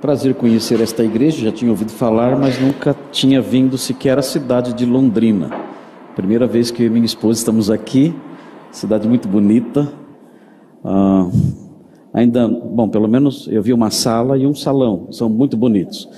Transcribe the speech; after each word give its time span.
Prazer 0.00 0.32
conhecer 0.36 0.80
esta 0.80 1.02
igreja, 1.02 1.46
já 1.46 1.50
tinha 1.50 1.72
ouvido 1.72 1.90
falar, 1.90 2.38
mas 2.38 2.56
nunca 2.60 2.94
tinha 3.10 3.42
vindo 3.42 3.76
sequer 3.76 4.16
à 4.16 4.22
cidade 4.22 4.72
de 4.72 4.86
Londrina. 4.86 5.50
Primeira 6.14 6.46
vez 6.46 6.70
que 6.70 6.84
eu 6.84 6.86
e 6.86 6.90
minha 6.90 7.04
esposa 7.04 7.40
estamos 7.40 7.68
aqui, 7.68 8.14
cidade 8.70 9.08
muito 9.08 9.26
bonita. 9.26 9.92
Ah, 10.84 11.28
ainda, 12.14 12.46
bom, 12.46 12.88
pelo 12.88 13.08
menos 13.08 13.48
eu 13.50 13.60
vi 13.60 13.72
uma 13.72 13.90
sala 13.90 14.38
e 14.38 14.46
um 14.46 14.54
salão, 14.54 15.08
são 15.10 15.28
muito 15.28 15.56
bonitos. 15.56 16.08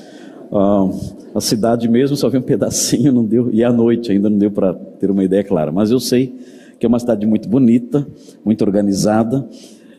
Ah, 0.53 0.87
a 1.35 1.41
cidade 1.41 1.89
mesmo 1.89 2.15
só 2.19 2.29
vi 2.29 2.37
um 2.37 2.43
pedacinho, 2.45 3.11
não 3.11 3.25
deu, 3.25 3.51
e 3.51 3.65
à 3.65 3.73
noite 3.73 4.13
ainda 4.13 4.29
não 4.29 4.37
deu 4.37 4.51
para 4.51 4.75
ter 4.75 5.11
uma 5.11 5.25
ideia 5.25 5.43
clara, 5.43 5.73
mas 5.73 5.91
eu 5.91 5.99
sei 5.99 6.37
que 6.79 6.85
é 6.85 6.89
uma 6.89 6.99
cidade 6.99 7.25
muito 7.25 7.49
bonita, 7.49 8.07
muito 8.45 8.63
organizada. 8.63 9.49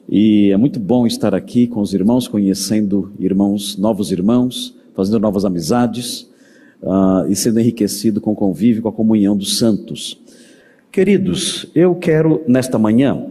E 0.09 0.51
é 0.51 0.57
muito 0.57 0.79
bom 0.79 1.07
estar 1.07 1.33
aqui 1.33 1.67
com 1.67 1.81
os 1.81 1.93
irmãos, 1.93 2.27
conhecendo 2.27 3.11
irmãos, 3.19 3.77
novos 3.77 4.11
irmãos, 4.11 4.75
fazendo 4.93 5.19
novas 5.19 5.45
amizades 5.45 6.29
uh, 6.81 7.29
e 7.29 7.35
sendo 7.35 7.59
enriquecido 7.59 8.19
com 8.19 8.31
o 8.31 8.35
convívio, 8.35 8.81
com 8.81 8.89
a 8.89 8.93
comunhão 8.93 9.35
dos 9.35 9.57
santos. 9.57 10.19
Queridos, 10.91 11.67
eu 11.73 11.95
quero 11.95 12.41
nesta 12.47 12.77
manhã 12.77 13.25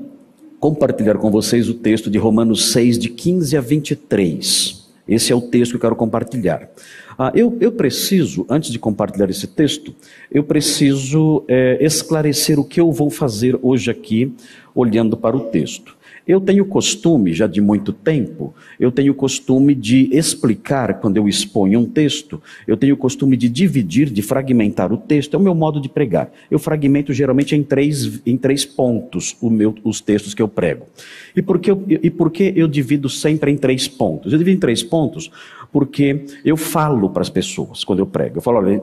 compartilhar 0.59 1.16
com 1.16 1.30
vocês 1.30 1.68
o 1.68 1.74
texto 1.74 2.10
de 2.10 2.18
Romanos 2.18 2.73
6, 2.73 2.98
de 2.98 3.09
15 3.09 3.56
a 3.56 3.60
23. 3.60 4.88
Esse 5.09 5.32
é 5.32 5.37
o 5.37 5.40
texto 5.40 5.73
que 5.73 5.76
eu 5.76 5.80
quero 5.80 5.96
compartilhar. 5.96 6.70
Ah, 7.18 7.32
eu, 7.34 7.56
eu, 7.60 7.73
preciso, 7.73 8.46
antes 8.48 8.70
de 8.70 8.78
compartilhar 8.78 9.28
esse 9.28 9.46
texto, 9.46 9.95
eu 10.30 10.45
preciso 10.45 11.45
é, 11.48 11.76
esclarecer 11.84 12.59
o 12.59 12.64
que 12.64 12.80
eu 12.80 12.90
vou 12.92 13.10
fazer 13.10 13.59
hoje 13.60 13.90
aqui, 13.90 14.32
olhando 14.74 15.16
para 15.16 15.37
o 15.37 15.40
texto. 15.40 15.96
Eu 16.27 16.41
tenho 16.41 16.65
costume, 16.65 17.33
já 17.33 17.47
de 17.47 17.60
muito 17.60 17.92
tempo, 17.92 18.55
eu 18.79 18.92
tenho 18.92 19.15
costume 19.15 19.74
de 19.74 20.09
explicar 20.12 21.01
quando 21.01 21.16
eu 21.16 21.29
exponho 21.29 21.80
um 21.80 21.84
texto, 21.84 22.41
eu 22.66 22.77
tenho 22.77 22.96
costume 22.96 23.37
de 23.37 23.48
dividir, 23.48 24.10
de 24.10 24.23
fragmentar 24.23 24.93
o 24.93 24.96
texto, 24.96 25.35
é 25.35 25.37
o 25.38 25.43
meu 25.43 25.54
modo 25.54 25.80
de 25.80 25.88
pregar. 25.88 26.30
Eu 26.51 26.59
fragmento 26.59 27.12
geralmente 27.12 27.57
em 27.57 27.62
três, 27.62 28.21
em 28.24 28.37
três 28.37 28.65
pontos 28.65 29.37
meu, 29.43 29.74
os 29.82 30.01
textos 30.01 30.35
que 30.35 30.43
eu 30.43 30.49
prego. 30.49 30.87
E 31.35 31.43
por, 31.43 31.59
que 31.59 31.71
eu, 31.71 31.85
e 31.88 32.10
por 32.10 32.30
que 32.30 32.52
eu 32.57 32.68
divido 32.68 33.09
sempre 33.09 33.51
em 33.51 33.57
três 33.57 33.88
pontos? 33.88 34.32
Eu 34.32 34.38
divido 34.38 34.57
em 34.57 34.60
três 34.60 34.82
pontos 34.82 35.30
porque 35.73 36.24
eu 36.45 36.57
falo 36.57 37.10
para 37.10 37.23
as 37.23 37.30
pessoas 37.30 37.84
quando 37.84 38.01
eu 38.01 38.07
prego. 38.07 38.38
Eu 38.38 38.43
falo, 38.43 38.59
olha, 38.59 38.80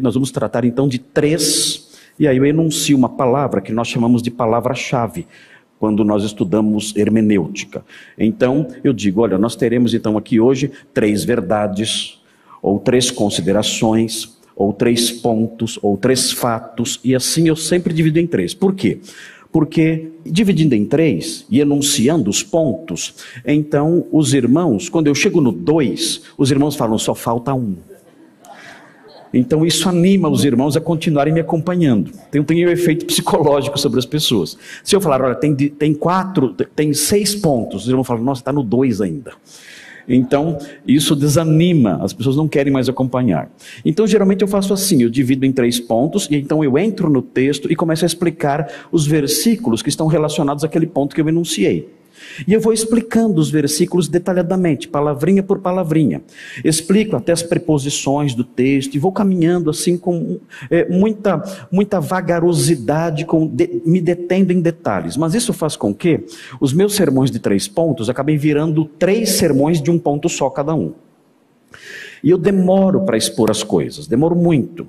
nós 0.00 0.14
vamos 0.14 0.30
tratar 0.30 0.64
então 0.64 0.88
de 0.88 0.98
três, 0.98 1.88
e 2.18 2.26
aí 2.26 2.36
eu 2.36 2.44
enuncio 2.44 2.96
uma 2.96 3.08
palavra 3.08 3.60
que 3.60 3.72
nós 3.72 3.88
chamamos 3.88 4.22
de 4.22 4.30
palavra-chave 4.30 5.26
quando 5.78 6.04
nós 6.04 6.24
estudamos 6.24 6.94
hermenêutica. 6.96 7.84
Então, 8.18 8.68
eu 8.82 8.92
digo, 8.92 9.20
olha, 9.20 9.36
nós 9.36 9.56
teremos 9.56 9.92
então 9.94 10.16
aqui 10.16 10.40
hoje 10.40 10.70
três 10.92 11.24
verdades, 11.24 12.20
ou 12.62 12.78
três 12.78 13.10
considerações, 13.10 14.34
ou 14.56 14.72
três 14.72 15.10
pontos, 15.10 15.78
ou 15.82 15.96
três 15.96 16.32
fatos, 16.32 17.00
e 17.04 17.14
assim 17.14 17.48
eu 17.48 17.56
sempre 17.56 17.92
divido 17.92 18.18
em 18.18 18.26
três. 18.26 18.54
Por 18.54 18.74
quê? 18.74 19.00
Porque 19.52 20.10
dividindo 20.24 20.74
em 20.74 20.84
três 20.84 21.44
e 21.50 21.60
enunciando 21.60 22.30
os 22.30 22.42
pontos, 22.42 23.14
então 23.44 24.06
os 24.10 24.32
irmãos, 24.32 24.88
quando 24.88 25.06
eu 25.06 25.14
chego 25.14 25.40
no 25.40 25.52
dois, 25.52 26.22
os 26.38 26.50
irmãos 26.50 26.76
falam, 26.76 26.98
só 26.98 27.14
falta 27.14 27.52
um. 27.54 27.76
Então 29.34 29.66
isso 29.66 29.88
anima 29.88 30.28
os 30.28 30.44
irmãos 30.44 30.76
a 30.76 30.80
continuarem 30.80 31.34
me 31.34 31.40
acompanhando. 31.40 32.12
Tem, 32.30 32.42
tem 32.42 32.66
um 32.66 32.70
efeito 32.70 33.04
psicológico 33.04 33.78
sobre 33.78 33.98
as 33.98 34.06
pessoas. 34.06 34.56
Se 34.82 34.94
eu 34.94 35.00
falar, 35.00 35.22
olha, 35.22 35.34
tem, 35.34 35.54
tem 35.54 35.92
quatro, 35.92 36.54
tem 36.74 36.94
seis 36.94 37.34
pontos, 37.34 37.82
os 37.82 37.88
irmãos 37.88 38.04
falam, 38.04 38.22
nossa, 38.22 38.40
está 38.40 38.52
no 38.52 38.62
dois 38.62 39.00
ainda. 39.00 39.32
Então, 40.08 40.58
isso 40.86 41.16
desanima, 41.16 41.98
as 42.02 42.12
pessoas 42.12 42.36
não 42.36 42.46
querem 42.46 42.72
mais 42.72 42.88
acompanhar. 42.88 43.50
Então, 43.84 44.06
geralmente 44.06 44.42
eu 44.42 44.48
faço 44.48 44.74
assim: 44.74 45.02
eu 45.02 45.08
divido 45.08 45.46
em 45.46 45.52
três 45.52 45.80
pontos, 45.80 46.28
e 46.30 46.36
então 46.36 46.62
eu 46.62 46.76
entro 46.76 47.08
no 47.08 47.22
texto 47.22 47.72
e 47.72 47.76
começo 47.76 48.04
a 48.04 48.06
explicar 48.06 48.86
os 48.92 49.06
versículos 49.06 49.82
que 49.82 49.88
estão 49.88 50.06
relacionados 50.06 50.62
àquele 50.62 50.86
ponto 50.86 51.14
que 51.14 51.20
eu 51.20 51.28
enunciei. 51.28 51.88
E 52.46 52.52
eu 52.52 52.60
vou 52.60 52.72
explicando 52.72 53.40
os 53.40 53.50
versículos 53.50 54.08
detalhadamente, 54.08 54.88
palavrinha 54.88 55.42
por 55.42 55.58
palavrinha. 55.58 56.22
Explico 56.64 57.16
até 57.16 57.32
as 57.32 57.42
preposições 57.42 58.34
do 58.34 58.44
texto 58.44 58.94
e 58.94 58.98
vou 58.98 59.12
caminhando 59.12 59.70
assim 59.70 59.96
com 59.96 60.38
é, 60.70 60.88
muita, 60.88 61.42
muita 61.70 62.00
vagarosidade, 62.00 63.24
com, 63.24 63.46
de, 63.46 63.82
me 63.84 64.00
detendo 64.00 64.52
em 64.52 64.60
detalhes. 64.60 65.16
Mas 65.16 65.34
isso 65.34 65.52
faz 65.52 65.76
com 65.76 65.94
que 65.94 66.20
os 66.60 66.72
meus 66.72 66.94
sermões 66.94 67.30
de 67.30 67.38
três 67.38 67.68
pontos 67.68 68.10
acabem 68.10 68.36
virando 68.36 68.84
três 68.84 69.30
sermões 69.30 69.80
de 69.80 69.90
um 69.90 69.98
ponto 69.98 70.28
só 70.28 70.50
cada 70.50 70.74
um. 70.74 70.92
E 72.22 72.30
eu 72.30 72.38
demoro 72.38 73.04
para 73.04 73.18
expor 73.18 73.50
as 73.50 73.62
coisas, 73.62 74.06
demoro 74.06 74.34
muito. 74.34 74.86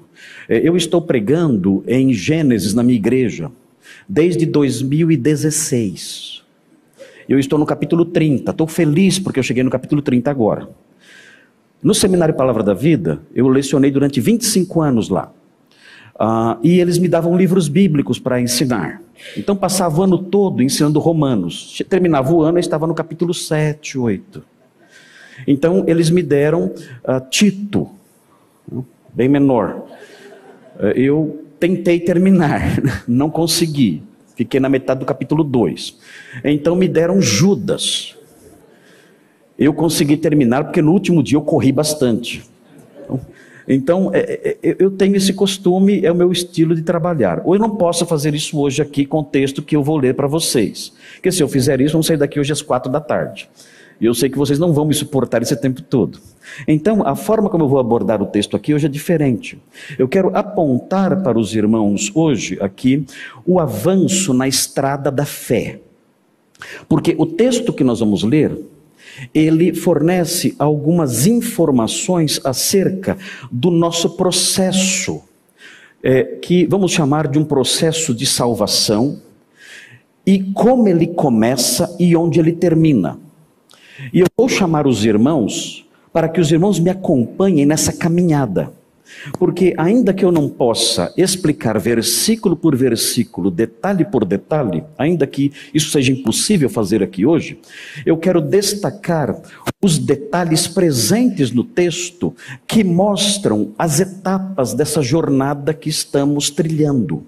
É, 0.48 0.58
eu 0.66 0.78
estou 0.78 1.02
pregando 1.02 1.84
em 1.86 2.14
Gênesis 2.14 2.74
na 2.74 2.82
minha 2.82 2.96
igreja 2.96 3.52
desde 4.08 4.46
2016. 4.46 6.35
Eu 7.28 7.40
estou 7.40 7.58
no 7.58 7.66
capítulo 7.66 8.06
30. 8.06 8.52
Estou 8.52 8.68
feliz 8.68 9.18
porque 9.18 9.40
eu 9.40 9.44
cheguei 9.44 9.64
no 9.64 9.70
capítulo 9.70 10.02
30 10.02 10.30
agora. 10.30 10.70
No 11.82 11.94
Seminário 11.94 12.34
Palavra 12.34 12.64
da 12.64 12.74
Vida, 12.74 13.20
eu 13.34 13.48
lecionei 13.48 13.92
durante 13.92 14.20
25 14.20 14.82
anos 14.82 15.10
lá. 15.10 15.32
Uh, 16.16 16.58
e 16.64 16.80
eles 16.80 16.98
me 16.98 17.08
davam 17.08 17.36
livros 17.36 17.68
bíblicos 17.68 18.18
para 18.20 18.40
ensinar. 18.40 19.02
Então 19.36 19.56
passava 19.56 20.00
o 20.00 20.04
ano 20.04 20.18
todo 20.18 20.64
ensinando 20.64 21.00
Romanos. 21.00 21.82
Terminava 21.90 22.32
o 22.32 22.42
ano, 22.42 22.58
eu 22.58 22.62
estava 22.62 22.88
no 22.88 22.94
capítulo 22.94 23.34
7, 23.34 23.98
8. 23.98 24.42
Então 25.46 25.84
eles 25.88 26.10
me 26.10 26.24
deram 26.24 26.72
uh, 27.04 27.30
Tito, 27.30 27.90
bem 29.14 29.28
menor. 29.28 29.86
Uh, 30.80 30.88
eu 30.96 31.46
tentei 31.60 32.00
terminar, 32.00 32.62
não 33.08 33.30
consegui. 33.30 34.02
Fiquei 34.36 34.60
na 34.60 34.70
metade 34.70 35.00
do 35.00 35.06
capítulo 35.06 35.44
2. 35.44 35.98
Então 36.44 36.76
me 36.76 36.88
deram 36.88 37.22
Judas. 37.22 38.16
Eu 39.58 39.74
consegui 39.74 40.18
terminar 40.18 40.66
porque 40.66 40.82
no 40.82 40.92
último 40.92 41.24
dia 41.24 41.38
eu 41.38 41.42
corri 41.42 41.72
bastante. 41.72 42.44
Então, 43.68 44.12
é, 44.14 44.20
é, 44.20 44.58
é, 44.62 44.76
eu 44.78 44.92
tenho 44.92 45.16
esse 45.16 45.34
costume, 45.34 46.06
é 46.06 46.12
o 46.12 46.16
meu 46.16 46.32
estilo 46.32 46.76
de 46.76 46.84
trabalhar. 46.84 47.42
Ou 47.44 47.56
eu 47.56 47.60
não 47.60 47.72
posso 47.72 48.06
fazer 48.06 48.36
isso 48.36 48.60
hoje 48.60 48.82
aqui 48.82 49.06
com 49.06 49.20
o 49.20 49.24
texto 49.24 49.62
que 49.62 49.76
eu 49.76 49.84
vou 49.84 49.98
ler 49.98 50.14
para 50.14 50.28
vocês. 50.28 50.94
Porque 51.16 51.32
se 51.32 51.42
eu 51.42 51.48
fizer 51.48 51.82
isso, 51.82 51.94
vamos 51.94 52.06
sair 52.06 52.18
daqui 52.18 52.40
hoje 52.40 52.52
às 52.52 52.62
quatro 52.62 52.92
da 52.92 53.00
tarde. 53.00 53.50
E 54.00 54.06
eu 54.06 54.14
sei 54.14 54.30
que 54.30 54.38
vocês 54.38 54.60
não 54.60 54.74
vão 54.74 54.86
me 54.86 54.94
suportar 54.94 55.42
esse 55.42 55.56
tempo 55.56 55.82
todo. 55.82 56.20
Então, 56.68 57.06
a 57.06 57.16
forma 57.16 57.50
como 57.50 57.64
eu 57.64 57.70
vou 57.70 57.80
abordar 57.80 58.22
o 58.22 58.26
texto 58.26 58.56
aqui 58.56 58.74
hoje 58.74 58.86
é 58.86 58.90
diferente. 58.90 59.58
Eu 59.98 60.08
quero 60.08 60.36
apontar 60.36 61.22
para 61.24 61.40
os 61.40 61.56
irmãos 61.56 62.12
hoje 62.14 62.58
aqui 62.62 63.06
o 63.46 63.60
avanço 63.60 64.34
na 64.34 64.48
estrada 64.48 65.10
da 65.10 65.26
fé. 65.26 65.80
Porque 66.88 67.16
o 67.18 67.26
texto 67.26 67.74
que 67.74 67.84
nós 67.84 68.00
vamos 68.00 68.24
ler, 68.24 68.58
ele 69.34 69.74
fornece 69.74 70.56
algumas 70.60 71.26
informações 71.26 72.40
acerca 72.44 73.18
do 73.52 73.72
nosso 73.72 74.12
processo, 74.12 75.22
é, 76.04 76.24
que 76.24 76.66
vamos 76.66 76.92
chamar 76.92 77.28
de 77.28 77.40
um 77.40 77.46
processo 77.46 78.14
de 78.14 78.26
salvação, 78.26 79.22
e 80.26 80.40
como 80.54 80.88
ele 80.88 81.08
começa 81.08 81.96
e 82.00 82.16
onde 82.16 82.40
ele 82.40 82.52
termina. 82.52 83.25
E 84.14 84.20
eu 84.20 84.28
vou 84.38 84.50
chamar 84.50 84.88
os 84.88 85.06
irmãos 85.06 85.86
para 86.12 86.30
que 86.30 86.40
os 86.40 86.52
irmãos 86.52 86.80
me 86.80 86.90
acompanhem 86.90 87.66
nessa 87.66 87.92
caminhada. 87.92 88.72
Porque, 89.38 89.74
ainda 89.78 90.14
que 90.14 90.26
eu 90.26 90.32
não 90.32 90.50
possa 90.50 91.14
explicar 91.16 91.80
versículo 91.80 92.56
por 92.56 92.76
versículo, 92.76 93.52
detalhe 93.52 94.04
por 94.06 94.26
detalhe, 94.26 94.84
ainda 94.98 95.28
que 95.28 95.52
isso 95.74 95.92
seja 95.92 96.12
impossível 96.12 96.70
fazer 96.70 97.04
aqui 97.04 97.26
hoje, 97.26 97.60
eu 98.06 98.18
quero 98.18 98.42
destacar 98.42 99.36
os 99.82 99.98
detalhes 99.98 100.68
presentes 100.68 101.52
no 101.52 101.64
texto 101.64 102.36
que 102.68 102.84
mostram 102.84 103.74
as 103.78 104.00
etapas 104.00 104.74
dessa 104.74 105.02
jornada 105.02 105.74
que 105.74 105.90
estamos 105.90 106.50
trilhando. 106.50 107.24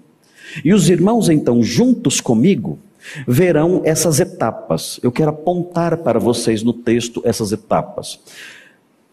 E 0.64 0.72
os 0.72 0.88
irmãos, 0.88 1.28
então, 1.28 1.62
juntos 1.62 2.20
comigo, 2.20 2.78
verão 3.26 3.82
essas 3.84 4.20
etapas. 4.20 4.98
Eu 5.02 5.12
quero 5.12 5.30
apontar 5.30 5.98
para 5.98 6.18
vocês 6.18 6.62
no 6.62 6.72
texto 6.72 7.22
essas 7.24 7.52
etapas. 7.52 8.20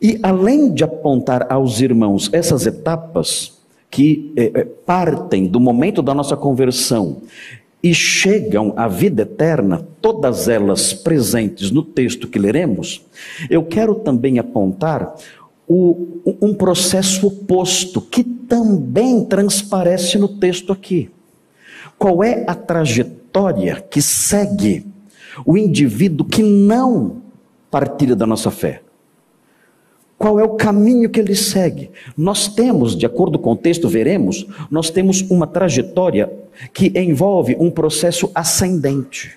E 0.02 0.20
além 0.22 0.74
de 0.74 0.84
apontar 0.84 1.48
aos 1.52 1.82
irmãos 1.82 2.30
essas 2.34 2.66
etapas 2.66 3.54
que 3.90 4.34
é, 4.36 4.52
é, 4.54 4.64
partem 4.66 5.48
do 5.48 5.60
momento 5.60 6.02
da 6.02 6.14
nossa 6.14 6.36
conversão 6.36 7.22
e 7.82 7.94
chegam 7.94 8.74
à 8.76 8.88
vida 8.88 9.22
eterna, 9.22 9.88
todas 10.02 10.50
elas 10.50 10.92
presentes 10.92 11.72
no 11.72 11.84
texto 11.84 12.28
que 12.28 12.40
leremos, 12.40 13.06
eu 13.50 13.64
quero 13.64 13.96
também 13.96 14.40
apontar 14.40 15.16
o, 15.68 16.20
um 16.42 16.54
processo 16.54 17.28
oposto 17.28 18.02
que 18.02 18.24
também 18.24 19.24
transparece 19.24 20.18
no 20.18 20.28
texto 20.28 20.74
aqui. 20.74 21.10
Qual 21.98 22.24
é 22.24 22.44
a 22.48 22.54
trajetória? 22.54 23.25
História 23.36 23.82
que 23.90 24.02
segue 24.02 24.86
o 25.46 25.58
indivíduo 25.58 26.26
que 26.26 26.42
não 26.42 27.22
partilha 27.70 28.16
da 28.16 28.26
nossa 28.26 28.50
fé. 28.50 28.82
Qual 30.18 30.40
é 30.40 30.44
o 30.46 30.56
caminho 30.56 31.10
que 31.10 31.20
ele 31.20 31.36
segue? 31.36 31.92
Nós 32.16 32.48
temos, 32.48 32.96
de 32.96 33.06
acordo 33.06 33.38
com 33.38 33.52
o 33.52 33.56
texto, 33.58 33.90
veremos, 33.90 34.48
nós 34.72 34.90
temos 34.90 35.20
uma 35.30 35.46
trajetória 35.46 36.32
que 36.74 36.98
envolve 36.98 37.58
um 37.60 37.70
processo 37.70 38.32
ascendente. 38.34 39.34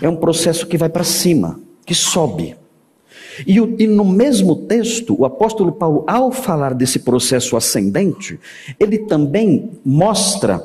É 0.00 0.08
um 0.08 0.16
processo 0.16 0.66
que 0.66 0.78
vai 0.78 0.88
para 0.88 1.04
cima, 1.04 1.60
que 1.84 1.94
sobe. 1.94 2.56
E, 3.46 3.58
e, 3.58 3.86
no 3.86 4.04
mesmo 4.06 4.56
texto, 4.56 5.14
o 5.18 5.26
apóstolo 5.26 5.72
Paulo, 5.72 6.04
ao 6.06 6.32
falar 6.32 6.72
desse 6.72 7.00
processo 7.00 7.54
ascendente, 7.54 8.40
ele 8.80 9.00
também 9.00 9.72
mostra 9.84 10.64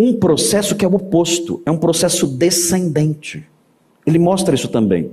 um 0.00 0.14
processo 0.14 0.74
que 0.74 0.84
é 0.84 0.88
o 0.88 0.94
oposto, 0.94 1.60
é 1.66 1.70
um 1.70 1.76
processo 1.76 2.26
descendente. 2.26 3.44
Ele 4.06 4.18
mostra 4.18 4.54
isso 4.54 4.68
também. 4.68 5.10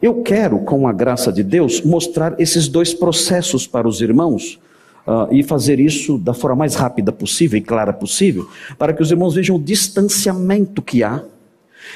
Eu 0.00 0.22
quero, 0.22 0.60
com 0.60 0.86
a 0.86 0.92
graça 0.92 1.32
de 1.32 1.42
Deus, 1.42 1.82
mostrar 1.82 2.36
esses 2.38 2.68
dois 2.68 2.94
processos 2.94 3.66
para 3.66 3.88
os 3.88 4.00
irmãos 4.00 4.60
uh, 5.04 5.34
e 5.34 5.42
fazer 5.42 5.80
isso 5.80 6.16
da 6.16 6.32
forma 6.32 6.58
mais 6.58 6.76
rápida 6.76 7.10
possível 7.10 7.58
e 7.58 7.62
clara 7.62 7.92
possível, 7.92 8.48
para 8.78 8.92
que 8.92 9.02
os 9.02 9.10
irmãos 9.10 9.34
vejam 9.34 9.56
o 9.56 9.60
distanciamento 9.60 10.80
que 10.80 11.02
há 11.02 11.24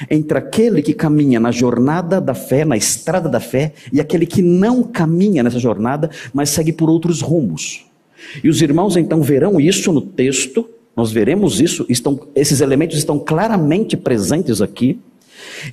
entre 0.09 0.37
aquele 0.37 0.81
que 0.81 0.93
caminha 0.93 1.39
na 1.39 1.51
jornada 1.51 2.19
da 2.19 2.33
fé, 2.33 2.65
na 2.65 2.75
estrada 2.75 3.29
da 3.29 3.39
fé, 3.39 3.73
e 3.91 4.01
aquele 4.01 4.25
que 4.25 4.41
não 4.41 4.83
caminha 4.83 5.43
nessa 5.43 5.59
jornada, 5.59 6.09
mas 6.33 6.49
segue 6.49 6.73
por 6.73 6.89
outros 6.89 7.21
rumos. 7.21 7.85
E 8.43 8.49
os 8.49 8.61
irmãos 8.61 8.97
então 8.97 9.21
verão 9.21 9.61
isso 9.61 9.93
no 9.93 10.01
texto, 10.01 10.67
nós 10.95 11.11
veremos 11.11 11.59
isso, 11.59 11.85
estão, 11.89 12.19
esses 12.35 12.61
elementos 12.61 12.97
estão 12.97 13.17
claramente 13.17 13.97
presentes 13.97 14.61
aqui. 14.61 14.99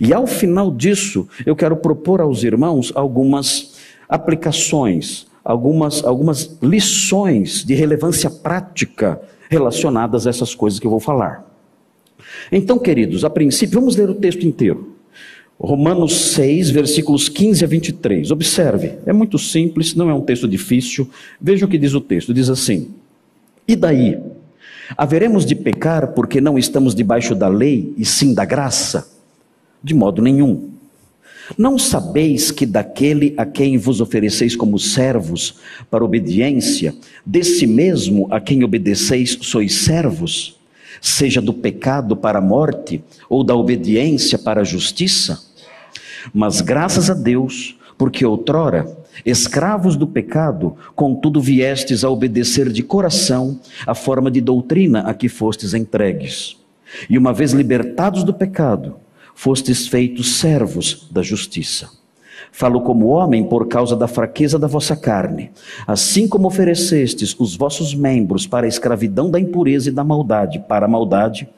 E 0.00 0.12
ao 0.12 0.26
final 0.26 0.70
disso, 0.70 1.28
eu 1.44 1.55
quero 1.55 1.76
propor 1.76 2.20
aos 2.20 2.43
irmãos 2.43 2.90
algumas 2.94 3.75
aplicações, 4.08 5.26
algumas, 5.44 6.05
algumas 6.05 6.56
lições 6.62 7.64
de 7.64 7.75
relevância 7.75 8.31
prática 8.31 9.20
relacionadas 9.49 10.26
a 10.26 10.31
essas 10.31 10.55
coisas 10.55 10.78
que 10.78 10.87
eu 10.87 10.90
vou 10.90 11.00
falar. 11.00 11.46
Então, 12.50 12.78
queridos, 12.78 13.25
a 13.25 13.31
princípio, 13.31 13.78
vamos 13.78 13.96
ler 13.96 14.08
o 14.08 14.14
texto 14.14 14.46
inteiro. 14.46 14.96
Romanos 15.58 16.32
6, 16.32 16.70
versículos 16.70 17.28
15 17.28 17.64
a 17.64 17.69
23. 17.69 18.31
Observe, 18.31 18.94
é 19.05 19.12
muito 19.12 19.38
simples, 19.38 19.94
não 19.94 20.08
é 20.08 20.14
um 20.14 20.23
texto 20.23 20.49
difícil. 20.49 21.08
Veja 21.38 21.66
o 21.66 21.69
que 21.69 21.76
diz 21.76 21.93
o 21.93 22.00
texto: 22.00 22.32
diz 22.32 22.49
assim: 22.49 22.88
E 23.69 23.76
daí? 23.76 24.19
Haveremos 24.96 25.44
de 25.44 25.54
pecar 25.54 26.08
porque 26.08 26.40
não 26.40 26.58
estamos 26.58 26.94
debaixo 26.94 27.34
da 27.34 27.48
lei 27.48 27.94
e 27.96 28.04
sim 28.04 28.34
da 28.34 28.44
graça? 28.44 29.10
De 29.82 29.94
modo 29.94 30.20
nenhum. 30.20 30.70
Não 31.58 31.78
sabeis 31.78 32.50
que 32.50 32.64
daquele 32.64 33.34
a 33.37 33.44
quem 33.44 33.76
vos 33.76 34.00
ofereceis 34.00 34.54
como 34.54 34.78
servos 34.78 35.56
para 35.90 36.04
obediência, 36.04 36.94
desse 37.26 37.66
mesmo 37.66 38.28
a 38.31 38.40
quem 38.40 38.62
obedeceis 38.62 39.37
sois 39.42 39.75
servos? 39.75 40.60
seja 41.00 41.40
do 41.40 41.54
pecado 41.54 42.16
para 42.16 42.38
a 42.38 42.42
morte 42.42 43.02
ou 43.28 43.42
da 43.42 43.54
obediência 43.54 44.38
para 44.38 44.60
a 44.60 44.64
justiça? 44.64 45.40
Mas 46.32 46.60
graças 46.60 47.08
a 47.08 47.14
Deus, 47.14 47.78
porque 47.96 48.25
outrora, 48.25 48.87
escravos 49.25 49.96
do 49.96 50.06
pecado, 50.06 50.76
contudo 50.94 51.40
viestes 51.40 52.05
a 52.05 52.11
obedecer 52.11 52.70
de 52.70 52.82
coração 52.82 53.61
a 53.87 53.94
forma 53.94 54.31
de 54.31 54.40
doutrina 54.40 55.00
a 55.00 55.14
que 55.14 55.28
fostes 55.28 55.75
entregues. 55.75 56.56
E 57.08 57.17
uma 57.17 57.32
vez 57.32 57.52
libertados 57.52 58.25
do 58.25 58.34
pecado, 58.34 58.96
fostes 59.34 59.87
feitos 59.87 60.37
servos 60.37 61.08
da 61.11 61.22
justiça. 61.22 62.00
Falo 62.52 62.81
como 62.81 63.06
homem 63.06 63.44
por 63.44 63.69
causa 63.69 63.94
da 63.94 64.08
fraqueza 64.08 64.58
da 64.58 64.67
vossa 64.67 64.96
carne. 64.96 65.50
Assim 65.87 66.26
como 66.26 66.49
oferecestes 66.49 67.34
os 67.38 67.56
vossos 67.56 67.94
membros 67.94 68.46
para 68.46 68.66
a 68.66 68.69
escravidão 68.69 69.31
da 69.31 69.38
impureza 69.38 69.88
e 69.88 69.93
da 69.93 70.02
maldade, 70.02 70.58
para 70.69 70.87
a 70.87 70.88
maldade, 70.88 71.49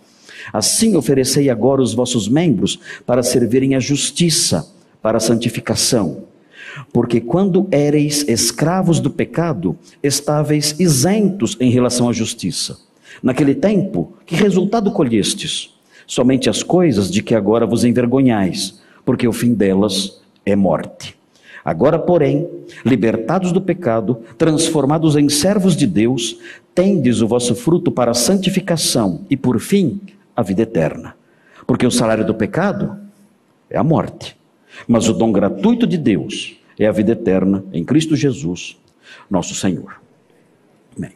assim 0.52 0.96
oferecei 0.96 1.48
agora 1.48 1.80
os 1.80 1.94
vossos 1.94 2.28
membros 2.28 2.78
para 3.06 3.22
servirem 3.22 3.74
à 3.74 3.80
justiça, 3.80 4.68
para 5.00 5.16
a 5.16 5.20
santificação. 5.20 6.24
Porque 6.92 7.20
quando 7.20 7.68
éreis 7.70 8.26
escravos 8.28 9.00
do 9.00 9.10
pecado, 9.10 9.76
estáveis 10.02 10.78
isentos 10.78 11.56
em 11.60 11.70
relação 11.70 12.08
à 12.08 12.12
justiça. 12.12 12.78
Naquele 13.22 13.54
tempo, 13.54 14.14
que 14.24 14.34
resultado 14.34 14.90
colhestes? 14.90 15.74
Somente 16.06 16.48
as 16.48 16.62
coisas 16.62 17.10
de 17.10 17.22
que 17.22 17.34
agora 17.34 17.66
vos 17.66 17.84
envergonhais, 17.84 18.80
porque 19.04 19.26
o 19.26 19.32
fim 19.32 19.54
delas 19.54 20.20
é 20.44 20.56
morte. 20.56 21.16
Agora, 21.64 21.98
porém, 21.98 22.48
libertados 22.84 23.52
do 23.52 23.60
pecado, 23.60 24.20
transformados 24.36 25.16
em 25.16 25.28
servos 25.28 25.76
de 25.76 25.86
Deus, 25.86 26.38
tendes 26.74 27.20
o 27.20 27.28
vosso 27.28 27.54
fruto 27.54 27.92
para 27.92 28.10
a 28.10 28.14
santificação 28.14 29.20
e, 29.30 29.36
por 29.36 29.60
fim, 29.60 30.00
a 30.34 30.42
vida 30.42 30.62
eterna. 30.62 31.14
Porque 31.66 31.86
o 31.86 31.90
salário 31.90 32.26
do 32.26 32.34
pecado 32.34 32.96
é 33.70 33.78
a 33.78 33.84
morte, 33.84 34.36
mas 34.88 35.08
o 35.08 35.12
dom 35.12 35.30
gratuito 35.30 35.86
de 35.86 35.96
Deus 35.96 36.56
é 36.84 36.88
a 36.88 36.92
vida 36.92 37.12
eterna 37.12 37.64
em 37.72 37.84
Cristo 37.84 38.16
Jesus, 38.16 38.76
nosso 39.30 39.54
Senhor. 39.54 40.00
Amém. 40.96 41.12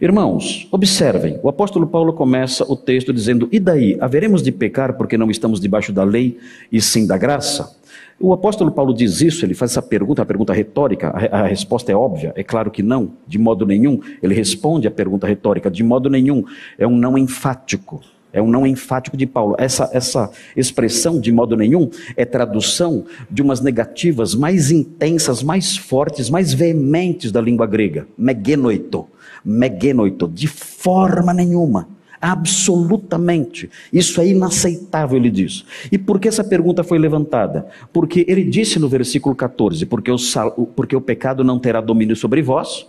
Irmãos, 0.00 0.68
observem, 0.70 1.38
o 1.42 1.48
apóstolo 1.48 1.86
Paulo 1.86 2.12
começa 2.12 2.64
o 2.64 2.76
texto 2.76 3.12
dizendo: 3.12 3.48
E 3.50 3.58
daí, 3.58 3.96
haveremos 4.00 4.42
de 4.42 4.52
pecar 4.52 4.96
porque 4.96 5.16
não 5.16 5.30
estamos 5.30 5.60
debaixo 5.60 5.92
da 5.92 6.04
lei 6.04 6.38
e 6.70 6.80
sim 6.80 7.06
da 7.06 7.16
graça? 7.16 7.76
O 8.20 8.32
apóstolo 8.32 8.72
Paulo 8.72 8.92
diz 8.92 9.20
isso, 9.20 9.44
ele 9.46 9.54
faz 9.54 9.70
essa 9.70 9.82
pergunta, 9.82 10.22
a 10.22 10.26
pergunta 10.26 10.52
retórica, 10.52 11.08
a, 11.08 11.46
resposta 11.46 11.92
é 11.92 11.94
óbvia, 11.94 12.32
é 12.34 12.42
claro 12.42 12.68
que 12.68 12.82
não, 12.82 13.12
de 13.26 13.38
modo 13.38 13.64
nenhum. 13.64 14.00
Ele 14.20 14.34
responde 14.34 14.88
a 14.88 14.90
pergunta 14.90 15.24
retórica, 15.24 15.70
de 15.70 15.84
modo 15.84 16.10
nenhum. 16.10 16.44
É 16.76 16.84
um 16.84 16.96
não 16.96 17.16
enfático, 17.16 18.00
é 18.32 18.42
um 18.42 18.48
não 18.48 18.66
enfático 18.66 19.16
de 19.16 19.26
Paulo. 19.26 19.54
Essa, 19.58 19.88
essa 19.92 20.30
expressão, 20.56 21.20
de 21.20 21.32
modo 21.32 21.56
nenhum, 21.56 21.90
é 22.16 22.24
tradução 22.24 23.04
de 23.30 23.42
umas 23.42 23.60
negativas 23.60 24.34
mais 24.34 24.70
intensas, 24.70 25.42
mais 25.42 25.76
fortes, 25.76 26.28
mais 26.28 26.52
veementes 26.52 27.32
da 27.32 27.40
língua 27.40 27.66
grega. 27.66 28.06
Megenoito, 28.16 29.06
megenoito, 29.44 30.28
de 30.28 30.46
forma 30.46 31.32
nenhuma. 31.32 31.88
Absolutamente. 32.20 33.70
Isso 33.92 34.20
é 34.20 34.26
inaceitável, 34.26 35.16
ele 35.16 35.30
diz. 35.30 35.64
E 35.90 35.96
por 35.96 36.18
que 36.18 36.28
essa 36.28 36.42
pergunta 36.42 36.82
foi 36.82 36.98
levantada? 36.98 37.66
Porque 37.92 38.24
ele 38.28 38.44
disse 38.44 38.78
no 38.78 38.88
versículo 38.88 39.34
14: 39.34 39.86
porque 39.86 40.10
o, 40.10 40.18
sal, 40.18 40.50
porque 40.74 40.96
o 40.96 41.00
pecado 41.00 41.44
não 41.44 41.58
terá 41.58 41.80
domínio 41.80 42.16
sobre 42.16 42.42
vós, 42.42 42.86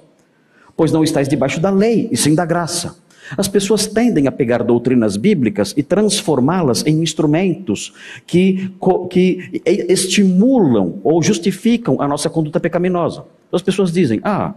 pois 0.76 0.92
não 0.92 1.04
estáis 1.04 1.28
debaixo 1.28 1.60
da 1.60 1.70
lei, 1.70 2.10
e 2.12 2.18
sim 2.18 2.34
da 2.34 2.46
graça. 2.46 2.98
As 3.38 3.48
pessoas 3.48 3.88
tendem 3.88 4.28
a 4.28 4.32
pegar 4.32 4.64
doutrinas 4.64 5.18
bíblicas 5.18 5.74
e 5.76 5.84
transformá-las 5.84 6.86
em 6.86 7.02
instrumentos 7.02 7.94
que, 8.26 8.72
que 9.10 9.62
estimulam 9.66 11.00
ou 11.04 11.22
justificam 11.22 12.02
a 12.02 12.08
nossa 12.08 12.30
conduta 12.30 12.60
pecaminosa. 12.60 13.26
As 13.52 13.62
pessoas 13.62 13.92
dizem: 13.92 14.20
ah, 14.24 14.54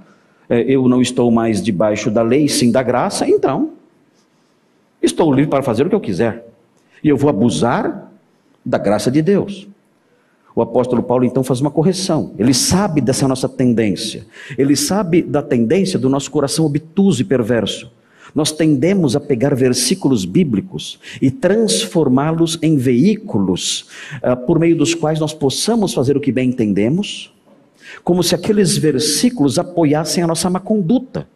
é, 0.48 0.60
eu 0.62 0.88
não 0.88 1.00
estou 1.00 1.30
mais 1.30 1.62
debaixo 1.62 2.10
da 2.10 2.22
lei, 2.22 2.48
sim 2.48 2.70
da 2.70 2.82
graça, 2.82 3.28
então 3.28 3.70
Estou 5.02 5.32
livre 5.32 5.50
para 5.50 5.62
fazer 5.62 5.84
o 5.84 5.88
que 5.88 5.94
eu 5.94 6.00
quiser. 6.00 6.46
E 7.02 7.08
eu 7.08 7.16
vou 7.16 7.28
abusar 7.28 8.12
da 8.64 8.78
graça 8.78 9.10
de 9.10 9.20
Deus. 9.20 9.66
O 10.54 10.62
apóstolo 10.62 11.02
Paulo 11.02 11.24
então 11.24 11.42
faz 11.42 11.60
uma 11.60 11.70
correção. 11.70 12.32
Ele 12.38 12.54
sabe 12.54 13.00
dessa 13.00 13.26
nossa 13.26 13.48
tendência. 13.48 14.24
Ele 14.56 14.76
sabe 14.76 15.20
da 15.22 15.42
tendência 15.42 15.98
do 15.98 16.08
nosso 16.08 16.30
coração 16.30 16.64
obtuso 16.64 17.20
e 17.20 17.24
perverso. 17.24 17.90
Nós 18.34 18.50
tendemos 18.52 19.14
a 19.14 19.20
pegar 19.20 19.54
versículos 19.54 20.24
bíblicos 20.24 20.98
e 21.20 21.30
transformá-los 21.30 22.58
em 22.62 22.76
veículos 22.76 23.86
uh, 24.22 24.36
por 24.46 24.58
meio 24.58 24.76
dos 24.76 24.94
quais 24.94 25.20
nós 25.20 25.34
possamos 25.34 25.92
fazer 25.92 26.16
o 26.16 26.20
que 26.20 26.32
bem 26.32 26.48
entendemos, 26.48 27.32
como 28.02 28.22
se 28.22 28.34
aqueles 28.34 28.76
versículos 28.76 29.58
apoiassem 29.58 30.22
a 30.22 30.26
nossa 30.26 30.48
má 30.48 30.60
conduta. 30.60 31.28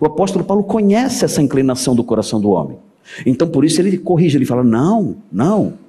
O 0.00 0.06
apóstolo 0.06 0.44
Paulo 0.44 0.62
conhece 0.62 1.24
essa 1.24 1.42
inclinação 1.42 1.94
do 1.96 2.04
coração 2.04 2.40
do 2.40 2.50
homem. 2.50 2.78
Então 3.24 3.48
por 3.48 3.64
isso 3.64 3.80
ele 3.80 3.98
corrige, 3.98 4.36
ele 4.36 4.44
fala: 4.44 4.62
"Não, 4.62 5.16
não. 5.32 5.85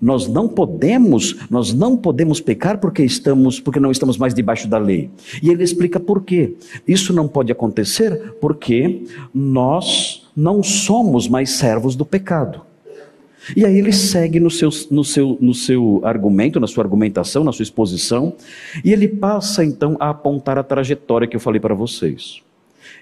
Nós 0.00 0.28
não 0.28 0.48
podemos, 0.48 1.36
nós 1.50 1.72
não 1.72 1.96
podemos 1.96 2.40
pecar 2.40 2.78
porque 2.78 3.02
estamos, 3.02 3.60
porque 3.60 3.80
não 3.80 3.90
estamos 3.90 4.16
mais 4.16 4.34
debaixo 4.34 4.68
da 4.68 4.78
lei". 4.78 5.10
E 5.42 5.50
ele 5.50 5.62
explica 5.62 5.98
por 5.98 6.22
quê. 6.22 6.54
Isso 6.86 7.12
não 7.12 7.28
pode 7.28 7.52
acontecer 7.52 8.34
porque 8.40 9.02
nós 9.34 10.28
não 10.36 10.62
somos 10.62 11.28
mais 11.28 11.50
servos 11.50 11.96
do 11.96 12.04
pecado. 12.04 12.62
E 13.56 13.64
aí 13.64 13.78
ele 13.78 13.92
segue 13.92 14.38
no 14.38 14.50
seu, 14.50 14.68
no, 14.90 15.02
seu, 15.02 15.38
no 15.40 15.54
seu 15.54 16.00
argumento, 16.04 16.60
na 16.60 16.66
sua 16.66 16.84
argumentação, 16.84 17.42
na 17.42 17.52
sua 17.52 17.62
exposição, 17.62 18.34
e 18.84 18.92
ele 18.92 19.08
passa 19.08 19.64
então 19.64 19.96
a 19.98 20.10
apontar 20.10 20.58
a 20.58 20.62
trajetória 20.62 21.26
que 21.26 21.34
eu 21.34 21.40
falei 21.40 21.60
para 21.60 21.74
vocês 21.74 22.42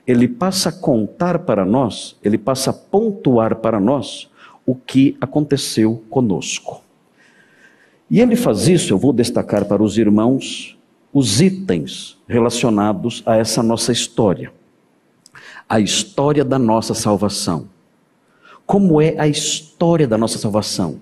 ele 0.06 0.28
passa 0.28 0.68
a 0.68 0.72
contar 0.72 1.40
para 1.40 1.64
nós, 1.64 2.16
ele 2.22 2.38
passa 2.38 2.70
a 2.70 2.72
pontuar 2.72 3.56
para 3.56 3.80
nós 3.80 4.28
o 4.66 4.74
que 4.74 5.16
aconteceu 5.20 6.02
conosco. 6.10 6.82
E 8.10 8.20
ele 8.20 8.36
faz 8.36 8.68
isso, 8.68 8.92
eu 8.92 8.98
vou 8.98 9.12
destacar 9.12 9.64
para 9.64 9.82
os 9.82 9.96
irmãos 9.96 10.76
os 11.12 11.40
itens 11.40 12.18
relacionados 12.28 13.22
a 13.24 13.36
essa 13.36 13.62
nossa 13.62 13.92
história. 13.92 14.52
A 15.68 15.80
história 15.80 16.44
da 16.44 16.58
nossa 16.58 16.92
salvação. 16.92 17.68
Como 18.66 19.00
é 19.00 19.14
a 19.18 19.26
história 19.26 20.06
da 20.06 20.18
nossa 20.18 20.38
salvação? 20.38 21.00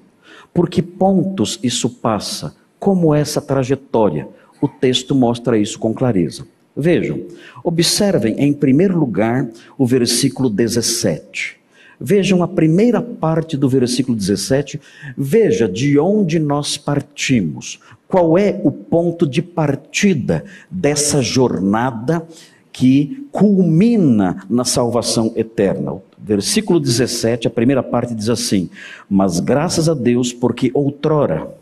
Por 0.52 0.68
que 0.68 0.80
pontos 0.80 1.59
isso 1.62 1.90
passa? 1.90 2.54
Como 2.78 3.14
é 3.14 3.21
essa 3.21 3.40
trajetória? 3.40 4.28
O 4.61 4.68
texto 4.68 5.14
mostra 5.14 5.59
isso 5.59 5.78
com 5.78 5.92
clareza. 5.92 6.47
Vejam, 6.76 7.21
observem 7.62 8.35
em 8.38 8.52
primeiro 8.52 8.99
lugar 8.99 9.49
o 9.76 9.87
versículo 9.87 10.49
17. 10.50 11.59
Vejam 12.06 12.42
a 12.42 12.49
primeira 12.49 13.00
parte 13.00 13.56
do 13.56 13.66
versículo 13.66 14.14
17. 14.14 14.78
Veja 15.16 15.66
de 15.66 15.99
onde 15.99 16.38
nós 16.38 16.76
partimos. 16.76 17.80
Qual 18.06 18.37
é 18.37 18.61
o 18.62 18.70
ponto 18.70 19.26
de 19.26 19.40
partida 19.40 20.44
dessa 20.70 21.23
jornada 21.23 22.23
que 22.70 23.26
culmina 23.32 24.44
na 24.50 24.66
salvação 24.66 25.32
eterna? 25.34 25.96
Versículo 26.18 26.78
17, 26.78 27.49
a 27.49 27.50
primeira 27.50 27.82
parte 27.82 28.14
diz 28.14 28.28
assim: 28.28 28.68
Mas 29.08 29.40
graças 29.40 29.88
a 29.88 29.94
Deus, 29.94 30.30
porque 30.30 30.70
outrora, 30.75 31.56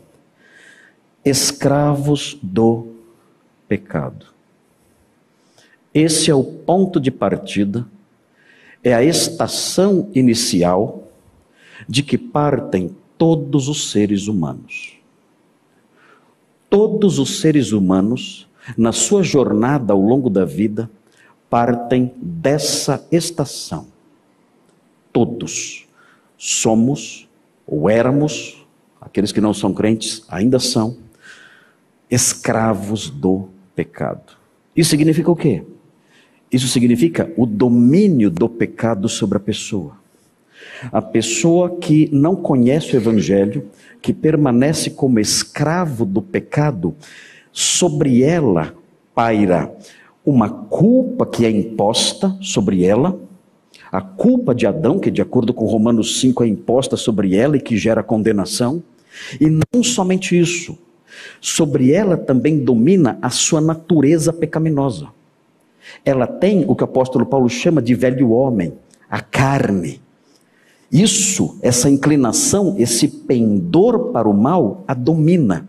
escravos 1.25 2.37
do 2.43 2.89
pecado. 3.69 4.27
Esse 5.95 6.33
é 6.33 6.35
o 6.35 6.43
ponto 6.43 6.99
de 6.99 7.13
partida 7.13 7.87
é 8.83 8.95
a 8.95 9.03
estação 9.03 10.11
inicial 10.15 11.09
de 11.89 12.03
que 12.03 12.19
partem 12.19 12.95
todos 13.17 13.69
os 13.69 13.91
seres 13.91 14.27
humanos. 14.27 14.95
Todos 16.69 17.19
os 17.19 17.41
seres 17.41 17.73
humanos, 17.73 18.49
na 18.77 18.93
sua 18.93 19.23
jornada 19.23 19.93
ao 19.93 20.01
longo 20.01 20.31
da 20.31 20.45
vida, 20.45 20.91
partem 21.49 22.13
dessa 22.17 23.07
estação. 23.13 23.87
Todos 25.13 25.87
somos, 26.39 27.29
ou 27.67 27.89
éramos, 27.89 28.67
aqueles 29.01 29.33
que 29.33 29.41
não 29.41 29.53
são 29.53 29.75
crentes 29.75 30.25
ainda 30.29 30.59
são, 30.59 30.97
escravos 32.11 33.11
do 33.11 33.49
pecado. 33.77 34.33
Isso 34.75 34.91
significa 34.91 35.31
o 35.31 35.37
quê? 35.37 35.65
Isso 36.53 36.69
significa 36.69 37.33
o 37.37 37.47
domínio 37.47 38.31
do 38.31 38.49
pecado 38.49 39.09
sobre 39.09 39.39
a 39.39 39.41
pessoa. 39.41 39.97
A 40.93 41.01
pessoa 41.01 41.79
que 41.79 42.11
não 42.13 42.37
conhece 42.37 42.95
o 42.95 42.99
Evangelho, 42.99 43.69
que 44.03 44.13
permanece 44.13 44.91
como 44.91 45.19
escravo 45.19 46.05
do 46.05 46.21
pecado, 46.21 46.95
sobre 47.53 48.23
ela 48.23 48.75
paira 49.15 49.73
uma 50.25 50.49
culpa 50.49 51.25
que 51.27 51.47
é 51.47 51.51
imposta 51.51 52.37
sobre 52.41 52.85
ela, 52.85 53.19
a 53.91 54.01
culpa 54.01 54.55
de 54.55 54.67
Adão, 54.67 54.99
que 54.99 55.11
de 55.11 55.23
acordo 55.23 55.53
com 55.53 55.67
Romanos 55.67 56.21
5 56.21 56.45
é 56.45 56.49
imposta 56.49 56.97
sobre 56.97 57.35
ela 57.35 57.57
e 57.57 57.61
que 57.61 57.77
gera 57.77 58.03
condenação, 58.03 58.83
e 59.41 59.47
não 59.49 59.83
somente 59.83 60.39
isso, 60.39 60.79
sobre 61.41 61.93
ela 61.93 62.17
também 62.17 62.59
domina 62.59 63.19
a 63.21 63.31
sua 63.31 63.61
natureza 63.61 64.33
pecaminosa. 64.33 65.09
Ela 66.05 66.27
tem 66.27 66.65
o 66.67 66.75
que 66.75 66.83
o 66.83 66.85
apóstolo 66.85 67.27
Paulo 67.27 67.49
chama 67.49 67.83
de 67.83 67.95
velho 67.95 68.31
homem, 68.31 68.73
a 69.11 69.21
carne. 69.21 70.01
Isso, 70.91 71.59
essa 71.63 71.89
inclinação, 71.89 72.75
esse 72.79 73.09
pendor 73.09 74.13
para 74.13 74.29
o 74.29 74.35
mal, 74.35 74.85
a 74.87 74.93
domina, 74.93 75.69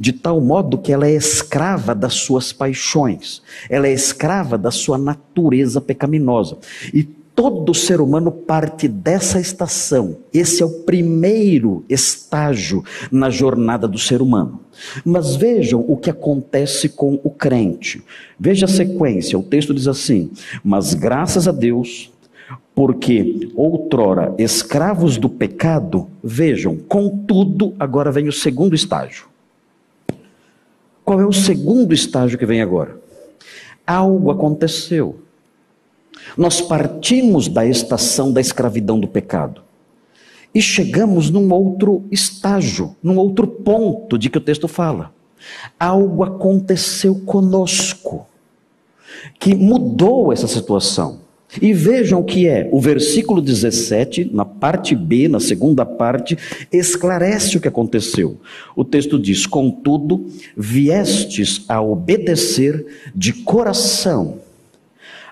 de 0.00 0.12
tal 0.12 0.40
modo 0.40 0.78
que 0.78 0.92
ela 0.92 1.06
é 1.06 1.14
escrava 1.14 1.94
das 1.94 2.14
suas 2.14 2.52
paixões, 2.52 3.42
ela 3.70 3.86
é 3.86 3.92
escrava 3.92 4.58
da 4.58 4.70
sua 4.70 4.98
natureza 4.98 5.80
pecaminosa. 5.80 6.58
E 6.92 7.04
todo 7.36 7.74
ser 7.74 8.00
humano 8.00 8.32
parte 8.32 8.88
dessa 8.88 9.38
estação. 9.38 10.16
Esse 10.32 10.62
é 10.62 10.66
o 10.66 10.80
primeiro 10.84 11.84
estágio 11.86 12.82
na 13.12 13.28
jornada 13.28 13.86
do 13.86 13.98
ser 13.98 14.22
humano. 14.22 14.60
Mas 15.04 15.36
vejam 15.36 15.84
o 15.86 15.98
que 15.98 16.08
acontece 16.08 16.88
com 16.88 17.20
o 17.22 17.28
crente. 17.28 18.02
Veja 18.40 18.64
a 18.64 18.68
sequência. 18.68 19.38
O 19.38 19.42
texto 19.42 19.74
diz 19.74 19.86
assim: 19.86 20.30
Mas 20.64 20.94
graças 20.94 21.46
a 21.46 21.52
Deus, 21.52 22.10
porque 22.74 23.50
outrora 23.54 24.34
escravos 24.38 25.18
do 25.18 25.28
pecado, 25.28 26.08
vejam, 26.24 26.76
contudo, 26.88 27.74
agora 27.78 28.10
vem 28.10 28.28
o 28.28 28.32
segundo 28.32 28.74
estágio. 28.74 29.26
Qual 31.04 31.20
é 31.20 31.26
o 31.26 31.32
segundo 31.32 31.92
estágio 31.92 32.38
que 32.38 32.46
vem 32.46 32.62
agora? 32.62 32.98
Algo 33.86 34.30
aconteceu. 34.30 35.25
Nós 36.36 36.60
partimos 36.60 37.48
da 37.48 37.66
estação 37.66 38.32
da 38.32 38.40
escravidão 38.40 38.98
do 38.98 39.08
pecado 39.08 39.62
e 40.56 40.62
chegamos 40.62 41.28
num 41.28 41.52
outro 41.52 42.04
estágio, 42.10 42.96
num 43.02 43.18
outro 43.18 43.46
ponto 43.46 44.16
de 44.16 44.30
que 44.30 44.38
o 44.38 44.40
texto 44.40 44.66
fala. 44.66 45.12
Algo 45.78 46.24
aconteceu 46.24 47.14
conosco 47.26 48.26
que 49.38 49.54
mudou 49.54 50.32
essa 50.32 50.46
situação. 50.48 51.20
E 51.60 51.74
vejam 51.74 52.22
que 52.22 52.48
é 52.48 52.68
o 52.72 52.80
versículo 52.80 53.42
17, 53.42 54.30
na 54.32 54.46
parte 54.46 54.96
B, 54.96 55.28
na 55.28 55.40
segunda 55.40 55.84
parte, 55.84 56.38
esclarece 56.72 57.58
o 57.58 57.60
que 57.60 57.68
aconteceu. 57.68 58.40
O 58.74 58.82
texto 58.82 59.18
diz: 59.18 59.46
Contudo, 59.46 60.26
viestes 60.56 61.64
a 61.68 61.82
obedecer 61.82 63.10
de 63.14 63.32
coração 63.32 64.38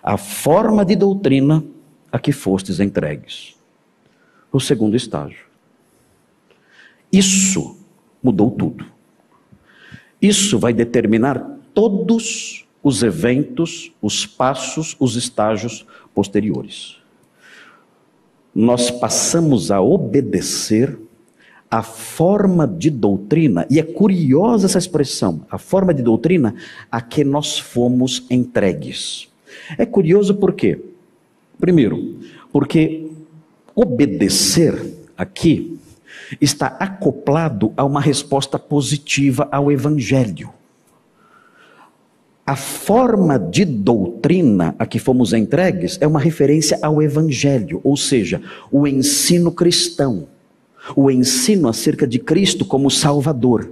a 0.04 0.18
forma 0.18 0.84
de 0.84 0.94
doutrina 0.94 1.64
a 2.12 2.18
que 2.18 2.30
fostes 2.30 2.78
entregues. 2.78 3.56
O 4.52 4.60
segundo 4.60 4.94
estágio. 4.94 5.46
Isso 7.10 7.78
mudou 8.22 8.50
tudo. 8.50 8.84
Isso 10.20 10.58
vai 10.58 10.74
determinar 10.74 11.58
todos 11.72 12.66
os 12.82 13.02
eventos, 13.02 13.92
os 14.02 14.26
passos, 14.26 14.94
os 15.00 15.16
estágios 15.16 15.86
posteriores. 16.14 16.98
Nós 18.54 18.90
passamos 18.90 19.70
a 19.70 19.80
obedecer 19.80 20.98
a 21.70 21.82
forma 21.82 22.68
de 22.68 22.90
doutrina, 22.90 23.66
e 23.68 23.80
é 23.80 23.82
curiosa 23.82 24.66
essa 24.66 24.78
expressão, 24.78 25.44
a 25.50 25.58
forma 25.58 25.92
de 25.92 26.02
doutrina 26.02 26.54
a 26.92 27.00
que 27.00 27.24
nós 27.24 27.58
fomos 27.58 28.24
entregues. 28.30 29.33
É 29.76 29.86
curioso 29.86 30.34
por 30.34 30.52
quê? 30.52 30.80
Primeiro, 31.58 32.18
porque 32.52 33.10
obedecer 33.74 34.74
aqui 35.16 35.78
está 36.40 36.66
acoplado 36.66 37.72
a 37.76 37.84
uma 37.84 38.00
resposta 38.00 38.58
positiva 38.58 39.48
ao 39.50 39.70
Evangelho. 39.70 40.50
A 42.46 42.56
forma 42.56 43.38
de 43.38 43.64
doutrina 43.64 44.74
a 44.78 44.84
que 44.84 44.98
fomos 44.98 45.32
entregues 45.32 45.96
é 46.00 46.06
uma 46.06 46.20
referência 46.20 46.78
ao 46.82 47.00
Evangelho, 47.02 47.80
ou 47.82 47.96
seja, 47.96 48.42
o 48.70 48.86
ensino 48.86 49.50
cristão, 49.50 50.28
o 50.94 51.10
ensino 51.10 51.68
acerca 51.68 52.06
de 52.06 52.18
Cristo 52.18 52.64
como 52.64 52.90
Salvador. 52.90 53.70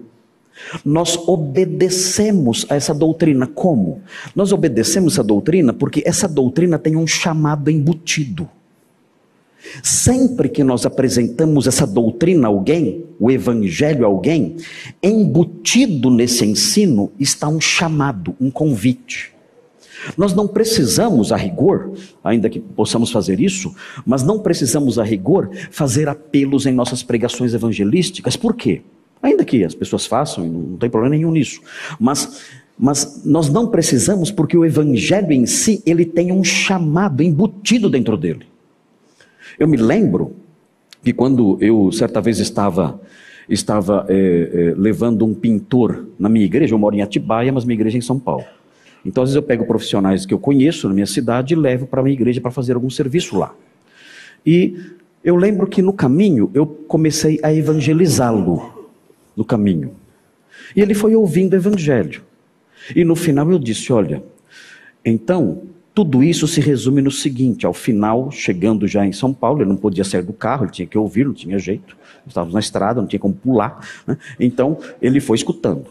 Nós 0.84 1.16
obedecemos 1.16 2.66
a 2.68 2.74
essa 2.74 2.94
doutrina. 2.94 3.46
Como? 3.46 4.02
Nós 4.34 4.52
obedecemos 4.52 5.14
essa 5.14 5.24
doutrina 5.24 5.72
porque 5.72 6.02
essa 6.04 6.28
doutrina 6.28 6.78
tem 6.78 6.96
um 6.96 7.06
chamado 7.06 7.70
embutido. 7.70 8.48
Sempre 9.82 10.48
que 10.48 10.64
nós 10.64 10.84
apresentamos 10.84 11.66
essa 11.66 11.86
doutrina 11.86 12.48
a 12.48 12.50
alguém, 12.50 13.04
o 13.18 13.30
evangelho 13.30 14.04
a 14.04 14.08
alguém, 14.08 14.56
embutido 15.02 16.10
nesse 16.10 16.44
ensino 16.44 17.12
está 17.18 17.48
um 17.48 17.60
chamado, 17.60 18.34
um 18.40 18.50
convite. 18.50 19.32
Nós 20.16 20.34
não 20.34 20.48
precisamos, 20.48 21.30
a 21.30 21.36
rigor, 21.36 21.92
ainda 22.24 22.50
que 22.50 22.58
possamos 22.58 23.12
fazer 23.12 23.40
isso, 23.40 23.72
mas 24.04 24.24
não 24.24 24.40
precisamos, 24.40 24.98
a 24.98 25.04
rigor, 25.04 25.50
fazer 25.70 26.08
apelos 26.08 26.66
em 26.66 26.72
nossas 26.72 27.04
pregações 27.04 27.54
evangelísticas. 27.54 28.36
Por 28.36 28.54
quê? 28.54 28.82
Ainda 29.22 29.44
que 29.44 29.64
as 29.64 29.74
pessoas 29.74 30.04
façam, 30.04 30.44
não 30.44 30.76
tem 30.76 30.90
problema 30.90 31.14
nenhum 31.14 31.30
nisso. 31.30 31.60
Mas, 31.98 32.42
mas 32.76 33.22
nós 33.24 33.48
não 33.48 33.68
precisamos, 33.68 34.32
porque 34.32 34.56
o 34.56 34.64
Evangelho 34.64 35.32
em 35.32 35.46
si, 35.46 35.80
ele 35.86 36.04
tem 36.04 36.32
um 36.32 36.42
chamado 36.42 37.22
embutido 37.22 37.88
dentro 37.88 38.16
dele. 38.16 38.46
Eu 39.58 39.68
me 39.68 39.76
lembro 39.76 40.34
que 41.04 41.12
quando 41.12 41.56
eu, 41.60 41.92
certa 41.92 42.20
vez, 42.20 42.40
estava, 42.40 43.00
estava 43.48 44.06
é, 44.08 44.14
é, 44.14 44.74
levando 44.76 45.24
um 45.24 45.34
pintor 45.34 46.08
na 46.18 46.28
minha 46.28 46.44
igreja, 46.44 46.74
eu 46.74 46.78
moro 46.78 46.96
em 46.96 47.02
Atibaia, 47.02 47.52
mas 47.52 47.64
minha 47.64 47.76
igreja 47.76 47.96
é 47.96 48.00
em 48.00 48.02
São 48.02 48.18
Paulo. 48.18 48.44
Então, 49.04 49.22
às 49.22 49.30
vezes 49.30 49.36
eu 49.36 49.42
pego 49.42 49.66
profissionais 49.66 50.26
que 50.26 50.34
eu 50.34 50.38
conheço 50.38 50.88
na 50.88 50.94
minha 50.94 51.06
cidade 51.06 51.54
e 51.54 51.56
levo 51.56 51.86
para 51.86 52.00
a 52.00 52.02
minha 52.02 52.14
igreja 52.14 52.40
para 52.40 52.50
fazer 52.50 52.74
algum 52.74 52.90
serviço 52.90 53.38
lá. 53.38 53.54
E 54.44 54.76
eu 55.22 55.36
lembro 55.36 55.66
que 55.68 55.80
no 55.80 55.92
caminho 55.92 56.50
eu 56.54 56.66
comecei 56.66 57.38
a 57.42 57.52
evangelizá-lo 57.52 58.81
no 59.36 59.44
caminho. 59.44 59.94
E 60.76 60.80
ele 60.80 60.94
foi 60.94 61.14
ouvindo 61.14 61.52
o 61.52 61.56
evangelho. 61.56 62.22
E 62.94 63.04
no 63.04 63.16
final 63.16 63.50
eu 63.50 63.58
disse: 63.58 63.92
olha, 63.92 64.22
então 65.04 65.62
tudo 65.94 66.22
isso 66.22 66.48
se 66.48 66.60
resume 66.60 67.02
no 67.02 67.10
seguinte: 67.10 67.66
ao 67.66 67.74
final, 67.74 68.30
chegando 68.30 68.86
já 68.86 69.06
em 69.06 69.12
São 69.12 69.32
Paulo, 69.32 69.60
ele 69.60 69.68
não 69.68 69.76
podia 69.76 70.04
sair 70.04 70.22
do 70.22 70.32
carro, 70.32 70.64
ele 70.64 70.72
tinha 70.72 70.86
que 70.86 70.96
ouvir, 70.96 71.26
não 71.26 71.34
tinha 71.34 71.58
jeito. 71.58 71.96
Estávamos 72.26 72.54
na 72.54 72.60
estrada, 72.60 73.00
não 73.00 73.08
tinha 73.08 73.20
como 73.20 73.34
pular. 73.34 73.86
Né? 74.06 74.16
Então, 74.38 74.78
ele 75.00 75.20
foi 75.20 75.36
escutando. 75.36 75.86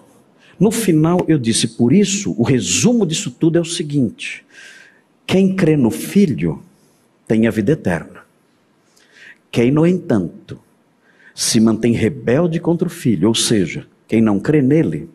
No 0.59 0.71
final, 0.71 1.23
eu 1.27 1.37
disse: 1.37 1.67
por 1.69 1.93
isso, 1.93 2.35
o 2.37 2.43
resumo 2.43 3.05
disso 3.05 3.31
tudo 3.31 3.57
é 3.57 3.61
o 3.61 3.65
seguinte: 3.65 4.43
quem 5.25 5.55
crê 5.55 5.77
no 5.77 5.91
Filho 5.91 6.61
tem 7.27 7.47
a 7.47 7.51
vida 7.51 7.73
eterna. 7.73 8.21
Quem, 9.51 9.71
no 9.71 9.85
entanto, 9.85 10.59
se 11.41 11.59
mantém 11.59 11.91
rebelde 11.91 12.59
contra 12.59 12.87
o 12.87 12.91
Filho, 12.91 13.27
ou 13.27 13.33
seja, 13.33 13.87
quem 14.07 14.21
não 14.21 14.39
crê 14.39 14.61
nele, 14.61 15.09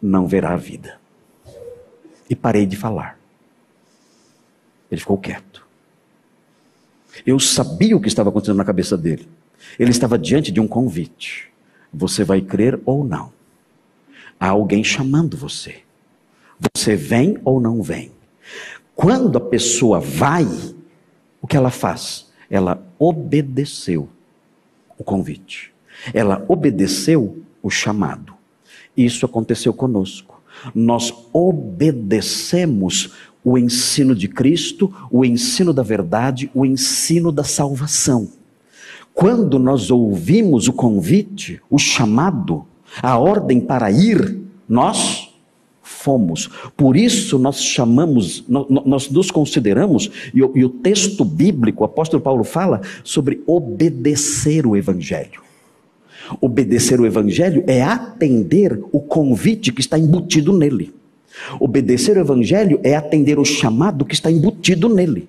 não 0.00 0.24
verá 0.24 0.52
a 0.52 0.56
vida. 0.56 1.00
E 2.30 2.36
parei 2.36 2.64
de 2.64 2.76
falar. 2.76 3.18
Ele 4.88 5.00
ficou 5.00 5.18
quieto. 5.18 5.66
Eu 7.26 7.40
sabia 7.40 7.96
o 7.96 8.00
que 8.00 8.06
estava 8.06 8.30
acontecendo 8.30 8.56
na 8.56 8.64
cabeça 8.64 8.96
dele. 8.96 9.28
Ele 9.80 9.90
estava 9.90 10.16
diante 10.16 10.52
de 10.52 10.60
um 10.60 10.68
convite. 10.68 11.50
Você 11.92 12.22
vai 12.22 12.40
crer 12.40 12.80
ou 12.86 13.02
não? 13.02 13.32
Há 14.38 14.50
alguém 14.50 14.84
chamando 14.84 15.36
você. 15.36 15.80
Você 16.72 16.94
vem 16.94 17.36
ou 17.44 17.60
não 17.60 17.82
vem? 17.82 18.12
Quando 18.94 19.38
a 19.38 19.40
pessoa 19.40 19.98
vai, 19.98 20.46
o 21.40 21.48
que 21.48 21.56
ela 21.56 21.70
faz? 21.70 22.30
Ela 22.48 22.80
obedeceu 22.96 24.08
o 25.02 25.04
convite. 25.04 25.72
Ela 26.14 26.44
obedeceu 26.48 27.42
o 27.62 27.68
chamado. 27.68 28.32
Isso 28.96 29.26
aconteceu 29.26 29.72
conosco. 29.74 30.40
Nós 30.74 31.12
obedecemos 31.32 33.12
o 33.44 33.58
ensino 33.58 34.14
de 34.14 34.28
Cristo, 34.28 34.92
o 35.10 35.24
ensino 35.24 35.72
da 35.72 35.82
verdade, 35.82 36.50
o 36.54 36.64
ensino 36.64 37.32
da 37.32 37.42
salvação. 37.42 38.28
Quando 39.12 39.58
nós 39.58 39.90
ouvimos 39.90 40.68
o 40.68 40.72
convite, 40.72 41.60
o 41.68 41.78
chamado, 41.78 42.64
a 43.02 43.18
ordem 43.18 43.60
para 43.60 43.90
ir, 43.90 44.40
nós 44.68 45.21
fomos. 46.02 46.48
Por 46.76 46.96
isso 46.96 47.38
nós 47.38 47.62
chamamos, 47.62 48.44
nós 48.48 49.10
nos 49.10 49.30
consideramos, 49.30 50.10
e 50.34 50.42
o, 50.42 50.52
e 50.54 50.64
o 50.64 50.68
texto 50.68 51.24
bíblico, 51.24 51.82
o 51.82 51.86
apóstolo 51.86 52.22
Paulo 52.22 52.44
fala 52.44 52.80
sobre 53.04 53.42
obedecer 53.46 54.66
o 54.66 54.76
evangelho. 54.76 55.40
Obedecer 56.40 57.00
o 57.00 57.06
evangelho 57.06 57.62
é 57.66 57.82
atender 57.82 58.80
o 58.90 59.00
convite 59.00 59.72
que 59.72 59.80
está 59.80 59.98
embutido 59.98 60.52
nele. 60.52 60.92
Obedecer 61.58 62.16
o 62.16 62.20
Evangelho 62.20 62.80
é 62.82 62.94
atender 62.94 63.38
o 63.38 63.44
chamado 63.44 64.04
que 64.04 64.14
está 64.14 64.30
embutido 64.30 64.88
nele. 64.88 65.28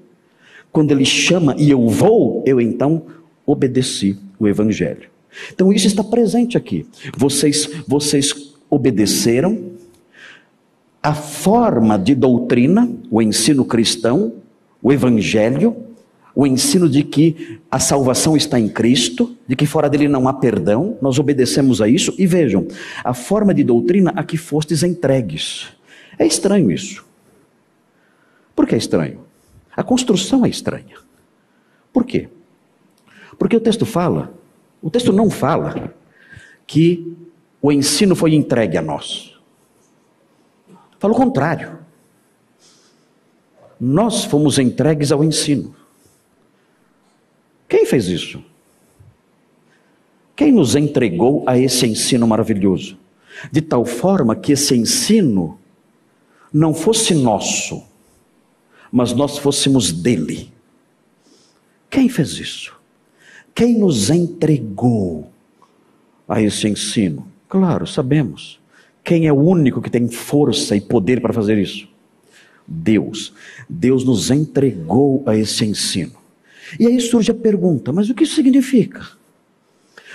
Quando 0.71 0.91
ele 0.91 1.05
chama 1.05 1.55
e 1.57 1.69
eu 1.69 1.87
vou, 1.87 2.43
eu 2.45 2.59
então 2.59 3.03
obedeci 3.45 4.17
o 4.39 4.47
Evangelho. 4.47 5.09
Então 5.53 5.71
isso 5.71 5.87
está 5.87 6.03
presente 6.03 6.57
aqui. 6.57 6.85
Vocês, 7.17 7.69
vocês 7.87 8.53
obedeceram 8.69 9.72
a 11.03 11.13
forma 11.13 11.99
de 11.99 12.15
doutrina, 12.15 12.89
o 13.11 13.21
ensino 13.21 13.65
cristão, 13.65 14.35
o 14.81 14.93
Evangelho, 14.93 15.75
o 16.33 16.47
ensino 16.47 16.89
de 16.89 17.03
que 17.03 17.59
a 17.69 17.77
salvação 17.77 18.37
está 18.37 18.57
em 18.57 18.69
Cristo, 18.69 19.35
de 19.45 19.55
que 19.55 19.65
fora 19.65 19.89
dele 19.89 20.07
não 20.07 20.29
há 20.29 20.33
perdão, 20.33 20.97
nós 21.01 21.19
obedecemos 21.19 21.81
a 21.81 21.89
isso 21.89 22.15
e 22.17 22.25
vejam, 22.25 22.65
a 23.03 23.13
forma 23.13 23.53
de 23.53 23.63
doutrina 23.65 24.13
a 24.15 24.23
que 24.23 24.37
fostes 24.37 24.81
entregues. 24.81 25.67
É 26.17 26.25
estranho 26.25 26.71
isso. 26.71 27.05
Por 28.55 28.65
que 28.65 28.75
é 28.75 28.77
estranho? 28.77 29.19
A 29.75 29.83
construção 29.83 30.45
é 30.45 30.49
estranha. 30.49 30.95
Por 31.91 32.05
quê? 32.05 32.29
Porque 33.37 33.57
o 33.57 33.59
texto 33.59 33.85
fala, 33.85 34.33
o 34.81 34.89
texto 34.89 35.11
não 35.11 35.29
fala 35.29 35.93
que 36.65 37.13
o 37.61 37.71
ensino 37.71 38.15
foi 38.15 38.33
entregue 38.33 38.77
a 38.77 38.81
nós. 38.81 39.32
Fala 41.03 41.15
o 41.15 41.17
contrário. 41.17 41.79
Nós 43.77 44.23
fomos 44.23 44.57
entregues 44.57 45.11
ao 45.11 45.21
ensino. 45.21 45.75
Quem 47.67 47.85
fez 47.85 48.07
isso? 48.07 48.41
Quem 50.33 50.53
nos 50.53 50.77
entregou 50.77 51.43
a 51.45 51.59
esse 51.59 51.85
ensino 51.85 52.25
maravilhoso? 52.25 52.97
De 53.51 53.59
tal 53.59 53.83
forma 53.83 54.33
que 54.33 54.53
esse 54.53 54.77
ensino 54.77 55.59
não 56.53 56.73
fosse 56.73 57.13
nosso, 57.13 57.83
mas 58.89 59.11
nós 59.11 59.37
fôssemos 59.37 59.91
dele. 59.91 60.53
Quem 61.89 62.07
fez 62.07 62.37
isso? 62.37 62.73
Quem 63.53 63.77
nos 63.77 64.09
entregou 64.09 65.29
a 66.29 66.41
esse 66.41 66.65
ensino? 66.65 67.27
Claro, 67.49 67.85
sabemos. 67.85 68.62
Quem 69.03 69.27
é 69.27 69.33
o 69.33 69.37
único 69.37 69.81
que 69.81 69.89
tem 69.89 70.07
força 70.07 70.75
e 70.75 70.81
poder 70.81 71.21
para 71.21 71.33
fazer 71.33 71.57
isso? 71.57 71.87
Deus. 72.67 73.33
Deus 73.69 74.05
nos 74.05 74.31
entregou 74.31 75.21
a 75.25 75.35
esse 75.35 75.65
ensino. 75.65 76.13
E 76.79 76.87
aí 76.87 76.99
surge 77.01 77.31
a 77.31 77.35
pergunta: 77.35 77.91
mas 77.91 78.09
o 78.09 78.13
que 78.13 78.23
isso 78.23 78.35
significa? 78.35 79.05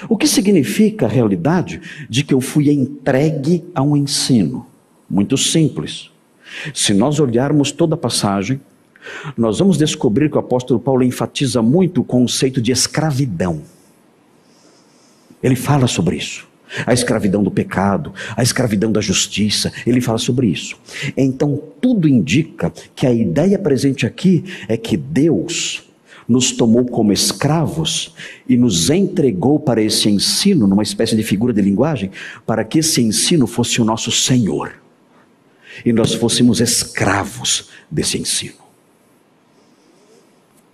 O 0.09 0.17
que 0.17 0.27
significa 0.27 1.07
a 1.07 1.09
realidade 1.09 1.81
de 2.09 2.23
que 2.23 2.33
eu 2.33 2.41
fui 2.41 2.71
entregue 2.71 3.65
a 3.75 3.83
um 3.83 3.97
ensino? 3.97 4.67
Muito 5.11 5.37
simples. 5.37 6.11
Se 6.73 6.95
nós 6.95 7.21
olharmos 7.21 7.73
toda 7.73 7.95
a 7.95 7.99
passagem, 7.99 8.61
nós 9.37 9.59
vamos 9.59 9.77
descobrir 9.77 10.31
que 10.31 10.37
o 10.37 10.41
apóstolo 10.41 10.81
Paulo 10.81 11.03
enfatiza 11.03 11.61
muito 11.63 12.01
o 12.01 12.05
conceito 12.05 12.61
de 12.61 12.73
escravidão. 12.73 13.63
Ele 15.43 15.57
fala 15.57 15.87
sobre 15.87 16.17
isso. 16.17 16.48
A 16.87 16.93
escravidão 16.93 17.43
do 17.43 17.51
pecado, 17.51 18.13
a 18.37 18.43
escravidão 18.43 18.93
da 18.93 19.01
justiça, 19.01 19.73
ele 19.87 20.01
fala 20.01 20.19
sobre 20.19 20.49
isso. 20.49 20.77
Então, 21.17 21.61
tudo 21.81 22.09
indica 22.09 22.73
que 22.95 23.07
a 23.07 23.13
ideia 23.13 23.59
presente 23.59 24.07
aqui 24.07 24.45
é 24.69 24.77
que 24.77 24.97
Deus 24.97 25.85
nos 26.29 26.53
tomou 26.53 26.85
como 26.85 27.13
escravos 27.13 28.15
e 28.47 28.57
nos 28.57 28.91
entregou 28.91 29.59
para 29.59 29.81
esse 29.81 30.11
ensino, 30.11 30.67
numa 30.67 30.83
espécie 30.83 31.17
de 31.17 31.23
figura 31.23 31.55
de 31.55 31.63
linguagem, 31.63 32.11
para 32.47 32.65
que 32.65 32.81
esse 32.81 33.01
ensino 33.01 33.47
fosse 33.47 33.81
o 33.81 33.85
nosso 33.85 34.13
Senhor 34.13 34.75
e 35.85 35.93
nós 35.93 36.15
fôssemos 36.15 36.61
escravos 36.61 37.71
desse 37.91 38.19
ensino. 38.19 38.57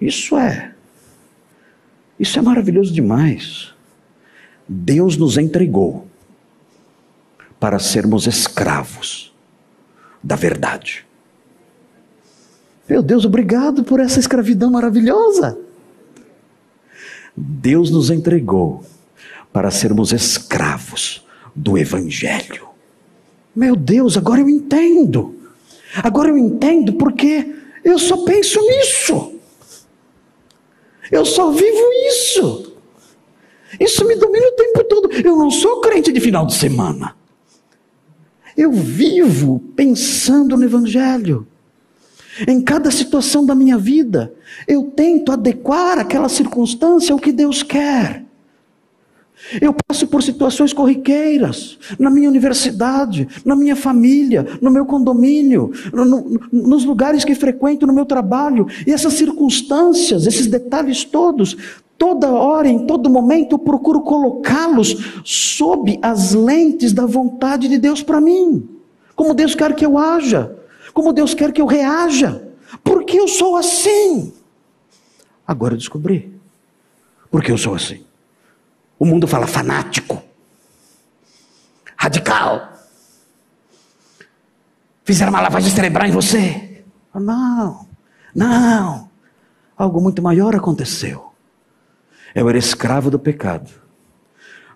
Isso 0.00 0.36
é, 0.36 0.72
isso 2.18 2.38
é 2.38 2.42
maravilhoso 2.42 2.92
demais. 2.92 3.73
Deus 4.68 5.16
nos 5.16 5.36
entregou 5.36 6.06
para 7.60 7.78
sermos 7.78 8.26
escravos 8.26 9.34
da 10.22 10.36
verdade. 10.36 11.06
Meu 12.88 13.02
Deus, 13.02 13.24
obrigado 13.24 13.84
por 13.84 14.00
essa 14.00 14.18
escravidão 14.18 14.70
maravilhosa. 14.70 15.58
Deus 17.36 17.90
nos 17.90 18.10
entregou 18.10 18.84
para 19.52 19.70
sermos 19.70 20.12
escravos 20.12 21.24
do 21.54 21.78
Evangelho. 21.78 22.68
Meu 23.54 23.76
Deus, 23.76 24.16
agora 24.16 24.40
eu 24.40 24.48
entendo. 24.48 25.34
Agora 26.02 26.28
eu 26.28 26.36
entendo 26.36 26.94
porque 26.94 27.54
eu 27.84 27.98
só 27.98 28.24
penso 28.24 28.60
nisso. 28.60 29.38
Eu 31.10 31.24
só 31.24 31.50
vivo 31.50 31.92
isso. 32.08 32.73
Isso 33.78 34.06
me 34.06 34.16
domina 34.16 34.46
o 34.46 34.52
tempo 34.52 34.84
todo. 34.84 35.12
Eu 35.12 35.36
não 35.36 35.50
sou 35.50 35.80
crente 35.80 36.12
de 36.12 36.20
final 36.20 36.46
de 36.46 36.54
semana. 36.54 37.16
Eu 38.56 38.72
vivo 38.72 39.60
pensando 39.74 40.56
no 40.56 40.64
Evangelho. 40.64 41.46
Em 42.46 42.60
cada 42.60 42.90
situação 42.90 43.46
da 43.46 43.54
minha 43.54 43.78
vida, 43.78 44.34
eu 44.66 44.84
tento 44.84 45.30
adequar 45.30 45.98
aquela 45.98 46.28
circunstância 46.28 47.12
ao 47.12 47.18
que 47.18 47.30
Deus 47.30 47.62
quer. 47.62 48.24
Eu 49.60 49.74
passo 49.74 50.06
por 50.06 50.22
situações 50.22 50.72
corriqueiras, 50.72 51.78
na 51.98 52.10
minha 52.10 52.28
universidade, 52.28 53.28
na 53.44 53.54
minha 53.54 53.76
família, 53.76 54.46
no 54.60 54.70
meu 54.70 54.86
condomínio, 54.86 55.70
no, 55.92 56.04
no, 56.04 56.40
nos 56.50 56.84
lugares 56.84 57.24
que 57.24 57.34
frequento, 57.34 57.86
no 57.86 57.92
meu 57.92 58.06
trabalho. 58.06 58.66
E 58.86 58.92
essas 58.92 59.14
circunstâncias, 59.14 60.26
esses 60.26 60.46
detalhes 60.46 61.04
todos, 61.04 61.56
toda 61.98 62.32
hora, 62.32 62.68
em 62.68 62.86
todo 62.86 63.10
momento, 63.10 63.54
eu 63.54 63.58
procuro 63.58 64.00
colocá-los 64.00 65.20
sob 65.24 65.98
as 66.02 66.32
lentes 66.32 66.92
da 66.92 67.06
vontade 67.06 67.68
de 67.68 67.78
Deus 67.78 68.02
para 68.02 68.20
mim. 68.20 68.68
Como 69.14 69.34
Deus 69.34 69.54
quer 69.54 69.74
que 69.74 69.84
eu 69.84 69.98
haja, 69.98 70.56
como 70.92 71.12
Deus 71.12 71.34
quer 71.34 71.52
que 71.52 71.60
eu 71.60 71.66
reaja. 71.66 72.48
Porque 72.82 73.18
eu 73.18 73.28
sou 73.28 73.56
assim. 73.56 74.32
Agora 75.46 75.74
eu 75.74 75.78
descobri. 75.78 76.32
Porque 77.30 77.52
eu 77.52 77.58
sou 77.58 77.74
assim. 77.74 78.03
O 79.04 79.06
mundo 79.06 79.28
fala 79.28 79.46
fanático, 79.46 80.22
radical. 81.94 82.72
Fizeram 85.04 85.30
uma 85.30 85.42
lavagem 85.42 85.70
cerebral 85.70 86.08
em 86.08 86.10
você. 86.10 86.82
Não, 87.14 87.86
não. 88.34 89.10
Algo 89.76 90.00
muito 90.00 90.22
maior 90.22 90.56
aconteceu. 90.56 91.34
Eu 92.34 92.48
era 92.48 92.56
escravo 92.56 93.10
do 93.10 93.18
pecado. 93.18 93.70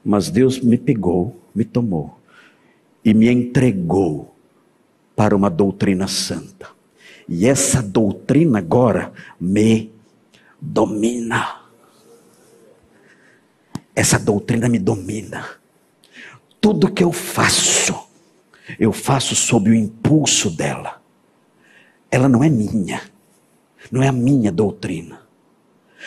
Mas 0.05 0.29
Deus 0.29 0.61
me 0.61 0.77
pegou, 0.77 1.43
me 1.55 1.64
tomou 1.64 2.21
e 3.03 3.14
me 3.14 3.31
entregou 3.31 4.37
para 5.17 5.35
uma 5.35 5.49
doutrina 5.49 6.07
santa. 6.07 6.69
E 7.27 7.47
essa 7.47 7.83
doutrina 7.83 8.59
agora 8.59 9.11
me 9.41 9.91
domina. 10.61 11.58
Essa 13.99 14.17
doutrina 14.17 14.69
me 14.69 14.79
domina. 14.79 15.45
Tudo 16.61 16.89
que 16.89 17.03
eu 17.03 17.11
faço, 17.11 17.99
eu 18.79 18.93
faço 18.93 19.35
sob 19.35 19.71
o 19.71 19.75
impulso 19.75 20.53
dela. 20.53 21.03
Ela 22.09 22.29
não 22.29 22.45
é 22.45 22.49
minha. 22.49 23.03
Não 23.91 24.01
é 24.01 24.07
a 24.07 24.13
minha 24.13 24.53
doutrina. 24.53 25.23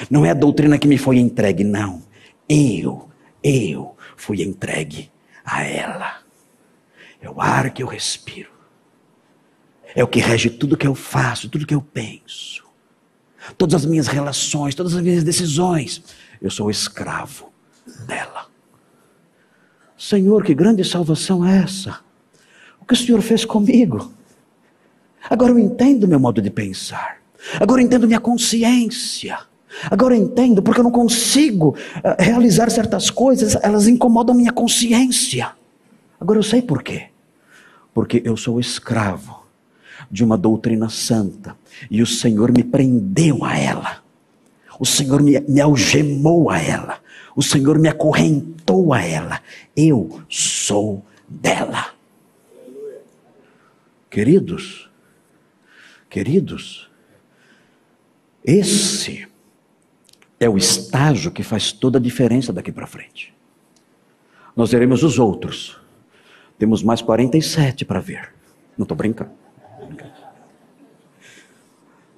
Não 0.09 0.25
é 0.25 0.29
a 0.29 0.33
doutrina 0.33 0.77
que 0.77 0.87
me 0.87 0.97
foi 0.97 1.17
entregue, 1.17 1.65
não. 1.65 2.01
Eu, 2.47 3.09
eu 3.43 3.97
fui 4.15 4.41
entregue 4.41 5.11
a 5.43 5.61
ela. 5.65 6.21
É 7.21 7.29
o 7.29 7.41
ar 7.41 7.71
que 7.71 7.83
eu 7.83 7.87
respiro. 7.87 8.51
É 9.93 10.01
o 10.01 10.07
que 10.07 10.21
rege 10.21 10.49
tudo 10.49 10.77
que 10.77 10.87
eu 10.87 10.95
faço, 10.95 11.49
tudo 11.49 11.67
que 11.67 11.75
eu 11.75 11.81
penso. 11.81 12.63
Todas 13.57 13.75
as 13.75 13.85
minhas 13.85 14.07
relações, 14.07 14.75
todas 14.75 14.95
as 14.95 15.01
minhas 15.01 15.25
decisões. 15.25 16.01
Eu 16.41 16.49
sou 16.49 16.71
escravo 16.71 17.50
dela. 18.11 18.45
Senhor, 19.97 20.43
que 20.43 20.53
grande 20.53 20.83
salvação 20.83 21.45
é 21.45 21.63
essa? 21.63 21.99
O 22.79 22.85
que 22.85 22.93
o 22.93 22.97
Senhor 22.97 23.21
fez 23.21 23.45
comigo? 23.45 24.11
Agora 25.29 25.51
eu 25.51 25.59
entendo 25.59 26.07
meu 26.07 26.19
modo 26.19 26.41
de 26.41 26.49
pensar. 26.49 27.17
Agora 27.59 27.81
eu 27.81 27.85
entendo 27.85 28.07
minha 28.07 28.19
consciência. 28.19 29.39
Agora 29.89 30.15
eu 30.15 30.21
entendo 30.21 30.61
porque 30.61 30.81
eu 30.81 30.83
não 30.83 30.91
consigo 30.91 31.69
uh, 31.69 32.21
realizar 32.21 32.69
certas 32.69 33.09
coisas, 33.09 33.55
elas 33.61 33.87
incomodam 33.87 34.35
minha 34.35 34.51
consciência. 34.51 35.51
Agora 36.19 36.39
eu 36.39 36.43
sei 36.43 36.61
por 36.61 36.83
quê. 36.83 37.07
Porque 37.93 38.21
eu 38.25 38.35
sou 38.35 38.59
escravo 38.59 39.43
de 40.09 40.23
uma 40.23 40.37
doutrina 40.37 40.89
santa 40.89 41.55
e 41.89 42.01
o 42.01 42.07
Senhor 42.07 42.51
me 42.51 42.63
prendeu 42.63 43.45
a 43.45 43.57
ela. 43.57 44.03
O 44.79 44.85
Senhor 44.85 45.21
me, 45.21 45.39
me 45.41 45.61
algemou 45.61 46.49
a 46.49 46.59
ela. 46.59 46.99
O 47.35 47.41
Senhor 47.41 47.79
me 47.79 47.87
acorrentou 47.87 48.93
a 48.93 49.01
ela. 49.01 49.41
Eu 49.75 50.21
sou 50.29 51.05
dela. 51.27 51.93
Queridos, 54.09 54.89
queridos, 56.09 56.89
esse 58.43 59.27
é 60.39 60.49
o 60.49 60.57
estágio 60.57 61.31
que 61.31 61.43
faz 61.43 61.71
toda 61.71 61.97
a 61.97 62.01
diferença 62.01 62.51
daqui 62.51 62.71
para 62.71 62.87
frente. 62.87 63.33
Nós 64.55 64.71
veremos 64.71 65.03
os 65.03 65.17
outros. 65.17 65.79
Temos 66.57 66.83
mais 66.83 67.01
47 67.01 67.85
para 67.85 67.99
ver. 67.99 68.33
Não 68.77 68.83
estou 68.83 68.97
brincando. 68.97 69.31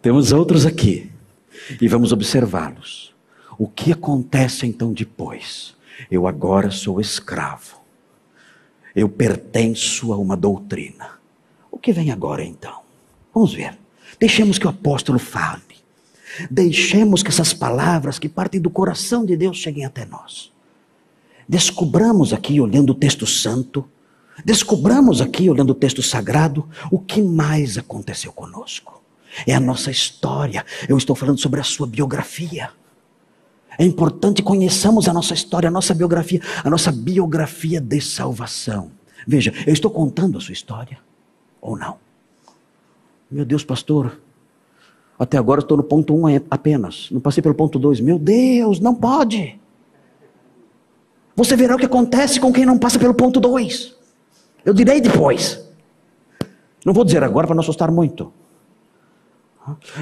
Temos 0.01 0.31
outros 0.31 0.65
aqui. 0.65 1.11
E 1.79 1.87
vamos 1.87 2.11
observá-los. 2.11 3.12
O 3.57 3.67
que 3.67 3.91
acontece 3.91 4.65
então 4.65 4.93
depois? 4.93 5.75
Eu 6.09 6.27
agora 6.27 6.71
sou 6.71 6.99
escravo. 6.99 7.81
Eu 8.95 9.09
pertenço 9.09 10.13
a 10.13 10.17
uma 10.17 10.37
doutrina. 10.37 11.11
O 11.71 11.77
que 11.77 11.91
vem 11.91 12.11
agora 12.11 12.43
então? 12.43 12.81
Vamos 13.33 13.53
ver. 13.53 13.77
Deixemos 14.19 14.57
que 14.57 14.67
o 14.67 14.69
apóstolo 14.69 15.19
fale. 15.19 15.61
Deixemos 16.49 17.21
que 17.21 17.29
essas 17.29 17.53
palavras 17.53 18.17
que 18.17 18.29
partem 18.29 18.61
do 18.61 18.69
coração 18.69 19.25
de 19.25 19.35
Deus 19.35 19.57
cheguem 19.57 19.85
até 19.85 20.05
nós. 20.05 20.51
Descobramos 21.47 22.33
aqui, 22.33 22.59
olhando 22.59 22.91
o 22.91 22.95
texto 22.95 23.27
santo, 23.27 23.87
descobramos 24.45 25.21
aqui, 25.21 25.49
olhando 25.49 25.71
o 25.71 25.75
texto 25.75 26.01
sagrado, 26.01 26.67
o 26.89 26.99
que 26.99 27.21
mais 27.21 27.77
aconteceu 27.77 28.31
conosco. 28.31 29.01
É 29.45 29.53
a 29.53 29.59
nossa 29.59 29.91
história. 29.91 30.65
Eu 30.87 30.97
estou 30.97 31.15
falando 31.15 31.39
sobre 31.39 31.59
a 31.59 31.63
sua 31.63 31.87
biografia. 31.87 32.71
É 33.77 33.85
importante 33.85 34.43
conheçamos 34.43 35.07
a 35.07 35.13
nossa 35.13 35.33
história, 35.33 35.67
a 35.67 35.71
nossa 35.71 35.93
biografia, 35.93 36.41
a 36.63 36.69
nossa 36.69 36.91
biografia 36.91 37.81
de 37.81 37.99
salvação. 38.01 38.91
Veja, 39.25 39.53
eu 39.65 39.73
estou 39.73 39.89
contando 39.89 40.37
a 40.37 40.41
sua 40.41 40.53
história 40.53 40.99
ou 41.61 41.77
não? 41.77 41.97
Meu 43.31 43.45
Deus, 43.45 43.63
pastor, 43.63 44.19
até 45.17 45.37
agora 45.37 45.61
estou 45.61 45.77
no 45.77 45.83
ponto 45.83 46.13
1 46.13 46.17
um 46.17 46.41
apenas. 46.49 47.09
Não 47.11 47.19
passei 47.19 47.41
pelo 47.41 47.55
ponto 47.55 47.79
2. 47.79 47.99
Meu 47.99 48.19
Deus, 48.19 48.79
não 48.79 48.93
pode. 48.93 49.59
Você 51.35 51.55
verá 51.55 51.75
o 51.75 51.79
que 51.79 51.85
acontece 51.85 52.39
com 52.39 52.53
quem 52.53 52.65
não 52.65 52.77
passa 52.77 52.99
pelo 52.99 53.13
ponto 53.13 53.39
2. 53.39 53.95
Eu 54.63 54.73
direi 54.73 55.01
depois. 55.01 55.63
Não 56.85 56.93
vou 56.93 57.03
dizer 57.03 57.23
agora 57.23 57.47
para 57.47 57.55
não 57.55 57.63
assustar 57.63 57.89
muito. 57.89 58.31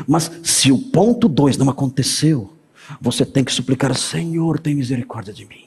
Mas 0.07 0.31
se 0.43 0.71
o 0.71 0.77
ponto 0.77 1.29
2 1.29 1.57
não 1.57 1.69
aconteceu, 1.69 2.51
você 2.99 3.25
tem 3.25 3.43
que 3.43 3.51
suplicar: 3.51 3.95
Senhor, 3.95 4.59
tem 4.59 4.75
misericórdia 4.75 5.33
de 5.33 5.45
mim. 5.45 5.65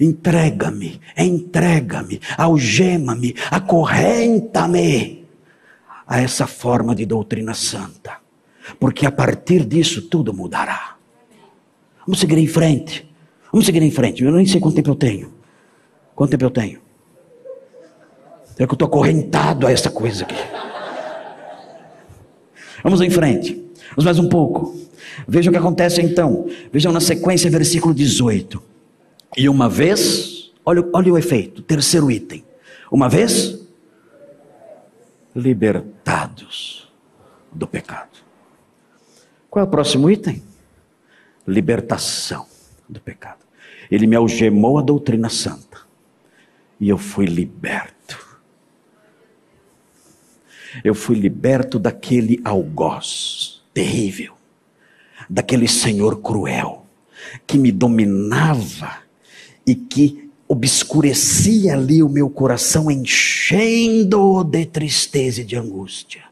Entrega-me, 0.00 1.00
entrega-me, 1.16 2.20
algema-me, 2.36 3.34
acorrenta-me 3.50 5.26
a 6.06 6.20
essa 6.20 6.46
forma 6.46 6.94
de 6.94 7.06
doutrina 7.06 7.54
santa. 7.54 8.18
Porque 8.78 9.06
a 9.06 9.12
partir 9.12 9.64
disso 9.64 10.02
tudo 10.02 10.34
mudará. 10.34 10.96
Vamos 12.00 12.20
seguir 12.20 12.38
em 12.38 12.46
frente. 12.46 13.08
Vamos 13.52 13.66
seguir 13.66 13.82
em 13.82 13.90
frente. 13.90 14.22
Eu 14.22 14.32
nem 14.32 14.46
sei 14.46 14.60
quanto 14.60 14.76
tempo 14.76 14.90
eu 14.90 14.94
tenho. 14.94 15.32
Quanto 16.14 16.30
tempo 16.30 16.44
eu 16.44 16.50
tenho? 16.50 16.80
É 18.58 18.66
que 18.66 18.72
eu 18.72 18.74
estou 18.74 18.88
acorrentado 18.88 19.66
a 19.66 19.72
essa 19.72 19.88
coisa 19.88 20.24
aqui. 20.24 20.34
Vamos 22.82 23.00
em 23.00 23.10
frente. 23.10 23.67
Vamos 23.90 24.04
mais 24.04 24.18
um 24.18 24.28
pouco. 24.28 24.76
Vejam 25.26 25.50
o 25.50 25.52
que 25.52 25.58
acontece 25.58 26.00
então. 26.00 26.48
Vejam 26.72 26.92
na 26.92 27.00
sequência, 27.00 27.50
versículo 27.50 27.94
18. 27.94 28.62
E 29.36 29.48
uma 29.48 29.68
vez, 29.68 30.52
olha, 30.64 30.86
olha 30.92 31.12
o 31.12 31.18
efeito, 31.18 31.62
terceiro 31.62 32.10
item. 32.10 32.44
Uma 32.90 33.08
vez 33.08 33.58
libertados 35.34 36.90
do 37.52 37.66
pecado. 37.66 38.18
Qual 39.50 39.64
é 39.64 39.68
o 39.68 39.70
próximo 39.70 40.10
item? 40.10 40.42
Libertação 41.46 42.46
do 42.88 43.00
pecado. 43.00 43.38
Ele 43.90 44.06
me 44.06 44.16
algemou 44.16 44.78
a 44.78 44.82
doutrina 44.82 45.28
santa. 45.28 45.78
E 46.78 46.88
eu 46.88 46.98
fui 46.98 47.26
liberto. 47.26 48.26
Eu 50.84 50.94
fui 50.94 51.16
liberto 51.16 51.78
daquele 51.78 52.40
algoz 52.44 53.57
terrível, 53.78 54.34
daquele 55.30 55.68
senhor 55.68 56.20
cruel, 56.20 56.84
que 57.46 57.56
me 57.56 57.70
dominava 57.70 58.90
e 59.64 59.72
que 59.76 60.28
obscurecia 60.48 61.74
ali 61.74 62.02
o 62.02 62.08
meu 62.08 62.28
coração, 62.28 62.90
enchendo-o 62.90 64.42
de 64.42 64.66
tristeza 64.66 65.42
e 65.42 65.44
de 65.44 65.54
angústia. 65.54 66.24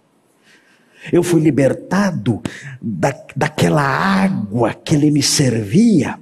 Eu 1.12 1.22
fui 1.22 1.40
libertado 1.40 2.42
da, 2.82 3.14
daquela 3.36 3.82
água 3.84 4.74
que 4.74 4.96
ele 4.96 5.12
me 5.12 5.22
servia, 5.22 6.18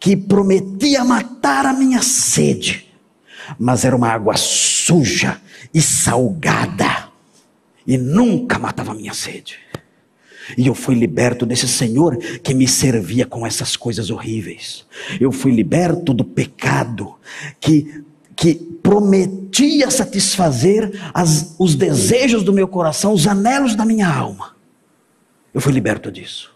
que 0.00 0.16
prometia 0.16 1.04
matar 1.04 1.66
a 1.66 1.74
minha 1.74 2.00
sede, 2.00 2.90
mas 3.58 3.84
era 3.84 3.94
uma 3.94 4.08
água 4.08 4.38
suja 4.38 5.38
e 5.74 5.82
salgada, 5.82 7.10
e 7.86 7.98
nunca 7.98 8.58
matava 8.58 8.92
a 8.92 8.94
minha 8.94 9.12
sede. 9.12 9.65
E 10.56 10.66
eu 10.66 10.74
fui 10.74 10.94
liberto 10.94 11.46
desse 11.46 11.66
Senhor 11.66 12.16
que 12.16 12.54
me 12.54 12.68
servia 12.68 13.26
com 13.26 13.46
essas 13.46 13.76
coisas 13.76 14.10
horríveis. 14.10 14.86
Eu 15.20 15.32
fui 15.32 15.52
liberto 15.52 16.12
do 16.12 16.24
pecado 16.24 17.14
que, 17.60 18.04
que 18.34 18.54
prometia 18.54 19.90
satisfazer 19.90 20.92
as, 21.12 21.56
os 21.58 21.74
desejos 21.74 22.42
do 22.42 22.52
meu 22.52 22.68
coração, 22.68 23.12
os 23.12 23.26
anelos 23.26 23.74
da 23.74 23.84
minha 23.84 24.08
alma. 24.08 24.54
Eu 25.52 25.60
fui 25.60 25.72
liberto 25.72 26.12
disso. 26.12 26.54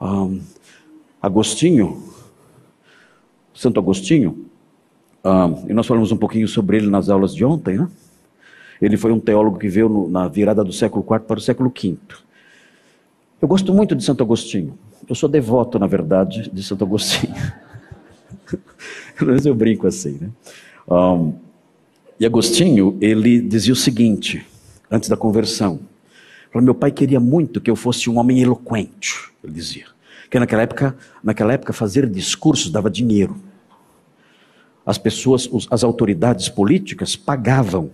Um, 0.00 0.40
Agostinho, 1.20 2.02
Santo 3.52 3.78
Agostinho, 3.78 4.46
um, 5.24 5.68
e 5.68 5.74
nós 5.74 5.86
falamos 5.86 6.10
um 6.10 6.16
pouquinho 6.16 6.48
sobre 6.48 6.78
ele 6.78 6.88
nas 6.88 7.10
aulas 7.10 7.34
de 7.34 7.44
ontem, 7.44 7.76
né? 7.76 7.88
Ele 8.80 8.96
foi 8.96 9.12
um 9.12 9.20
teólogo 9.20 9.58
que 9.58 9.68
veio 9.68 9.88
no, 9.88 10.08
na 10.08 10.26
virada 10.26 10.64
do 10.64 10.72
século 10.72 11.04
IV 11.04 11.20
para 11.26 11.38
o 11.38 11.42
século 11.42 11.70
V. 11.70 11.98
Eu 13.40 13.48
gosto 13.48 13.72
muito 13.72 13.94
de 13.94 14.04
Santo 14.04 14.22
Agostinho. 14.22 14.78
Eu 15.08 15.14
sou 15.14 15.28
devoto, 15.28 15.78
na 15.78 15.86
verdade, 15.86 16.50
de 16.52 16.62
Santo 16.62 16.84
Agostinho. 16.84 17.34
Menos 19.20 19.46
eu 19.46 19.54
brinco 19.54 19.86
assim, 19.86 20.18
né? 20.20 20.30
Um, 20.86 21.32
e 22.18 22.26
Agostinho, 22.26 22.98
ele 23.00 23.40
dizia 23.40 23.72
o 23.72 23.76
seguinte: 23.76 24.46
antes 24.90 25.08
da 25.08 25.16
conversão. 25.16 25.80
Meu 26.54 26.74
pai 26.74 26.90
queria 26.90 27.20
muito 27.20 27.60
que 27.60 27.70
eu 27.70 27.76
fosse 27.76 28.10
um 28.10 28.18
homem 28.18 28.40
eloquente, 28.42 29.30
ele 29.42 29.52
dizia. 29.52 29.86
Que 30.28 30.38
naquela 30.38 30.62
época, 30.62 30.96
naquela 31.22 31.52
época 31.52 31.72
fazer 31.72 32.08
discursos 32.10 32.70
dava 32.70 32.90
dinheiro. 32.90 33.36
As 34.84 34.98
pessoas, 34.98 35.48
as 35.70 35.84
autoridades 35.84 36.48
políticas 36.48 37.14
pagavam 37.14 37.90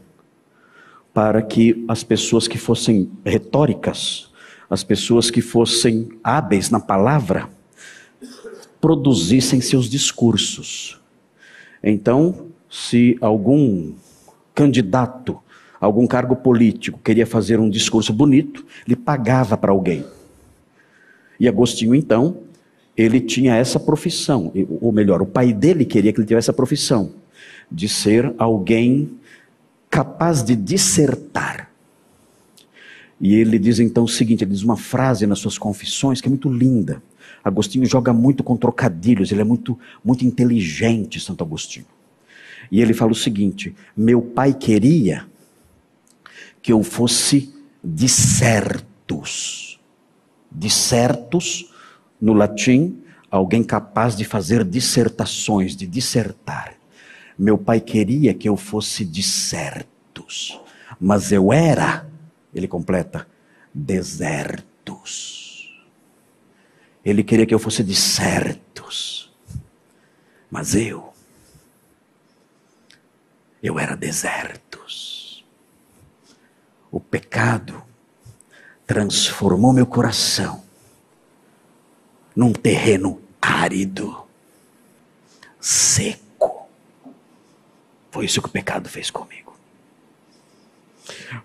para 1.13 1.43
que 1.43 1.85
as 1.87 2.03
pessoas 2.03 2.49
que 2.49 2.59
fossem 2.59 3.11
retóricas, 3.25 4.31
as 4.69 4.83
pessoas 4.83 5.31
que 5.31 5.41
fossem 5.41 6.09
hábeis 6.23 6.71
na 6.71 6.81
palavra, 6.81 7.49
produzissem 8.81 9.61
seus 9.61 9.89
discursos. 9.89 11.01
Então, 11.83 12.47
se 12.69 13.17
algum 13.21 13.93
candidato 14.55 15.39
algum 15.81 16.07
cargo 16.07 16.37
político, 16.37 17.01
queria 17.03 17.27
fazer 17.27 17.59
um 17.61 17.69
discurso 17.69 18.13
bonito, 18.13 18.65
ele 18.87 18.97
pagava 18.97 19.57
para 19.57 19.71
alguém. 19.71 20.05
E 21.39 21.49
Agostinho, 21.49 21.95
então, 21.95 22.39
ele 22.97 23.21
tinha 23.21 23.55
essa 23.55 23.79
profissão, 23.79 24.51
ou 24.81 24.91
melhor, 24.91 25.21
o 25.21 25.27
pai 25.27 25.53
dele 25.53 25.85
queria 25.85 26.13
que 26.13 26.19
ele 26.19 26.27
tivesse 26.27 26.47
essa 26.47 26.57
profissão, 26.57 27.13
de 27.71 27.89
ser 27.89 28.35
alguém 28.39 29.11
capaz 29.91 30.43
de 30.43 30.57
dissertar. 30.57 31.71
E 33.21 33.35
ele 33.35 33.59
diz 33.59 33.79
então 33.79 34.05
o 34.05 34.09
seguinte: 34.09 34.45
ele 34.45 34.53
diz 34.53 34.63
uma 34.63 34.77
frase 34.77 35.27
nas 35.27 35.39
suas 35.39 35.59
confissões 35.59 36.21
que 36.21 36.29
é 36.29 36.31
muito 36.31 36.51
linda. 36.51 37.03
Agostinho 37.43 37.87
joga 37.87 38.13
muito 38.13 38.43
com 38.43 38.57
trocadilhos, 38.57 39.31
ele 39.31 39.41
é 39.41 39.45
muito, 39.45 39.79
muito 40.05 40.25
inteligente, 40.25 41.21
Santo 41.21 41.45
Agostinho. 41.45 41.87
E 42.71 42.81
ele 42.81 42.93
fala 42.93 43.13
o 43.13 43.15
seguinte: 43.15 43.75
meu 43.97 44.21
pai 44.21 44.53
queria 44.53 45.27
que 46.61 46.73
eu 46.73 46.83
fosse 46.83 47.55
discertus. 47.83 49.79
Discertus, 50.51 51.73
no 52.21 52.33
latim, 52.33 52.99
alguém 53.31 53.63
capaz 53.63 54.17
de 54.17 54.25
fazer 54.25 54.65
dissertações, 54.65 55.77
de 55.77 55.87
dissertar. 55.87 56.75
Meu 57.39 57.59
pai 57.59 57.81
queria 57.81 58.33
que 58.33 58.49
eu 58.49 58.57
fosse 58.57 59.05
discertus, 59.05 60.59
mas 60.99 61.31
eu 61.31 61.53
era, 61.53 62.09
ele 62.57 62.67
completa, 62.67 63.29
desertus. 63.73 65.45
Ele 67.05 67.23
queria 67.23 67.47
que 67.47 67.55
eu 67.55 67.59
fosse 67.59 67.85
discertus, 67.85 69.31
mas 70.51 70.75
eu, 70.75 71.13
eu 73.63 73.79
era 73.79 73.95
desertus. 73.95 75.45
O 76.91 76.99
pecado 76.99 77.83
transformou 78.87 79.73
meu 79.73 79.87
coração 79.87 80.65
num 82.35 82.53
terreno 82.55 83.21
árido, 83.41 84.27
seco. 85.61 86.69
Foi 88.11 88.25
isso 88.25 88.41
que 88.41 88.49
o 88.49 88.53
pecado 88.53 88.89
fez 88.89 89.11
comigo. 89.11 89.46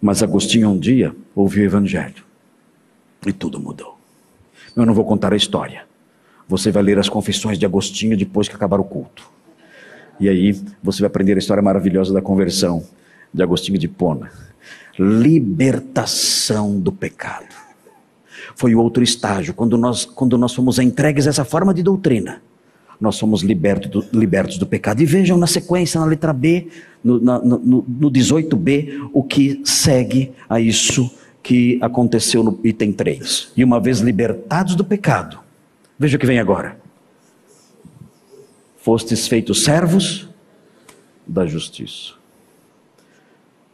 Mas 0.02 0.22
Agostinho 0.22 0.70
um 0.70 0.78
dia 0.78 1.16
ouviu 1.36 1.64
o 1.64 1.66
Evangelho 1.66 2.24
e 3.26 3.34
tudo 3.34 3.60
mudou. 3.60 3.98
Eu 4.76 4.86
não 4.86 4.94
vou 4.94 5.06
contar 5.06 5.34
a 5.34 5.38
história. 5.38 5.86
Você 6.48 6.72
vai 6.72 6.84
ler 6.84 7.00
as 7.00 7.10
confissões 7.10 7.58
de 7.58 7.66
Agostinho 7.66 8.18
depois 8.18 8.48
que 8.48 8.56
acabar 8.56 8.80
o 8.80 8.84
culto. 8.84 9.30
E 10.20 10.30
aí 10.30 10.54
você 10.84 11.02
vai 11.02 11.08
aprender 11.08 11.36
a 11.36 11.40
história 11.40 11.64
maravilhosa 11.64 12.14
da 12.14 12.22
conversão 12.22 12.86
de 13.34 13.42
Agostinho 13.42 13.78
de 13.78 13.88
Pona 13.88 14.32
libertação 14.98 16.80
do 16.80 16.92
pecado. 16.92 17.56
Foi 18.56 18.76
o 18.76 18.80
outro 18.80 19.04
estágio, 19.04 19.54
quando 19.54 19.78
nós, 19.78 20.06
quando 20.06 20.38
nós 20.38 20.54
fomos 20.54 20.80
entregues 20.80 21.26
a 21.26 21.30
essa 21.30 21.46
forma 21.46 21.74
de 21.74 21.82
doutrina, 21.82 22.42
nós 23.02 23.16
somos 23.16 23.42
libertos 23.42 23.90
do, 23.90 24.06
libertos 24.14 24.60
do 24.60 24.68
pecado. 24.68 25.02
E 25.02 25.06
vejam 25.06 25.36
na 25.36 25.48
sequência, 25.48 26.00
na 26.00 26.06
letra 26.06 26.32
B, 26.32 26.68
no, 27.04 27.20
na, 27.20 27.40
no, 27.40 27.84
no 27.88 28.12
18b, 28.12 29.10
o 29.12 29.24
que 29.24 29.60
segue 29.66 30.32
a 30.48 30.60
isso 30.60 31.12
que 31.42 31.80
aconteceu 31.82 32.44
no 32.44 32.60
item 32.64 32.94
3. 32.94 33.54
E 33.58 33.64
uma 33.64 33.80
vez 33.80 34.00
libertados 34.00 34.76
do 34.76 34.86
pecado, 34.86 35.40
veja 35.98 36.16
o 36.16 36.20
que 36.20 36.28
vem 36.28 36.40
agora. 36.40 36.80
Fostes 38.78 39.28
feitos 39.28 39.64
servos 39.64 40.30
da 41.26 41.48
justiça. 41.48 42.14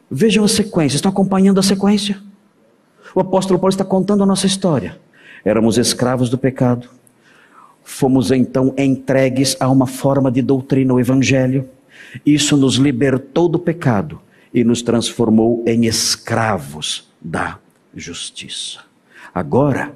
Vejam 0.10 0.46
a 0.46 0.48
sequência, 0.48 0.96
estão 0.96 1.12
acompanhando 1.12 1.60
a 1.60 1.64
sequência? 1.64 2.18
O 3.14 3.20
apóstolo 3.20 3.60
Paulo 3.60 3.74
está 3.74 3.84
contando 3.84 4.24
a 4.24 4.26
nossa 4.26 4.48
história. 4.48 4.98
Éramos 5.44 5.78
escravos 5.78 6.30
do 6.30 6.38
pecado, 6.38 6.90
fomos 7.88 8.32
então 8.32 8.74
entregues 8.78 9.56
a 9.62 9.70
uma 9.70 9.88
forma 9.88 10.30
de 10.30 10.42
doutrina, 10.42 10.94
o 10.94 11.00
Evangelho. 11.00 11.70
Isso 12.26 12.58
nos 12.58 12.76
libertou 12.76 13.48
do 13.48 13.58
pecado 13.58 14.22
e 14.54 14.62
nos 14.62 14.82
transformou 14.82 15.64
em 15.66 15.86
escravos 15.86 17.10
da 17.20 17.58
justiça. 17.96 18.82
Agora, 19.34 19.96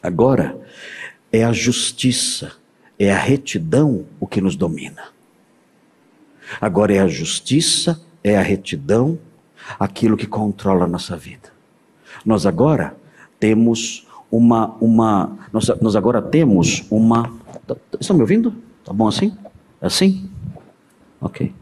agora 0.00 0.56
é 1.32 1.42
a 1.42 1.52
justiça, 1.52 2.52
é 2.96 3.12
a 3.12 3.18
retidão 3.18 4.04
o 4.20 4.26
que 4.26 4.40
nos 4.40 4.54
domina. 4.54 5.02
Agora 6.60 6.94
é 6.94 7.00
a 7.00 7.08
justiça, 7.08 8.00
é 8.22 8.36
a 8.36 8.42
retidão, 8.42 9.18
aquilo 9.78 10.16
que 10.16 10.26
controla 10.26 10.84
a 10.84 10.88
nossa 10.88 11.16
vida. 11.16 11.52
Nós 12.24 12.46
agora 12.46 12.96
temos 13.40 14.06
uma, 14.32 14.74
uma 14.80 15.38
nós, 15.52 15.68
nós 15.80 15.94
agora 15.94 16.22
temos 16.22 16.84
uma, 16.90 17.30
estão 18.00 18.16
me 18.16 18.22
ouvindo? 18.22 18.54
Tá 18.84 18.92
bom 18.92 19.06
assim? 19.06 19.36
É 19.80 19.86
assim? 19.86 20.28
Ok. 21.20 21.52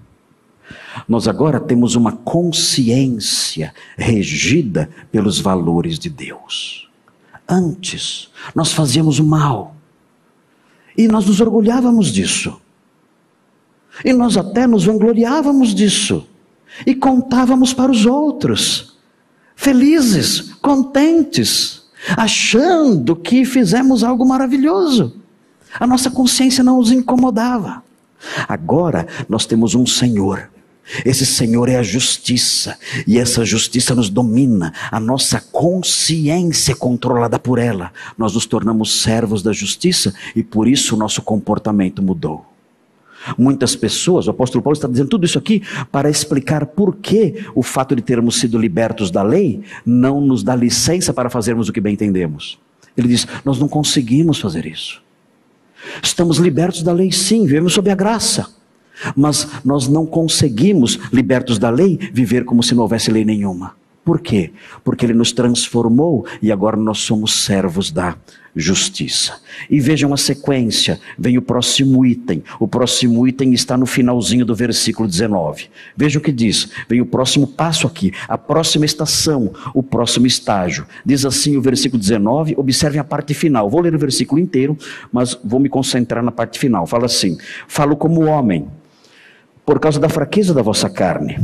Nós 1.09 1.27
agora 1.27 1.59
temos 1.59 1.97
uma 1.97 2.13
consciência 2.13 3.75
regida 3.99 4.89
pelos 5.11 5.41
valores 5.41 5.99
de 5.99 6.09
Deus. 6.09 6.89
Antes, 7.49 8.31
nós 8.55 8.73
fazíamos 8.73 9.19
o 9.19 9.25
mal. 9.25 9.75
E 10.97 11.09
nós 11.09 11.27
nos 11.27 11.41
orgulhávamos 11.41 12.13
disso. 12.13 12.61
E 14.05 14.13
nós 14.13 14.37
até 14.37 14.67
nos 14.67 14.85
vangloriávamos 14.85 15.75
disso 15.75 16.27
e 16.87 16.95
contávamos 16.95 17.75
para 17.75 17.91
os 17.91 18.07
outros, 18.07 18.97
felizes, 19.57 20.55
contentes, 20.55 21.80
achando 22.17 23.15
que 23.17 23.45
fizemos 23.45 24.03
algo 24.05 24.27
maravilhoso. 24.27 25.15
A 25.79 25.87
nossa 25.87 26.11
consciência 26.11 26.65
não 26.65 26.79
nos 26.79 26.91
incomodava. 26.91 27.83
Agora 28.49 29.07
nós 29.29 29.47
temos 29.47 29.75
um 29.75 29.87
Senhor. 29.87 30.51
Esse 31.05 31.25
Senhor 31.25 31.69
é 31.69 31.77
a 31.77 31.85
justiça, 31.85 32.77
e 33.07 33.17
essa 33.17 33.45
justiça 33.45 33.95
nos 33.95 34.11
domina, 34.11 34.73
a 34.91 34.99
nossa 34.99 35.41
consciência 35.41 36.73
é 36.73 36.75
controlada 36.75 37.39
por 37.39 37.61
ela. 37.61 37.93
Nós 38.19 38.35
nos 38.35 38.45
tornamos 38.45 39.01
servos 39.01 39.41
da 39.41 39.53
justiça 39.53 40.13
e 40.35 40.43
por 40.43 40.67
isso 40.67 40.97
o 40.97 40.99
nosso 40.99 41.23
comportamento 41.23 42.03
mudou. 42.03 42.50
Muitas 43.37 43.77
pessoas, 43.77 44.27
o 44.27 44.31
apóstolo 44.31 44.63
Paulo 44.63 44.77
está 44.77 44.89
dizendo 44.89 45.09
tudo 45.09 45.25
isso 45.25 45.39
aqui 45.39 45.63
para 45.93 46.09
explicar 46.09 46.67
por 46.67 46.97
que 46.97 47.45
o 47.55 47.63
fato 47.63 47.95
de 47.95 48.03
termos 48.03 48.37
sido 48.41 48.59
libertos 48.59 49.11
da 49.11 49.23
lei 49.23 49.61
não 49.85 50.21
nos 50.21 50.43
dá 50.43 50.55
licença 50.57 51.13
para 51.13 51.31
fazermos 51.31 51.69
o 51.69 51.73
que 51.73 51.81
bem 51.81 51.95
entendemos. 51.95 52.59
Ele 52.97 53.09
diz: 53.09 53.27
Nós 53.45 53.59
não 53.59 53.69
conseguimos 53.69 54.41
fazer 54.41 54.67
isso. 54.67 55.03
Estamos 56.03 56.39
libertos 56.39 56.83
da 56.83 56.93
lei, 56.93 57.11
sim, 57.13 57.45
vivemos 57.45 57.73
sob 57.73 57.91
a 57.91 57.95
graça. 57.95 58.49
Mas 59.17 59.49
nós 59.65 59.89
não 59.89 60.05
conseguimos, 60.05 60.99
libertos 61.13 61.59
da 61.59 61.71
lei, 61.71 61.99
viver 62.13 62.45
como 62.45 62.63
se 62.63 62.75
não 62.75 62.83
houvesse 62.83 63.11
lei 63.11 63.25
nenhuma. 63.25 63.75
Por 64.05 64.21
quê? 64.21 64.53
Porque 64.83 65.05
ele 65.05 65.15
nos 65.15 65.33
transformou 65.33 66.27
e 66.41 66.51
agora 66.51 66.77
nós 66.77 66.99
somos 66.99 67.45
servos 67.45 67.91
da 67.91 68.17
justiça. 68.55 69.39
E 69.69 69.79
vejam 69.79 70.13
a 70.13 70.17
sequência, 70.17 70.99
vem 71.19 71.39
o 71.39 71.43
próximo 71.43 72.05
item. 72.05 72.43
O 72.59 72.67
próximo 72.67 73.27
item 73.27 73.53
está 73.53 73.77
no 73.77 73.87
finalzinho 73.87 74.45
do 74.45 74.55
versículo 74.55 75.09
19. 75.09 75.69
Veja 75.97 76.19
o 76.19 76.23
que 76.23 76.33
diz. 76.33 76.71
Vem 76.89 77.01
o 77.01 77.07
próximo 77.07 77.47
passo 77.47 77.87
aqui, 77.87 78.13
a 78.27 78.37
próxima 78.37 78.85
estação, 78.85 79.53
o 79.75 79.83
próximo 79.83 80.27
estágio. 80.27 80.87
Diz 81.05 81.25
assim 81.25 81.57
o 81.57 81.63
versículo 81.63 82.01
19, 82.01 82.55
observem 82.57 83.01
a 83.01 83.05
parte 83.05 83.35
final. 83.35 83.71
Vou 83.71 83.81
ler 83.81 83.95
o 83.95 83.99
versículo 83.99 84.41
inteiro, 84.41 84.77
mas 85.13 85.39
vou 85.45 85.61
me 85.61 85.69
concentrar 85.69 86.25
na 86.25 86.33
parte 86.33 86.59
final. 86.59 86.87
Fala 86.87 87.07
assim: 87.07 87.37
Falo 87.69 87.97
como 87.97 88.25
homem, 88.25 88.67
por 89.65 89.79
causa 89.79 90.01
da 90.01 90.09
fraqueza 90.09 90.55
da 90.55 90.63
vossa 90.63 90.89
carne 90.89 91.39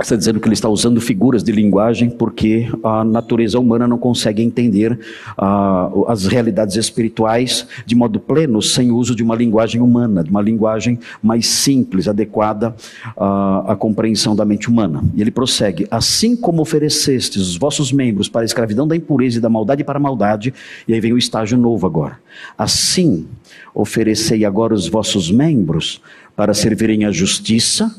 Está 0.00 0.16
dizendo 0.16 0.40
que 0.40 0.48
ele 0.48 0.54
está 0.54 0.68
usando 0.68 1.00
figuras 1.00 1.44
de 1.44 1.52
linguagem 1.52 2.10
porque 2.10 2.68
a 2.82 3.04
natureza 3.04 3.60
humana 3.60 3.86
não 3.86 3.96
consegue 3.96 4.42
entender 4.42 4.98
uh, 5.38 6.04
as 6.08 6.26
realidades 6.26 6.74
espirituais 6.74 7.64
de 7.86 7.94
modo 7.94 8.18
pleno 8.18 8.60
sem 8.60 8.90
o 8.90 8.96
uso 8.96 9.14
de 9.14 9.22
uma 9.22 9.36
linguagem 9.36 9.80
humana, 9.80 10.24
de 10.24 10.30
uma 10.30 10.42
linguagem 10.42 10.98
mais 11.22 11.46
simples, 11.46 12.08
adequada 12.08 12.74
uh, 13.16 13.70
à 13.70 13.76
compreensão 13.78 14.34
da 14.34 14.44
mente 14.44 14.68
humana. 14.68 15.00
E 15.14 15.20
ele 15.20 15.30
prossegue: 15.30 15.86
Assim 15.88 16.34
como 16.34 16.60
oferecestes 16.60 17.42
os 17.42 17.56
vossos 17.56 17.92
membros 17.92 18.28
para 18.28 18.42
a 18.42 18.44
escravidão 18.44 18.88
da 18.88 18.96
impureza 18.96 19.38
e 19.38 19.40
da 19.40 19.48
maldade 19.48 19.84
para 19.84 19.98
a 19.98 20.02
maldade, 20.02 20.52
e 20.88 20.92
aí 20.92 21.00
vem 21.00 21.12
o 21.12 21.18
estágio 21.18 21.56
novo 21.56 21.86
agora. 21.86 22.18
Assim 22.58 23.28
oferecei 23.72 24.44
agora 24.44 24.74
os 24.74 24.88
vossos 24.88 25.30
membros 25.30 26.02
para 26.34 26.52
servirem 26.52 27.04
à 27.04 27.12
justiça 27.12 27.94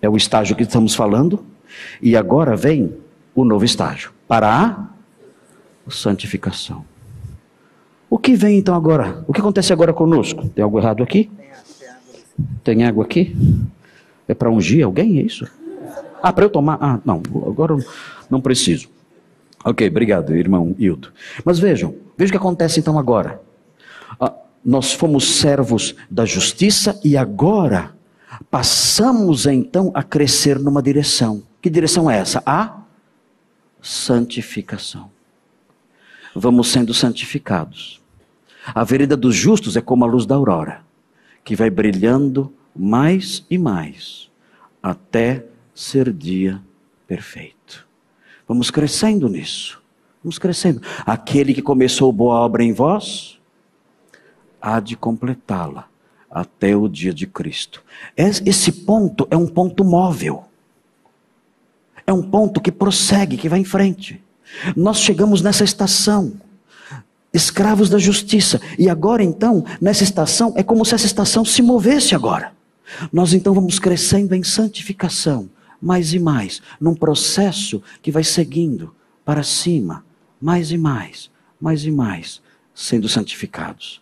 é 0.00 0.08
o 0.08 0.16
estágio 0.16 0.56
que 0.56 0.62
estamos 0.62 0.94
falando. 0.94 1.44
E 2.00 2.16
agora 2.16 2.56
vem 2.56 2.94
o 3.34 3.44
novo 3.44 3.64
estágio 3.64 4.12
para 4.26 4.48
a 4.48 5.90
santificação. 5.90 6.84
O 8.10 8.18
que 8.18 8.34
vem 8.34 8.58
então 8.58 8.74
agora? 8.74 9.22
O 9.28 9.32
que 9.32 9.40
acontece 9.40 9.72
agora 9.72 9.92
conosco? 9.92 10.48
Tem 10.48 10.64
algo 10.64 10.78
errado 10.78 11.02
aqui? 11.02 11.30
Tem 12.64 12.84
água 12.84 13.04
aqui? 13.04 13.36
É 14.26 14.34
para 14.34 14.50
ungir 14.50 14.84
alguém? 14.84 15.18
É 15.18 15.22
isso? 15.22 15.46
Ah, 16.22 16.32
para 16.32 16.44
eu 16.44 16.50
tomar? 16.50 16.78
Ah, 16.80 17.00
não, 17.04 17.22
agora 17.46 17.76
não 18.30 18.40
preciso. 18.40 18.88
Ok, 19.64 19.86
obrigado, 19.88 20.34
irmão 20.34 20.74
Hildo. 20.78 21.12
Mas 21.44 21.58
vejam, 21.58 21.94
vejam 22.16 22.30
o 22.30 22.32
que 22.32 22.36
acontece 22.38 22.80
então 22.80 22.98
agora. 22.98 23.40
Ah, 24.20 24.32
nós 24.64 24.92
fomos 24.92 25.36
servos 25.38 25.94
da 26.10 26.24
justiça 26.24 26.98
e 27.04 27.16
agora 27.16 27.94
Passamos 28.50 29.46
então 29.46 29.90
a 29.94 30.02
crescer 30.02 30.58
numa 30.58 30.82
direção. 30.82 31.42
Que 31.60 31.68
direção 31.68 32.10
é 32.10 32.18
essa? 32.18 32.42
A 32.46 32.82
santificação. 33.82 35.10
Vamos 36.34 36.68
sendo 36.68 36.94
santificados. 36.94 38.00
A 38.74 38.84
vereda 38.84 39.16
dos 39.16 39.34
justos 39.34 39.76
é 39.76 39.80
como 39.80 40.04
a 40.04 40.08
luz 40.08 40.24
da 40.24 40.34
aurora, 40.34 40.82
que 41.44 41.56
vai 41.56 41.70
brilhando 41.70 42.52
mais 42.74 43.44
e 43.50 43.58
mais 43.58 44.30
até 44.82 45.44
ser 45.74 46.12
dia 46.12 46.62
perfeito. 47.06 47.86
Vamos 48.46 48.70
crescendo 48.70 49.28
nisso. 49.28 49.82
Vamos 50.22 50.38
crescendo. 50.38 50.80
Aquele 51.04 51.52
que 51.52 51.62
começou 51.62 52.12
boa 52.12 52.36
obra 52.36 52.62
em 52.62 52.72
vós, 52.72 53.38
há 54.60 54.80
de 54.80 54.96
completá-la 54.96 55.87
até 56.30 56.76
o 56.76 56.88
dia 56.88 57.12
de 57.12 57.26
Cristo. 57.26 57.82
Esse 58.16 58.70
ponto 58.72 59.26
é 59.30 59.36
um 59.36 59.46
ponto 59.46 59.84
móvel. 59.84 60.44
É 62.06 62.12
um 62.12 62.22
ponto 62.22 62.60
que 62.60 62.72
prossegue, 62.72 63.36
que 63.36 63.48
vai 63.48 63.60
em 63.60 63.64
frente. 63.64 64.22
Nós 64.76 64.98
chegamos 64.98 65.42
nessa 65.42 65.64
estação, 65.64 66.32
escravos 67.32 67.90
da 67.90 67.98
justiça, 67.98 68.60
e 68.78 68.88
agora 68.88 69.22
então, 69.22 69.64
nessa 69.80 70.04
estação, 70.04 70.52
é 70.56 70.62
como 70.62 70.84
se 70.84 70.94
essa 70.94 71.06
estação 71.06 71.44
se 71.44 71.60
movesse 71.60 72.14
agora. 72.14 72.52
Nós 73.12 73.34
então 73.34 73.52
vamos 73.52 73.78
crescendo 73.78 74.34
em 74.34 74.42
santificação, 74.42 75.50
mais 75.80 76.14
e 76.14 76.18
mais, 76.18 76.62
num 76.80 76.94
processo 76.94 77.82
que 78.00 78.10
vai 78.10 78.24
seguindo 78.24 78.94
para 79.24 79.42
cima, 79.42 80.04
mais 80.40 80.70
e 80.70 80.78
mais, 80.78 81.30
mais 81.60 81.84
e 81.84 81.90
mais, 81.90 82.40
sendo 82.74 83.08
santificados. 83.08 84.00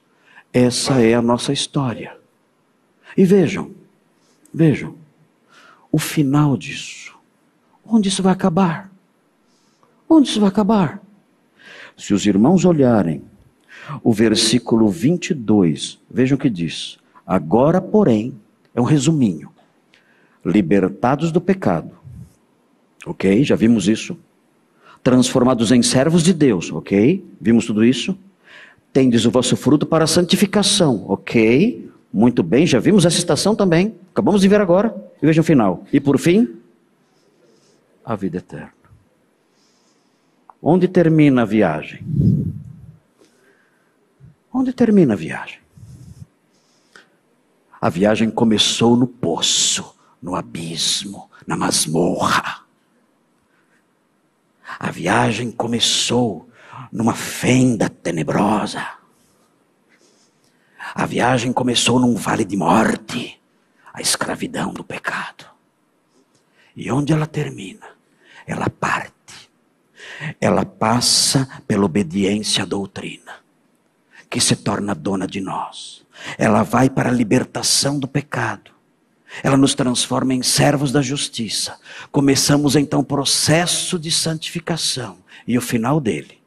Essa 0.52 1.00
é 1.02 1.14
a 1.14 1.22
nossa 1.22 1.52
história. 1.52 2.16
E 3.16 3.24
vejam, 3.24 3.70
vejam, 4.52 4.94
o 5.90 5.98
final 5.98 6.56
disso. 6.56 7.14
Onde 7.84 8.08
isso 8.08 8.22
vai 8.22 8.32
acabar? 8.32 8.90
Onde 10.08 10.28
isso 10.28 10.40
vai 10.40 10.48
acabar? 10.48 11.02
Se 11.96 12.12
os 12.12 12.26
irmãos 12.26 12.64
olharem 12.64 13.22
o 14.02 14.12
versículo 14.12 14.88
22, 14.88 15.98
vejam 16.10 16.36
o 16.36 16.40
que 16.40 16.50
diz. 16.50 16.98
Agora, 17.26 17.80
porém, 17.80 18.34
é 18.74 18.80
um 18.80 18.84
resuminho. 18.84 19.50
Libertados 20.44 21.32
do 21.32 21.40
pecado. 21.40 21.90
Ok? 23.04 23.44
Já 23.44 23.56
vimos 23.56 23.88
isso. 23.88 24.16
Transformados 25.02 25.70
em 25.72 25.82
servos 25.82 26.22
de 26.22 26.34
Deus. 26.34 26.70
Ok? 26.72 27.24
Vimos 27.40 27.66
tudo 27.66 27.84
isso? 27.84 28.18
Tendes 28.96 29.26
o 29.26 29.30
vosso 29.30 29.58
fruto 29.58 29.84
para 29.84 30.04
a 30.04 30.06
santificação. 30.06 31.04
Ok, 31.06 31.92
muito 32.10 32.42
bem, 32.42 32.66
já 32.66 32.78
vimos 32.78 33.04
essa 33.04 33.18
estação 33.18 33.54
também. 33.54 33.94
Acabamos 34.10 34.40
de 34.40 34.48
ver 34.48 34.58
agora. 34.58 34.96
E 35.20 35.26
vejam 35.26 35.42
o 35.42 35.44
final. 35.44 35.84
E 35.92 36.00
por 36.00 36.18
fim, 36.18 36.56
a 38.02 38.16
vida 38.16 38.38
eterna. 38.38 38.72
Onde 40.62 40.88
termina 40.88 41.42
a 41.42 41.44
viagem? 41.44 42.02
Onde 44.50 44.72
termina 44.72 45.12
a 45.12 45.16
viagem? 45.16 45.58
A 47.78 47.90
viagem 47.90 48.30
começou 48.30 48.96
no 48.96 49.06
poço, 49.06 49.94
no 50.22 50.34
abismo, 50.34 51.30
na 51.46 51.54
masmorra. 51.54 52.62
A 54.78 54.90
viagem 54.90 55.50
começou 55.50 56.45
numa 56.96 57.12
fenda 57.12 57.90
tenebrosa. 57.90 58.82
A 60.94 61.04
viagem 61.04 61.52
começou 61.52 62.00
num 62.00 62.14
vale 62.14 62.42
de 62.42 62.56
morte, 62.56 63.38
a 63.92 64.00
escravidão 64.00 64.72
do 64.72 64.82
pecado. 64.82 65.44
E 66.74 66.90
onde 66.90 67.12
ela 67.12 67.26
termina? 67.26 67.86
Ela 68.46 68.70
parte. 68.70 69.12
Ela 70.40 70.64
passa 70.64 71.46
pela 71.68 71.84
obediência 71.84 72.62
à 72.62 72.66
doutrina, 72.66 73.40
que 74.30 74.40
se 74.40 74.56
torna 74.56 74.94
dona 74.94 75.26
de 75.26 75.42
nós. 75.42 76.02
Ela 76.38 76.62
vai 76.62 76.88
para 76.88 77.10
a 77.10 77.12
libertação 77.12 77.98
do 77.98 78.08
pecado. 78.08 78.70
Ela 79.42 79.58
nos 79.58 79.74
transforma 79.74 80.32
em 80.32 80.42
servos 80.42 80.90
da 80.90 81.02
justiça. 81.02 81.78
Começamos 82.10 82.74
então 82.74 83.00
o 83.00 83.04
processo 83.04 83.98
de 83.98 84.10
santificação. 84.10 85.18
E 85.46 85.58
o 85.58 85.60
final 85.60 86.00
dele 86.00 86.45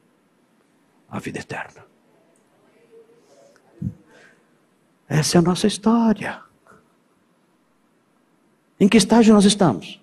a 1.10 1.18
vida 1.18 1.40
eterna. 1.40 1.84
Essa 5.08 5.36
é 5.36 5.40
a 5.40 5.42
nossa 5.42 5.66
história. 5.66 6.40
Em 8.78 8.88
que 8.88 8.96
estágio 8.96 9.34
nós 9.34 9.44
estamos? 9.44 10.00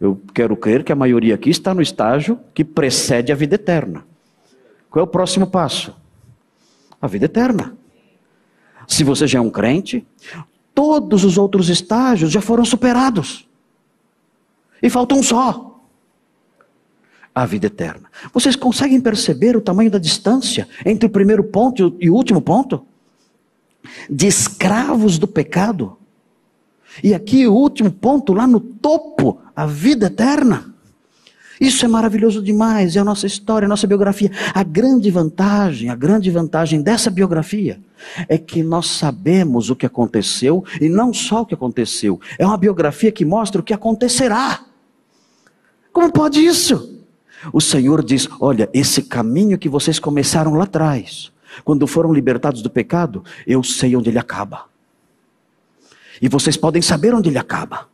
Eu 0.00 0.20
quero 0.32 0.56
crer 0.56 0.84
que 0.84 0.92
a 0.92 0.96
maioria 0.96 1.34
aqui 1.34 1.50
está 1.50 1.74
no 1.74 1.82
estágio 1.82 2.38
que 2.54 2.64
precede 2.64 3.32
a 3.32 3.34
vida 3.34 3.56
eterna. 3.56 4.04
Qual 4.88 5.00
é 5.00 5.04
o 5.04 5.10
próximo 5.10 5.46
passo? 5.46 5.94
A 7.00 7.06
vida 7.06 7.24
eterna. 7.24 7.76
Se 8.86 9.04
você 9.04 9.26
já 9.26 9.38
é 9.38 9.42
um 9.42 9.50
crente, 9.50 10.06
todos 10.74 11.24
os 11.24 11.36
outros 11.38 11.68
estágios 11.68 12.30
já 12.30 12.40
foram 12.40 12.64
superados. 12.64 13.48
E 14.80 14.88
falta 14.88 15.14
um 15.14 15.22
só 15.22 15.71
a 17.34 17.46
vida 17.46 17.66
eterna. 17.66 18.10
Vocês 18.32 18.56
conseguem 18.56 19.00
perceber 19.00 19.56
o 19.56 19.60
tamanho 19.60 19.90
da 19.90 19.98
distância 19.98 20.68
entre 20.84 21.06
o 21.06 21.10
primeiro 21.10 21.44
ponto 21.44 21.96
e 21.98 22.10
o 22.10 22.14
último 22.14 22.42
ponto? 22.42 22.84
De 24.08 24.26
escravos 24.26 25.18
do 25.18 25.26
pecado. 25.26 25.96
E 27.02 27.14
aqui 27.14 27.46
o 27.46 27.54
último 27.54 27.90
ponto, 27.90 28.32
lá 28.32 28.46
no 28.46 28.60
topo, 28.60 29.40
a 29.56 29.66
vida 29.66 30.06
eterna. 30.06 30.72
Isso 31.60 31.84
é 31.84 31.88
maravilhoso 31.88 32.42
demais, 32.42 32.96
é 32.96 32.98
a 32.98 33.04
nossa 33.04 33.26
história, 33.26 33.66
a 33.66 33.68
nossa 33.68 33.86
biografia. 33.86 34.30
A 34.52 34.62
grande 34.62 35.10
vantagem, 35.10 35.90
a 35.90 35.94
grande 35.94 36.30
vantagem 36.30 36.82
dessa 36.82 37.08
biografia 37.08 37.80
é 38.28 38.36
que 38.36 38.62
nós 38.62 38.88
sabemos 38.88 39.70
o 39.70 39.76
que 39.76 39.86
aconteceu 39.86 40.64
e 40.80 40.88
não 40.88 41.14
só 41.14 41.42
o 41.42 41.46
que 41.46 41.54
aconteceu. 41.54 42.20
É 42.36 42.44
uma 42.44 42.56
biografia 42.56 43.12
que 43.12 43.24
mostra 43.24 43.60
o 43.60 43.64
que 43.64 43.72
acontecerá. 43.72 44.64
Como 45.92 46.10
pode 46.10 46.44
isso? 46.44 46.91
O 47.50 47.60
Senhor 47.60 48.04
diz: 48.04 48.28
Olha, 48.38 48.68
esse 48.74 49.02
caminho 49.02 49.58
que 49.58 49.68
vocês 49.68 49.98
começaram 49.98 50.54
lá 50.54 50.64
atrás, 50.64 51.32
quando 51.64 51.86
foram 51.86 52.12
libertados 52.12 52.62
do 52.62 52.70
pecado, 52.70 53.24
eu 53.46 53.62
sei 53.62 53.96
onde 53.96 54.10
ele 54.10 54.18
acaba. 54.18 54.66
E 56.20 56.28
vocês 56.28 56.56
podem 56.56 56.82
saber 56.82 57.14
onde 57.14 57.30
ele 57.30 57.38
acaba. 57.38 57.88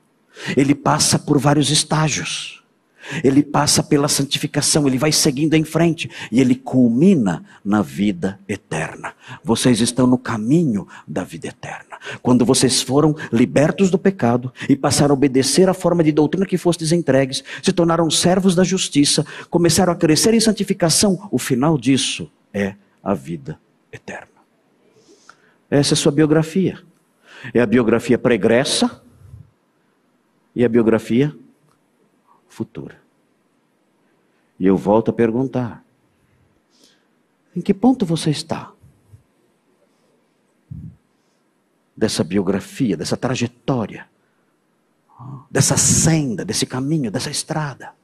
Ele 0.57 0.74
passa 0.74 1.18
por 1.18 1.38
vários 1.38 1.70
estágios. 1.70 2.57
Ele 3.22 3.42
passa 3.42 3.82
pela 3.82 4.09
santificação, 4.09 4.86
ele 4.86 4.98
vai 4.98 5.12
seguindo 5.12 5.54
em 5.54 5.64
frente 5.64 6.11
e 6.30 6.40
ele 6.40 6.54
culmina 6.54 7.44
na 7.64 7.82
vida 7.82 8.38
eterna. 8.48 9.14
Vocês 9.42 9.80
estão 9.80 10.06
no 10.06 10.18
caminho 10.18 10.86
da 11.06 11.24
vida 11.24 11.48
eterna. 11.48 11.98
Quando 12.22 12.44
vocês 12.44 12.80
foram 12.82 13.14
libertos 13.32 13.90
do 13.90 13.98
pecado 13.98 14.52
e 14.68 14.76
passaram 14.76 15.12
a 15.12 15.16
obedecer 15.16 15.68
à 15.68 15.74
forma 15.74 16.04
de 16.04 16.12
doutrina 16.12 16.46
que 16.46 16.59
fostes 16.59 16.92
entregues, 16.92 17.42
se 17.62 17.72
tornaram 17.72 18.11
servos 18.11 18.54
da 18.54 18.64
justiça, 18.64 19.26
começaram 19.50 19.92
a 19.92 19.96
crescer 19.96 20.34
em 20.34 20.40
santificação, 20.40 21.28
o 21.30 21.38
final 21.38 21.76
disso 21.76 22.30
é 22.52 22.74
a 23.02 23.14
vida 23.14 23.59
eterna. 23.92 24.28
Essa 25.70 25.92
é 25.92 25.94
a 25.94 25.98
sua 25.98 26.12
biografia. 26.12 26.78
É 27.52 27.61
a 27.61 27.66
biografia 27.66 28.18
pregressa, 28.18 29.02
E 30.59 30.64
a 30.64 30.68
biografia? 30.68 31.32
Futura. 32.59 33.00
E 34.59 34.66
eu 34.66 34.76
volto 34.76 35.12
a 35.12 35.14
perguntar: 35.14 35.84
em 37.54 37.61
que 37.61 37.72
ponto 37.72 38.04
você 38.04 38.30
está? 38.30 38.72
Dessa 41.96 42.24
biografia, 42.24 42.96
dessa 42.96 43.16
trajetória, 43.16 44.09
dessa 45.48 45.76
senda, 45.76 46.44
desse 46.44 46.66
caminho, 46.66 47.12
dessa 47.12 47.30
estrada. 47.30 47.94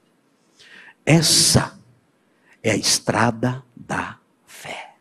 Essa 1.05 1.77
é 2.63 2.71
a 2.71 2.77
estrada 2.77 3.61
da 3.75 4.21
fé. 4.47 4.95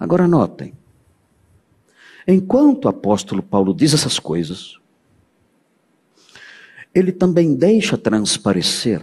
Agora 0.00 0.26
notem, 0.26 0.76
enquanto 2.26 2.86
o 2.86 2.88
apóstolo 2.88 3.40
Paulo 3.40 3.72
diz 3.72 3.94
essas 3.94 4.18
coisas, 4.18 4.81
ele 6.94 7.12
também 7.12 7.54
deixa 7.54 7.96
transparecer 7.96 9.02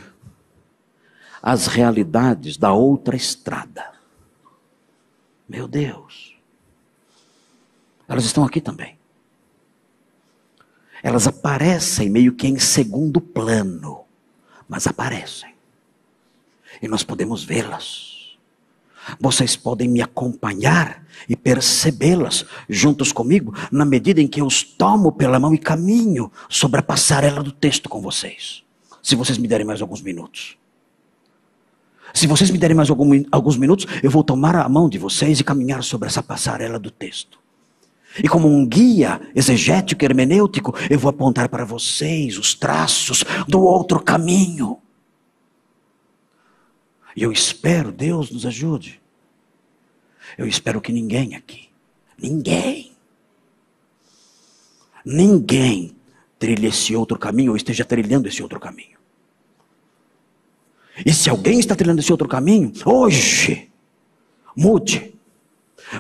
as 1.42 1.68
realidades 1.68 2.58
da 2.58 2.74
outra 2.74 3.16
estrada. 3.16 3.92
Meu 5.48 5.68
Deus. 5.68 6.38
Elas 8.08 8.26
estão 8.26 8.44
aqui 8.44 8.60
também. 8.60 8.98
Elas 11.02 11.28
aparecem 11.28 12.10
meio 12.10 12.34
que 12.34 12.48
em 12.48 12.60
segundo 12.60 13.22
plano, 13.22 14.04
mas 14.68 14.86
aparecem. 14.86 15.56
E 16.82 16.88
nós 16.88 17.04
podemos 17.04 17.44
vê-las. 17.44 18.19
Vocês 19.20 19.55
podem 19.55 19.88
me 19.88 20.01
acompanhar 20.01 21.05
e 21.28 21.36
percebê-las 21.36 22.45
juntos 22.68 23.12
comigo, 23.12 23.53
na 23.72 23.86
medida 23.86 24.22
em 24.22 24.28
que 24.28 24.41
eu 24.41 24.45
os 24.45 24.64
tomo 24.64 25.12
pela 25.12 25.39
mão 25.39 25.53
e 25.53 25.57
caminho 25.57 26.32
sobre 26.47 26.80
a 26.80 26.84
passarela 26.84 27.43
do 27.43 27.51
texto 27.51 27.89
com 27.89 28.01
vocês. 28.01 28.64
Se 29.01 29.16
vocês 29.16 29.38
me 29.38 29.47
derem 29.47 29.66
mais 29.66 29.82
alguns 29.82 30.01
minutos. 30.01 30.57
Se 32.14 32.28
vocês 32.28 32.49
me 32.49 32.57
derem 32.57 32.76
mais 32.76 32.89
algum, 32.89 33.24
alguns 33.32 33.57
minutos, 33.57 33.86
eu 34.01 34.10
vou 34.10 34.24
tomar 34.24 34.55
a 34.55 34.68
mão 34.68 34.89
de 34.89 34.97
vocês 34.97 35.39
e 35.39 35.43
caminhar 35.43 35.84
sobre 35.84 36.07
essa 36.07 36.24
passarela 36.24 36.80
do 36.80 36.89
texto. 36.89 37.39
E 38.24 38.28
como 38.28 38.47
um 38.47 38.66
guia 38.66 39.22
exegético, 39.36 40.03
hermenêutico, 40.03 40.74
eu 40.89 40.97
vou 40.97 41.10
apontar 41.10 41.47
para 41.47 41.64
vocês 41.64 42.38
os 42.38 42.55
traços 42.55 43.24
do 43.47 43.62
outro 43.62 44.01
caminho. 44.01 44.80
E 47.16 47.24
eu 47.24 47.32
espero, 47.32 47.91
Deus 47.91 48.32
nos 48.32 48.45
ajude. 48.45 48.99
Eu 50.40 50.48
espero 50.48 50.80
que 50.80 50.94
ninguém 50.94 51.36
aqui, 51.36 51.68
ninguém, 52.18 52.94
ninguém 55.04 55.94
trilhe 56.40 56.68
esse 56.68 56.96
outro 56.96 57.20
caminho 57.20 57.52
ou 57.52 57.58
esteja 57.58 57.84
trilhando 57.84 58.30
esse 58.30 58.42
outro 58.42 58.58
caminho. 58.58 58.98
E 61.06 61.14
se 61.14 61.30
alguém 61.30 61.60
está 61.60 61.76
trilhando 61.76 62.00
esse 62.00 62.10
outro 62.10 62.26
caminho, 62.26 62.72
hoje, 62.86 63.70
mude. 64.56 65.14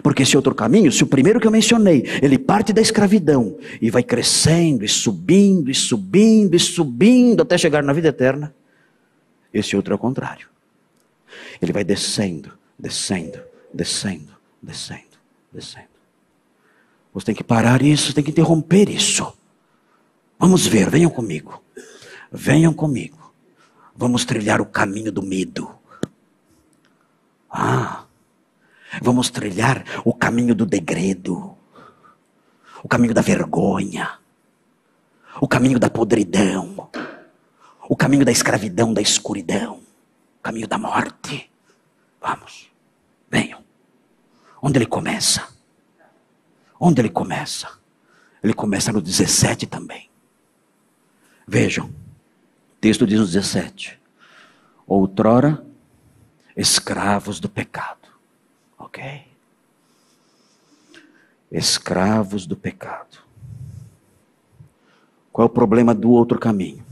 Porque 0.01 0.23
esse 0.23 0.37
outro 0.37 0.55
caminho, 0.55 0.89
se 0.89 1.03
o 1.03 1.07
primeiro 1.07 1.41
que 1.41 1.47
eu 1.47 1.51
mencionei, 1.51 2.05
ele 2.21 2.39
parte 2.39 2.71
da 2.71 2.81
escravidão 2.81 3.57
e 3.81 3.89
vai 3.89 4.03
crescendo 4.03 4.85
e 4.85 4.87
subindo 4.87 5.69
e 5.69 5.75
subindo 5.75 6.55
e 6.55 6.59
subindo 6.59 7.41
até 7.41 7.57
chegar 7.57 7.83
na 7.83 7.91
vida 7.91 8.07
eterna, 8.07 8.55
esse 9.53 9.75
outro 9.75 9.91
é 9.91 9.95
o 9.95 9.99
contrário. 9.99 10.47
Ele 11.61 11.73
vai 11.73 11.83
descendo, 11.83 12.57
descendo, 12.79 13.48
descendo, 13.73 14.35
descendo, 14.61 15.17
descendo. 15.51 15.87
Você 17.13 17.27
tem 17.27 17.35
que 17.35 17.43
parar 17.43 17.81
isso, 17.81 18.13
tem 18.13 18.23
que 18.23 18.31
interromper 18.31 18.89
isso. 18.89 19.33
Vamos 20.37 20.65
ver, 20.65 20.89
venham 20.89 21.09
comigo. 21.09 21.61
Venham 22.31 22.73
comigo. 22.73 23.33
Vamos 23.95 24.23
trilhar 24.23 24.61
o 24.61 24.65
caminho 24.65 25.11
do 25.11 25.21
medo. 25.21 25.75
Ah, 27.49 28.05
vamos 29.01 29.29
trilhar 29.29 29.83
o 30.05 30.13
caminho 30.13 30.53
do 30.53 30.65
degredo, 30.65 31.57
o 32.83 32.87
caminho 32.87 33.13
da 33.13 33.21
vergonha, 33.21 34.19
o 35.41 35.47
caminho 35.47 35.79
da 35.79 35.89
podridão, 35.89 36.89
o 37.89 37.95
caminho 37.95 38.23
da 38.23 38.31
escravidão, 38.31 38.93
da 38.93 39.01
escuridão, 39.01 39.81
o 40.39 40.43
caminho 40.43 40.67
da 40.67 40.77
morte. 40.77 41.49
Vamos, 42.21 42.68
venham. 43.29 43.63
Onde 44.61 44.77
ele 44.79 44.85
começa? 44.85 45.47
Onde 46.79 47.01
ele 47.01 47.09
começa? 47.09 47.69
Ele 48.43 48.53
começa 48.53 48.91
no 48.91 49.01
17 49.01 49.67
também. 49.67 50.09
Vejam. 51.47 51.87
O 51.87 52.75
texto 52.79 53.05
diz 53.05 53.19
no 53.19 53.25
17: 53.25 53.99
Outrora, 54.87 55.65
escravos 56.55 57.39
do 57.39 57.49
pecado. 57.49 58.07
Ok? 58.77 59.27
Escravos 61.51 62.45
do 62.45 62.55
pecado. 62.55 63.17
Qual 65.31 65.47
é 65.47 65.49
o 65.49 65.53
problema 65.53 65.93
do 65.93 66.11
outro 66.11 66.39
caminho? 66.39 66.85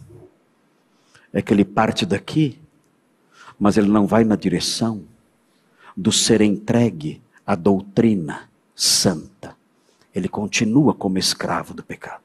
É 1.31 1.41
que 1.41 1.53
ele 1.53 1.65
parte 1.65 2.05
daqui, 2.05 2.59
mas 3.59 3.77
ele 3.77 3.89
não 3.89 4.07
vai 4.07 4.23
na 4.23 4.35
direção 4.35 5.05
do 5.97 6.11
ser 6.11 6.41
entregue 6.41 7.19
à 7.43 7.55
doutrina 7.55 8.47
santa. 8.75 9.57
Ele 10.13 10.29
continua 10.29 10.93
como 10.93 11.17
escravo 11.17 11.73
do 11.73 11.83
pecado. 11.83 12.21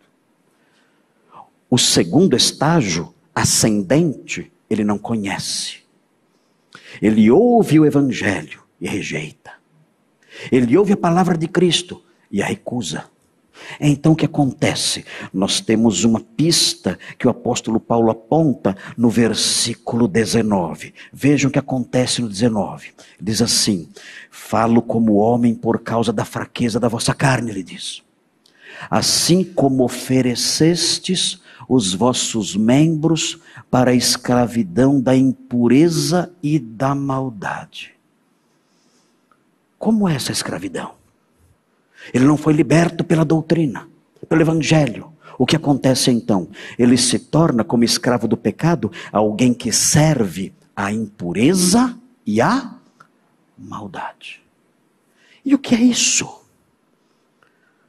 O 1.71 1.79
segundo 1.79 2.37
estágio 2.37 3.15
ascendente 3.35 4.53
ele 4.69 4.85
não 4.85 4.99
conhece. 4.99 5.79
Ele 7.01 7.31
ouve 7.31 7.81
o 7.81 7.87
Evangelho 7.87 8.63
e 8.79 8.87
rejeita. 8.87 9.53
Ele 10.51 10.77
ouve 10.77 10.93
a 10.93 10.97
palavra 10.97 11.37
de 11.37 11.49
Cristo 11.49 12.03
e 12.31 12.43
a 12.43 12.47
recusa. 12.47 13.11
Então 13.81 14.13
o 14.13 14.17
que 14.17 14.27
acontece? 14.27 15.05
Nós 15.33 15.61
temos 15.61 16.05
uma 16.05 16.21
pista 16.21 16.99
que 17.19 17.27
o 17.27 17.31
apóstolo 17.31 17.81
Paulo 17.81 18.11
aponta 18.11 18.77
no 18.97 19.09
versículo 19.09 20.07
19. 20.09 20.95
Vejam 21.13 21.49
o 21.49 21.53
que 21.53 21.59
acontece 21.59 22.21
no 22.23 22.29
19. 22.29 22.93
Diz 23.21 23.43
assim: 23.43 23.89
Falo 24.31 24.83
como 24.83 25.15
homem 25.15 25.55
por 25.55 25.81
causa 25.81 26.13
da 26.13 26.25
fraqueza 26.25 26.81
da 26.81 26.89
vossa 26.89 27.15
carne, 27.15 27.51
ele 27.51 27.63
diz. 27.63 28.03
Assim 28.91 29.45
como 29.45 29.85
oferecestes 29.85 31.41
os 31.69 31.95
vossos 31.95 32.57
membros 32.57 33.39
para 33.71 33.93
a 33.93 33.95
escravidão 33.95 35.01
da 35.01 35.17
impureza 35.17 36.33
e 36.43 36.59
da 36.59 36.95
maldade. 36.95 37.95
Como 39.79 40.09
é 40.09 40.15
essa 40.15 40.33
escravidão? 40.33 41.02
Ele 42.13 42.25
não 42.25 42.37
foi 42.37 42.53
liberto 42.53 43.05
pela 43.05 43.25
doutrina, 43.25 43.89
pelo 44.29 44.43
evangelho. 44.43 45.13
O 45.39 45.47
que 45.47 45.57
acontece 45.57 46.11
então? 46.11 46.49
Ele 46.79 46.97
se 46.97 47.19
torna, 47.19 47.65
como 47.65 47.85
escravo 47.85 48.29
do 48.29 48.37
pecado, 48.37 48.91
alguém 49.13 49.53
que 49.53 49.73
serve 49.73 50.53
à 50.75 50.93
impureza 50.93 51.97
e 52.27 52.41
à 52.41 52.75
maldade. 53.59 54.41
E 55.45 55.55
o 55.55 55.59
que 55.59 55.75
é 55.75 55.81
isso? 55.81 56.29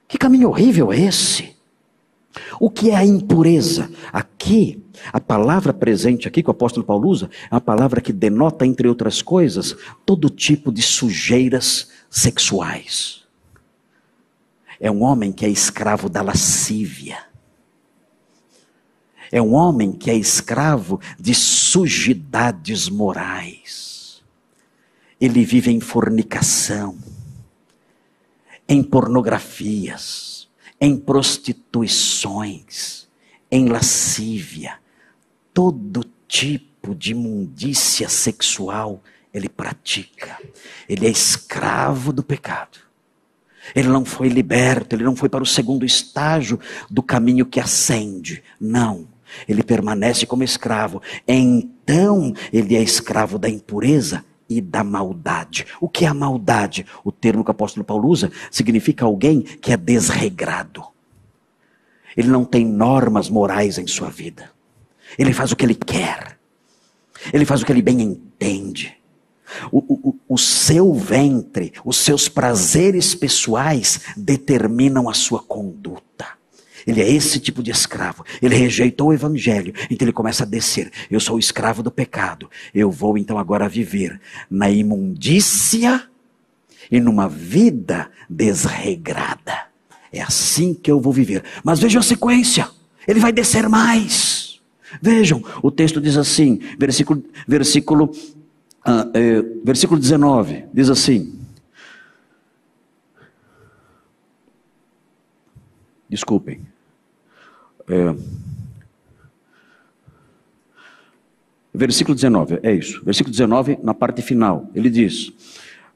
Que 0.07 0.17
caminho 0.17 0.49
horrível 0.49 0.91
é 0.91 0.99
esse? 0.99 1.55
O 2.59 2.69
que 2.69 2.89
é 2.89 2.95
a 2.95 3.05
impureza? 3.05 3.89
Aqui, 4.11 4.83
a 5.11 5.19
palavra 5.19 5.73
presente 5.73 6.27
aqui 6.27 6.41
que 6.41 6.49
o 6.49 6.51
apóstolo 6.51 6.85
Paulo 6.85 7.07
usa, 7.07 7.29
é 7.49 7.53
uma 7.53 7.61
palavra 7.61 8.01
que 8.01 8.13
denota, 8.13 8.65
entre 8.65 8.87
outras 8.87 9.21
coisas, 9.21 9.75
todo 10.05 10.29
tipo 10.29 10.71
de 10.71 10.81
sujeiras 10.81 11.89
sexuais. 12.09 13.22
É 14.83 14.91
um 14.91 15.01
homem 15.01 15.31
que 15.31 15.45
é 15.45 15.49
escravo 15.49 16.09
da 16.09 16.21
lascívia. 16.21 17.17
É 19.31 19.41
um 19.41 19.53
homem 19.53 19.93
que 19.93 20.11
é 20.11 20.15
escravo 20.15 20.99
de 21.17 21.33
sujidades 21.33 22.89
morais. 22.89 24.21
Ele 25.19 25.45
vive 25.45 25.71
em 25.71 25.79
fornicação, 25.79 26.97
em 28.67 28.83
pornografias 28.83 30.33
em 30.83 30.97
prostituições, 30.97 33.07
em 33.49 33.69
lascívia, 33.69 34.77
todo 35.53 36.03
tipo 36.27 36.93
de 36.93 37.11
imundícia 37.11 38.09
sexual 38.09 39.01
ele 39.33 39.47
pratica. 39.47 40.37
Ele 40.89 41.07
é 41.07 41.09
escravo 41.09 42.11
do 42.11 42.21
pecado. 42.21 42.82
Ele 43.75 43.87
não 43.87 44.03
foi 44.03 44.27
liberto, 44.27 44.95
ele 44.95 45.03
não 45.03 45.15
foi 45.15 45.29
para 45.29 45.43
o 45.43 45.47
segundo 45.47 45.85
estágio 45.85 46.59
do 46.89 47.01
caminho 47.01 47.45
que 47.45 47.59
ascende. 47.59 48.43
Não. 48.59 49.07
Ele 49.47 49.63
permanece 49.63 50.25
como 50.25 50.43
escravo. 50.43 51.01
Então, 51.27 52.33
ele 52.51 52.75
é 52.75 52.81
escravo 52.81 53.39
da 53.39 53.49
impureza 53.49 54.23
e 54.49 54.61
da 54.61 54.83
maldade. 54.83 55.65
O 55.79 55.89
que 55.89 56.05
é 56.05 56.07
a 56.07 56.13
maldade? 56.13 56.85
O 57.03 57.11
termo 57.11 57.43
que 57.43 57.49
o 57.49 57.51
apóstolo 57.51 57.83
Paulo 57.83 58.07
usa 58.09 58.31
significa 58.51 59.05
alguém 59.05 59.41
que 59.41 59.71
é 59.71 59.77
desregrado. 59.77 60.83
Ele 62.15 62.27
não 62.27 62.45
tem 62.45 62.65
normas 62.65 63.29
morais 63.29 63.77
em 63.77 63.87
sua 63.87 64.09
vida. 64.09 64.51
Ele 65.17 65.33
faz 65.33 65.51
o 65.51 65.55
que 65.55 65.65
ele 65.65 65.75
quer. 65.75 66.37
Ele 67.31 67.45
faz 67.45 67.61
o 67.61 67.65
que 67.65 67.71
ele 67.71 67.81
bem 67.81 68.01
entende. 68.01 68.95
O, 69.71 69.79
o, 69.79 70.15
o, 70.29 70.37
seu 70.37 70.93
ventre, 70.93 71.73
os 71.83 71.97
seus 71.97 72.27
prazeres 72.29 73.15
pessoais 73.15 74.01
determinam 74.15 75.09
a 75.09 75.13
sua 75.13 75.39
conduta. 75.39 76.03
Ele 76.85 77.01
é 77.01 77.09
esse 77.09 77.39
tipo 77.39 77.63
de 77.63 77.71
escravo. 77.71 78.25
Ele 78.41 78.55
rejeitou 78.55 79.07
o 79.07 79.13
evangelho, 79.13 79.73
então 79.89 80.05
ele 80.05 80.13
começa 80.13 80.43
a 80.43 80.47
descer. 80.47 80.91
Eu 81.09 81.19
sou 81.19 81.37
o 81.37 81.39
escravo 81.39 81.81
do 81.81 81.91
pecado. 81.91 82.49
Eu 82.73 82.91
vou 82.91 83.17
então 83.17 83.37
agora 83.37 83.69
viver 83.69 84.19
na 84.49 84.69
imundícia 84.69 86.03
e 86.91 86.99
numa 86.99 87.29
vida 87.29 88.09
desregrada. 88.29 89.67
É 90.11 90.21
assim 90.21 90.73
que 90.73 90.91
eu 90.91 90.99
vou 90.99 91.13
viver. 91.13 91.43
Mas 91.63 91.79
vejam 91.79 91.99
a 91.99 92.03
sequência. 92.03 92.69
Ele 93.07 93.19
vai 93.19 93.31
descer 93.31 93.67
mais. 93.67 94.61
Vejam, 95.01 95.43
o 95.61 95.71
texto 95.71 95.99
diz 95.99 96.17
assim, 96.17 96.59
versículo, 96.77 97.23
versículo, 97.47 98.11
uh, 98.85 99.09
é, 99.13 99.41
versículo 99.63 99.99
19, 99.99 100.65
diz 100.73 100.89
assim. 100.89 101.39
Desculpem. 106.09 106.61
É, 107.87 108.15
versículo 111.73 112.13
19, 112.13 112.59
é 112.61 112.71
isso. 112.71 113.03
Versículo 113.03 113.31
19, 113.31 113.79
na 113.81 113.93
parte 113.93 114.21
final, 114.21 114.69
ele 114.75 114.89
diz: 114.89 115.29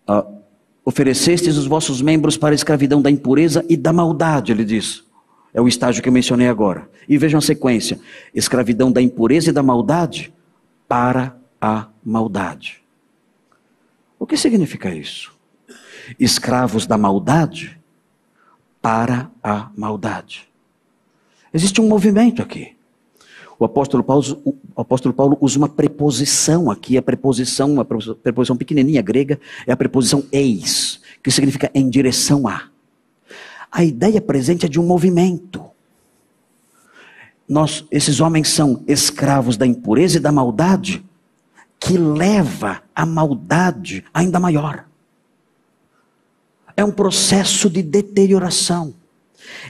uh, 0.10 0.38
Oferecestes 0.84 1.58
os 1.58 1.68
vossos 1.68 2.02
membros 2.02 2.38
para 2.38 2.54
a 2.54 2.56
escravidão 2.56 3.02
da 3.02 3.12
impureza 3.12 3.64
e 3.70 3.78
da 3.78 3.94
maldade, 3.94 4.52
ele 4.52 4.66
diz. 4.66 5.04
É 5.54 5.62
o 5.62 5.68
estágio 5.68 6.02
que 6.02 6.10
eu 6.10 6.14
mencionei 6.14 6.48
agora. 6.48 6.90
E 7.08 7.18
vejam 7.18 7.38
a 7.38 7.42
sequência: 7.42 8.00
escravidão 8.34 8.92
da 8.92 9.02
impureza 9.02 9.50
e 9.50 9.54
da 9.54 9.62
maldade 9.62 10.34
para 10.88 11.37
a 11.62 11.88
maldade. 12.04 12.82
O 14.20 14.26
que 14.26 14.38
significa 14.38 14.94
isso? 14.94 15.36
Escravos 16.20 16.86
da 16.86 16.98
maldade 16.98 17.78
para 18.82 19.30
a 19.44 19.70
maldade. 19.76 20.48
Existe 21.54 21.82
um 21.82 21.88
movimento 21.88 22.42
aqui. 22.42 22.76
O 23.60 23.66
apóstolo 23.66 24.04
Paulo, 24.04 24.24
o 24.46 24.82
apóstolo 24.82 25.14
Paulo 25.14 25.38
usa 25.42 25.58
uma 25.58 25.70
preposição 25.70 26.70
aqui, 26.70 26.98
a 26.98 27.02
preposição, 27.02 27.74
uma 27.74 27.86
preposição 27.86 28.56
pequenininha 28.56 29.02
grega, 29.02 29.40
é 29.66 29.72
a 29.72 29.78
preposição 29.78 30.24
eis, 30.32 31.02
que 31.24 31.32
significa 31.32 31.72
em 31.74 31.90
direção 31.90 32.48
a. 32.48 32.70
A 33.72 33.84
ideia 33.84 34.22
presente 34.22 34.66
é 34.66 34.70
de 34.70 34.80
um 34.80 34.86
movimento. 34.86 35.66
Nós, 37.50 37.86
esses 37.90 38.20
homens 38.20 38.50
são 38.50 38.84
escravos 38.88 39.58
da 39.58 39.66
impureza 39.66 40.18
e 40.18 40.22
da 40.22 40.32
maldade, 40.32 41.04
que 41.80 41.98
leva 41.98 42.82
a 42.96 43.06
maldade 43.06 44.04
ainda 44.14 44.40
maior. 44.40 44.86
É 46.76 46.84
um 46.84 46.92
processo 46.92 47.70
de 47.70 47.82
deterioração. 47.82 48.94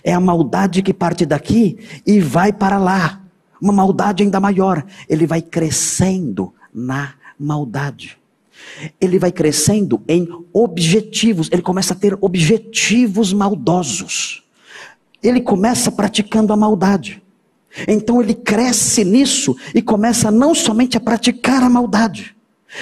É 0.03 0.14
a 0.14 0.20
maldade 0.20 0.82
que 0.82 0.93
parte 0.93 1.26
daqui 1.26 1.78
e 2.05 2.20
vai 2.20 2.51
para 2.51 2.78
lá 2.78 3.22
uma 3.62 3.74
maldade 3.74 4.24
ainda 4.24 4.39
maior. 4.39 4.86
Ele 5.08 5.26
vai 5.26 5.41
crescendo 5.41 6.53
na 6.74 7.14
maldade. 7.39 8.18
Ele 8.99 9.20
vai 9.20 9.32
crescendo 9.32 10.01
em 10.08 10.28
objetivos, 10.51 11.49
ele 11.51 11.62
começa 11.62 11.93
a 11.93 11.97
ter 11.97 12.18
objetivos 12.20 13.32
maldosos. 13.32 14.43
Ele 15.22 15.41
começa 15.41 15.91
praticando 15.91 16.53
a 16.53 16.58
maldade. 16.58 17.22
Então 17.88 18.21
ele 18.21 18.34
cresce 18.34 19.03
nisso 19.03 19.55
e 19.75 19.82
começa 19.82 20.32
não 20.32 20.55
somente 20.55 20.95
a 20.95 20.99
praticar 20.99 21.61
a 21.63 21.69
maldade, 21.69 22.36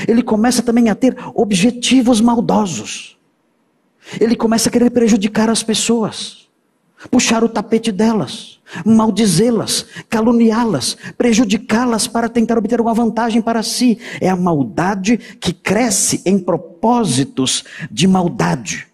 ele 0.08 0.22
começa 0.22 0.62
também 0.62 0.90
a 0.90 0.96
ter 0.96 1.16
objetivos 1.34 2.22
maldosos. 2.22 3.18
Ele 4.20 4.36
começa 4.36 4.70
a 4.70 4.72
querer 4.72 4.92
prejudicar 4.92 5.50
as 5.50 5.64
pessoas, 5.64 6.48
puxar 7.10 7.44
o 7.44 7.50
tapete 7.50 7.92
delas 7.92 8.56
maldizê-las, 8.86 9.86
caluniá-las, 10.10 10.98
prejudicá-las 11.18 12.08
para 12.08 12.30
tentar 12.30 12.58
obter 12.58 12.82
uma 12.82 12.94
vantagem 12.94 13.42
para 13.42 13.62
si. 13.62 14.00
É 14.20 14.30
a 14.30 14.36
maldade 14.36 15.18
que 15.18 15.54
cresce 15.54 16.22
em 16.26 16.40
propósitos 16.40 17.64
de 17.92 18.08
maldade. 18.08 18.88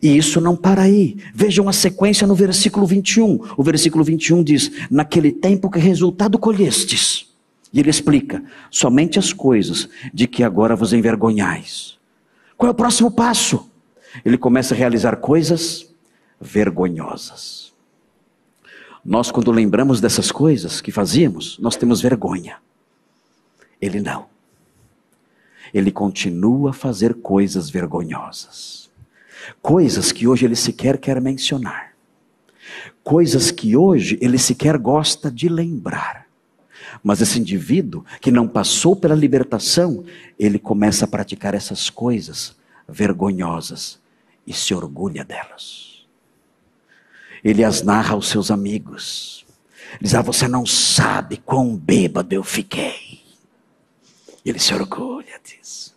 E 0.00 0.16
isso 0.16 0.40
não 0.40 0.56
para 0.56 0.82
aí. 0.82 1.16
Vejam 1.34 1.68
a 1.68 1.72
sequência 1.72 2.26
no 2.26 2.34
versículo 2.34 2.86
21. 2.86 3.54
O 3.56 3.62
versículo 3.62 4.04
21 4.04 4.42
diz: 4.42 4.70
Naquele 4.90 5.32
tempo 5.32 5.70
que 5.70 5.78
resultado 5.78 6.38
colhestes. 6.38 7.26
E 7.72 7.80
ele 7.80 7.90
explica: 7.90 8.42
somente 8.70 9.18
as 9.18 9.32
coisas 9.32 9.88
de 10.12 10.26
que 10.26 10.42
agora 10.42 10.76
vos 10.76 10.92
envergonhais. 10.92 11.96
Qual 12.56 12.68
é 12.68 12.72
o 12.72 12.76
próximo 12.76 13.10
passo? 13.10 13.70
Ele 14.24 14.36
começa 14.36 14.74
a 14.74 14.76
realizar 14.76 15.16
coisas 15.16 15.88
vergonhosas. 16.40 17.72
Nós, 19.04 19.30
quando 19.32 19.50
lembramos 19.50 20.00
dessas 20.00 20.30
coisas 20.30 20.80
que 20.80 20.92
fazíamos, 20.92 21.58
nós 21.58 21.76
temos 21.76 22.00
vergonha. 22.00 22.58
Ele 23.80 24.00
não. 24.00 24.26
Ele 25.74 25.90
continua 25.90 26.70
a 26.70 26.74
fazer 26.74 27.14
coisas 27.14 27.68
vergonhosas. 27.68 28.81
Coisas 29.60 30.12
que 30.12 30.26
hoje 30.26 30.44
ele 30.44 30.56
sequer 30.56 30.98
quer 30.98 31.20
mencionar. 31.20 31.92
Coisas 33.02 33.50
que 33.50 33.76
hoje 33.76 34.18
ele 34.20 34.38
sequer 34.38 34.78
gosta 34.78 35.30
de 35.30 35.48
lembrar. 35.48 36.26
Mas 37.02 37.20
esse 37.20 37.38
indivíduo 37.38 38.04
que 38.20 38.30
não 38.30 38.46
passou 38.46 38.94
pela 38.94 39.14
libertação, 39.14 40.04
ele 40.38 40.58
começa 40.58 41.04
a 41.04 41.08
praticar 41.08 41.54
essas 41.54 41.90
coisas 41.90 42.56
vergonhosas 42.88 43.98
e 44.46 44.52
se 44.52 44.74
orgulha 44.74 45.24
delas 45.24 45.92
ele 47.42 47.64
as 47.64 47.82
narra 47.82 48.14
aos 48.14 48.28
seus 48.28 48.50
amigos. 48.50 49.44
Diz: 50.00 50.14
Ah, 50.14 50.22
você 50.22 50.46
não 50.46 50.64
sabe 50.64 51.38
quão 51.38 51.76
bêbado 51.76 52.34
eu 52.34 52.44
fiquei. 52.44 53.20
Ele 54.44 54.58
se 54.58 54.74
orgulha 54.74 55.40
disso. 55.42 55.91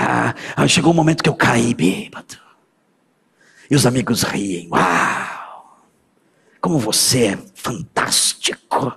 Ah, 0.00 0.32
chegou 0.68 0.92
um 0.92 0.96
momento 0.96 1.24
que 1.24 1.28
eu 1.28 1.34
caí 1.34 1.74
bêbado. 1.74 2.36
E 3.68 3.74
os 3.74 3.84
amigos 3.84 4.22
riem. 4.22 4.68
Uau! 4.70 5.82
Como 6.60 6.78
você 6.78 7.26
é 7.26 7.38
fantástico! 7.54 8.96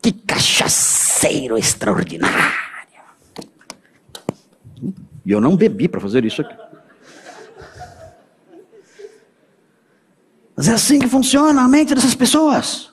Que 0.00 0.12
cachaceiro 0.12 1.58
extraordinário! 1.58 2.62
E 5.24 5.30
eu 5.30 5.40
não 5.40 5.56
bebi 5.56 5.86
para 5.88 6.00
fazer 6.00 6.24
isso 6.24 6.40
aqui. 6.40 6.56
Mas 10.56 10.68
é 10.68 10.72
assim 10.72 10.98
que 10.98 11.06
funciona 11.06 11.62
a 11.62 11.68
mente 11.68 11.94
dessas 11.94 12.14
pessoas. 12.14 12.90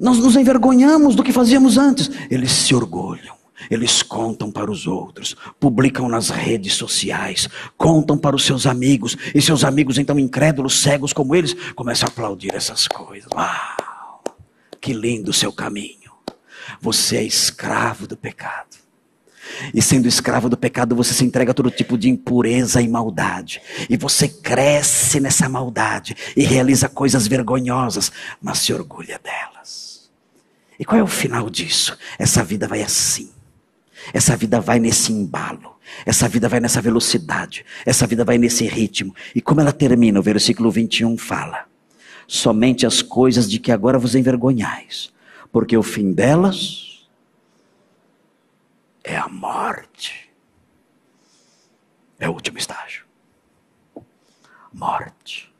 Nós 0.00 0.18
nos 0.18 0.34
envergonhamos 0.34 1.14
do 1.14 1.22
que 1.22 1.32
fazíamos 1.32 1.78
antes. 1.78 2.10
Eles 2.30 2.50
se 2.50 2.74
orgulham, 2.74 3.36
eles 3.70 4.02
contam 4.02 4.50
para 4.50 4.70
os 4.70 4.86
outros, 4.86 5.36
publicam 5.58 6.08
nas 6.08 6.28
redes 6.28 6.74
sociais, 6.74 7.48
contam 7.76 8.16
para 8.18 8.36
os 8.36 8.44
seus 8.44 8.66
amigos, 8.66 9.16
e 9.34 9.40
seus 9.40 9.64
amigos, 9.64 9.98
então 9.98 10.18
incrédulos, 10.18 10.80
cegos 10.80 11.12
como 11.12 11.34
eles, 11.34 11.54
começam 11.74 12.06
a 12.06 12.10
aplaudir 12.10 12.54
essas 12.54 12.86
coisas. 12.86 13.30
Uau! 13.32 14.22
Que 14.80 14.92
lindo 14.92 15.30
o 15.30 15.34
seu 15.34 15.52
caminho. 15.52 16.12
Você 16.80 17.16
é 17.16 17.22
escravo 17.22 18.06
do 18.06 18.16
pecado. 18.16 18.84
E 19.72 19.80
sendo 19.80 20.08
escravo 20.08 20.48
do 20.48 20.56
pecado, 20.56 20.96
você 20.96 21.12
se 21.14 21.24
entrega 21.24 21.50
a 21.50 21.54
todo 21.54 21.70
tipo 21.70 21.96
de 21.96 22.08
impureza 22.08 22.80
e 22.80 22.88
maldade. 22.88 23.60
E 23.88 23.96
você 23.96 24.28
cresce 24.28 25.20
nessa 25.20 25.48
maldade 25.48 26.16
e 26.36 26.42
realiza 26.42 26.88
coisas 26.88 27.26
vergonhosas, 27.26 28.10
mas 28.40 28.58
se 28.58 28.72
orgulha 28.72 29.20
delas. 29.22 30.10
E 30.78 30.84
qual 30.84 30.98
é 30.98 31.02
o 31.02 31.06
final 31.06 31.48
disso? 31.48 31.96
Essa 32.18 32.42
vida 32.42 32.66
vai 32.66 32.82
assim. 32.82 33.33
Essa 34.12 34.36
vida 34.36 34.60
vai 34.60 34.78
nesse 34.78 35.12
embalo. 35.12 35.74
Essa 36.04 36.28
vida 36.28 36.48
vai 36.48 36.60
nessa 36.60 36.80
velocidade. 36.80 37.64
Essa 37.84 38.06
vida 38.06 38.24
vai 38.24 38.38
nesse 38.38 38.66
ritmo. 38.66 39.14
E 39.34 39.40
como 39.40 39.60
ela 39.60 39.72
termina, 39.72 40.18
o 40.18 40.22
versículo 40.22 40.70
21 40.70 41.16
fala: 41.16 41.66
Somente 42.26 42.86
as 42.86 43.02
coisas 43.02 43.50
de 43.50 43.58
que 43.58 43.70
agora 43.70 43.98
vos 43.98 44.14
envergonhais, 44.14 45.12
porque 45.52 45.76
o 45.76 45.82
fim 45.82 46.12
delas 46.12 47.06
é 49.02 49.16
a 49.16 49.28
morte. 49.28 50.30
É 52.18 52.28
o 52.28 52.32
último 52.32 52.58
estágio. 52.58 53.04
Morte. 54.72 55.52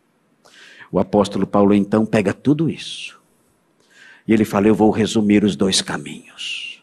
O 0.91 0.99
apóstolo 0.99 1.47
Paulo 1.47 1.75
então 1.75 2.07
pega 2.07 2.33
tudo 2.33 2.71
isso. 2.71 3.21
E 4.27 4.33
ele 4.33 4.45
fala: 4.45 4.67
Eu 4.67 4.75
vou 4.75 4.91
resumir 4.91 5.45
os 5.45 5.57
dois 5.57 5.83
caminhos. 5.83 6.74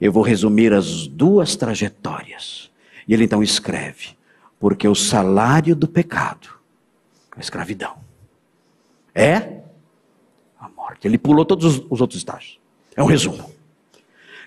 Eu 0.00 0.12
vou 0.12 0.22
resumir 0.22 0.72
as 0.72 1.06
duas 1.06 1.56
trajetórias. 1.56 2.70
E 3.06 3.14
ele 3.14 3.24
então 3.24 3.42
escreve: 3.42 4.16
Porque 4.60 4.86
o 4.86 4.94
salário 4.94 5.74
do 5.74 5.88
pecado 5.88 6.58
a 7.38 7.40
escravidão. 7.40 7.96
É 9.14 9.60
a 10.58 10.68
morte. 10.68 11.06
Ele 11.06 11.16
pulou 11.16 11.44
todos 11.44 11.82
os 11.88 12.00
outros 12.00 12.18
estágios. 12.18 12.58
É 12.96 13.02
um 13.02 13.06
resumo. 13.06 13.50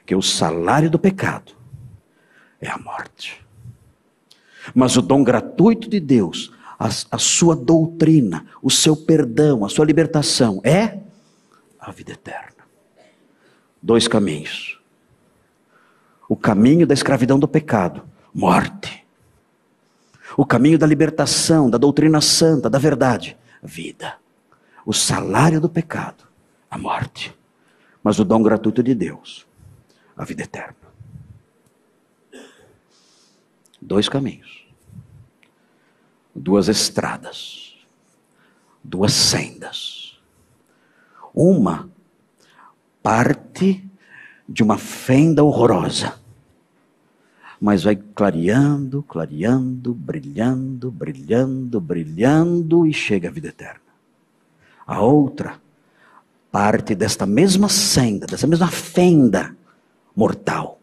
Que 0.05 0.13
o 0.13 0.21
salário 0.21 0.89
do 0.89 0.99
pecado 0.99 1.53
é 2.59 2.69
a 2.69 2.77
morte. 2.77 3.43
Mas 4.75 4.97
o 4.97 5.01
dom 5.01 5.23
gratuito 5.23 5.89
de 5.89 5.99
Deus, 5.99 6.51
a, 6.77 6.89
a 7.11 7.17
sua 7.17 7.55
doutrina, 7.55 8.45
o 8.61 8.69
seu 8.69 8.95
perdão, 8.95 9.63
a 9.63 9.69
sua 9.69 9.85
libertação 9.85 10.61
é 10.63 10.99
a 11.79 11.91
vida 11.91 12.11
eterna. 12.11 12.61
Dois 13.81 14.07
caminhos. 14.07 14.79
O 16.31 16.37
caminho 16.37 16.87
da 16.87 16.93
escravidão 16.93 17.37
do 17.37 17.45
pecado, 17.45 18.07
morte. 18.33 19.05
O 20.37 20.45
caminho 20.45 20.77
da 20.77 20.87
libertação, 20.87 21.69
da 21.69 21.77
doutrina 21.77 22.21
santa, 22.21 22.69
da 22.69 22.79
verdade, 22.79 23.37
vida. 23.61 24.15
O 24.85 24.93
salário 24.93 25.59
do 25.59 25.67
pecado, 25.67 26.23
a 26.69 26.77
morte. 26.77 27.37
Mas 28.01 28.17
o 28.17 28.23
dom 28.23 28.41
gratuito 28.41 28.81
de 28.81 28.95
Deus, 28.95 29.45
a 30.15 30.23
vida 30.23 30.43
eterna. 30.43 30.77
Dois 33.81 34.07
caminhos, 34.07 34.65
duas 36.33 36.69
estradas, 36.69 37.75
duas 38.81 39.11
sendas. 39.11 40.17
Uma 41.35 41.89
parte 43.03 43.85
de 44.47 44.63
uma 44.63 44.77
fenda 44.77 45.43
horrorosa, 45.43 46.20
mas 47.61 47.83
vai 47.83 47.95
clareando, 47.95 49.03
clareando, 49.03 49.93
brilhando, 49.93 50.89
brilhando, 50.89 51.79
brilhando 51.79 52.87
e 52.87 52.93
chega 52.93 53.29
à 53.29 53.31
vida 53.31 53.49
eterna. 53.49 53.79
A 54.87 54.99
outra 54.99 55.61
parte 56.51 56.95
desta 56.95 57.27
mesma 57.27 57.69
senda, 57.69 58.25
dessa 58.25 58.47
mesma 58.47 58.67
fenda 58.67 59.55
mortal 60.15 60.81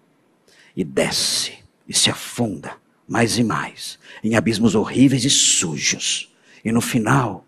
e 0.76 0.84
desce 0.84 1.58
e 1.86 1.92
se 1.92 2.10
afunda 2.10 2.76
mais 3.08 3.38
e 3.38 3.42
mais, 3.42 3.98
em 4.22 4.36
abismos 4.36 4.76
horríveis 4.76 5.24
e 5.24 5.30
sujos. 5.30 6.32
E 6.64 6.70
no 6.70 6.80
final, 6.80 7.44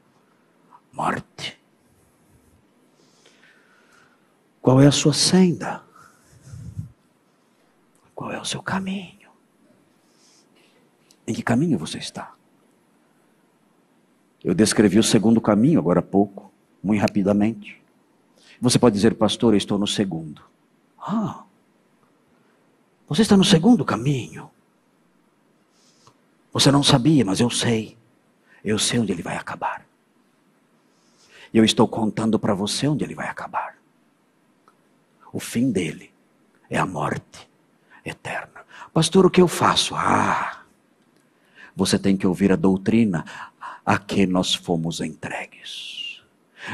morte. 0.92 1.56
Qual 4.60 4.80
é 4.80 4.88
a 4.88 4.92
sua 4.92 5.12
senda? 5.12 5.82
Qual 8.12 8.32
é 8.32 8.40
o 8.40 8.44
seu 8.44 8.62
caminho? 8.62 9.19
Em 11.26 11.34
que 11.34 11.42
caminho 11.42 11.78
você 11.78 11.98
está? 11.98 12.34
Eu 14.42 14.54
descrevi 14.54 14.98
o 14.98 15.02
segundo 15.02 15.40
caminho 15.40 15.78
agora 15.78 16.00
há 16.00 16.02
pouco, 16.02 16.50
muito 16.82 17.00
rapidamente. 17.00 17.80
Você 18.60 18.78
pode 18.78 18.94
dizer, 18.94 19.14
pastor, 19.14 19.54
eu 19.54 19.58
estou 19.58 19.78
no 19.78 19.86
segundo. 19.86 20.42
Ah, 20.98 21.44
você 23.08 23.22
está 23.22 23.36
no 23.36 23.44
segundo 23.44 23.84
caminho. 23.84 24.50
Você 26.52 26.70
não 26.70 26.82
sabia, 26.82 27.24
mas 27.24 27.40
eu 27.40 27.50
sei. 27.50 27.96
Eu 28.64 28.78
sei 28.78 29.00
onde 29.00 29.12
ele 29.12 29.22
vai 29.22 29.36
acabar. 29.36 29.84
E 31.52 31.58
eu 31.58 31.64
estou 31.64 31.88
contando 31.88 32.38
para 32.38 32.54
você 32.54 32.86
onde 32.86 33.02
ele 33.04 33.14
vai 33.14 33.28
acabar. 33.28 33.76
O 35.32 35.40
fim 35.40 35.70
dele 35.70 36.12
é 36.68 36.78
a 36.78 36.86
morte 36.86 37.48
eterna. 38.04 38.64
Pastor, 38.92 39.26
o 39.26 39.30
que 39.30 39.40
eu 39.40 39.48
faço? 39.48 39.94
Ah, 39.96 40.59
você 41.74 41.98
tem 41.98 42.16
que 42.16 42.26
ouvir 42.26 42.52
a 42.52 42.56
doutrina 42.56 43.24
a 43.84 43.98
que 43.98 44.26
nós 44.26 44.54
fomos 44.54 45.00
entregues. 45.00 46.22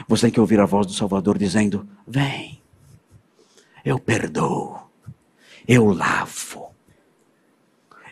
Você 0.09 0.27
tem 0.27 0.33
que 0.33 0.41
ouvir 0.41 0.61
a 0.61 0.67
voz 0.67 0.87
do 0.87 0.93
Salvador 0.93 1.39
dizendo: 1.39 1.89
Vem, 2.07 2.61
eu 3.85 3.99
perdoo, 3.99 4.91
eu 5.67 5.87
lavo, 5.93 6.71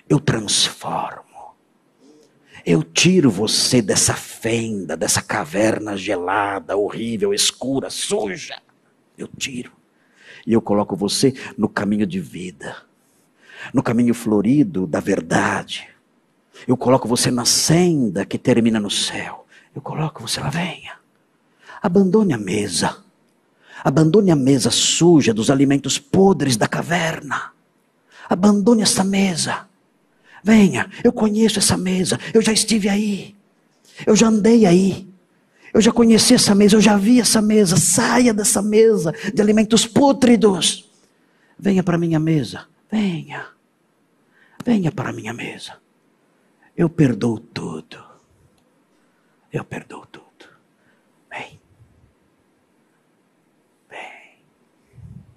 eu 0.09 0.21
transformo. 0.21 1.25
Eu 2.67 2.83
tiro 2.83 3.31
você 3.31 3.83
dessa 3.83 4.15
fenda, 4.15 4.97
dessa 4.97 5.21
caverna 5.21 5.97
gelada, 5.99 6.77
horrível, 6.77 7.35
escura, 7.35 7.91
suja. 7.91 8.59
Eu 9.19 9.29
tiro. 9.29 9.73
E 10.47 10.53
eu 10.53 10.63
coloco 10.63 10.97
você 10.97 11.35
no 11.59 11.69
caminho 11.69 12.07
de 12.07 12.21
vida, 12.21 12.77
no 13.73 13.83
caminho 13.83 14.15
florido 14.15 14.87
da 14.87 14.99
verdade. 14.99 15.94
Eu 16.67 16.77
coloco 16.77 17.09
você 17.09 17.31
na 17.31 17.45
senda 17.45 18.25
que 18.25 18.39
termina 18.39 18.81
no 18.81 18.91
céu. 18.91 19.47
Eu 19.75 19.83
coloco 19.83 20.23
você 20.23 20.41
lá, 20.41 20.49
venha. 20.49 20.93
Abandone 21.83 22.33
a 22.33 22.39
mesa. 22.39 22.99
Abandone 23.83 24.31
a 24.31 24.37
mesa 24.37 24.71
suja 24.71 25.35
dos 25.35 25.51
alimentos 25.51 25.99
podres 25.99 26.57
da 26.57 26.67
caverna. 26.67 27.53
Abandone 28.29 28.83
essa 28.83 29.05
mesa. 29.05 29.67
Venha, 30.43 30.91
eu 31.03 31.11
conheço 31.13 31.59
essa 31.59 31.75
mesa, 31.75 32.21
eu 32.35 32.43
já 32.43 32.53
estive 32.53 32.87
aí, 32.87 33.35
eu 34.07 34.15
já 34.15 34.27
andei 34.27 34.67
aí, 34.67 35.09
eu 35.73 35.81
já 35.81 35.91
conheci 35.91 36.35
essa 36.35 36.55
mesa, 36.55 36.77
eu 36.77 36.83
já 36.83 36.99
vi 36.99 37.19
essa 37.19 37.41
mesa. 37.41 37.79
Saia 37.79 38.33
dessa 38.35 38.61
mesa 38.61 39.15
de 39.33 39.41
alimentos 39.41 39.87
pútridos. 39.87 40.85
Venha 41.59 41.83
para 41.83 41.97
minha 41.97 42.21
mesa, 42.21 42.67
venha, 42.93 43.47
venha 44.63 44.93
para 44.93 45.15
minha 45.15 45.33
mesa. 45.33 45.84
Eu 46.77 46.89
perdoo 46.89 47.39
tudo, 47.39 48.05
eu 49.53 49.65
perdoo 49.65 50.05
tudo. 50.07 50.49
Vem, 51.31 51.61
vem, 53.89 54.39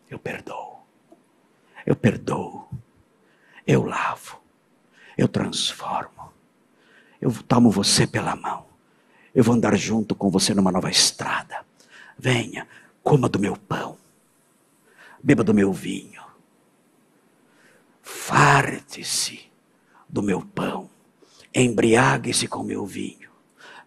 eu 0.09 0.17
perdoo, 0.17 0.83
eu 1.85 1.95
perdoo, 1.95 2.69
eu 3.65 3.83
lavo 3.83 4.47
eu 5.17 5.27
transformo. 5.27 6.31
Eu 7.19 7.31
tomo 7.43 7.71
você 7.71 8.05
pela 8.05 8.35
mão. 8.35 8.67
Eu 9.33 9.43
vou 9.43 9.55
andar 9.55 9.75
junto 9.75 10.13
com 10.13 10.29
você 10.29 10.53
numa 10.53 10.71
nova 10.71 10.89
estrada. 10.89 11.65
Venha, 12.17 12.67
coma 13.03 13.27
do 13.27 13.39
meu 13.39 13.57
pão. 13.57 13.97
Beba 15.21 15.43
do 15.43 15.53
meu 15.53 15.73
vinho. 15.73 16.23
Farte-se 18.03 19.51
do 20.07 20.21
meu 20.21 20.41
pão. 20.41 20.89
Embriague-se 21.60 22.47
com 22.47 22.64
meu 22.64 22.86
vinho. 22.86 23.30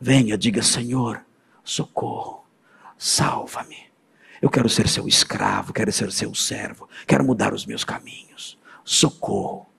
Venha, 0.00 0.36
diga: 0.36 0.62
Senhor, 0.62 1.24
socorro, 1.62 2.44
salva-me. 2.98 3.88
Eu 4.42 4.50
quero 4.50 4.68
ser 4.68 4.88
seu 4.88 5.06
escravo, 5.06 5.72
quero 5.72 5.92
ser 5.92 6.10
seu 6.10 6.34
servo, 6.34 6.88
quero 7.06 7.24
mudar 7.24 7.54
os 7.54 7.64
meus 7.64 7.84
caminhos. 7.84 8.58
Socorro 8.84 9.70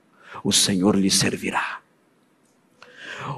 o 0.44 0.52
Senhor 0.52 0.96
lhe 0.96 1.12
servirá. 1.12 1.82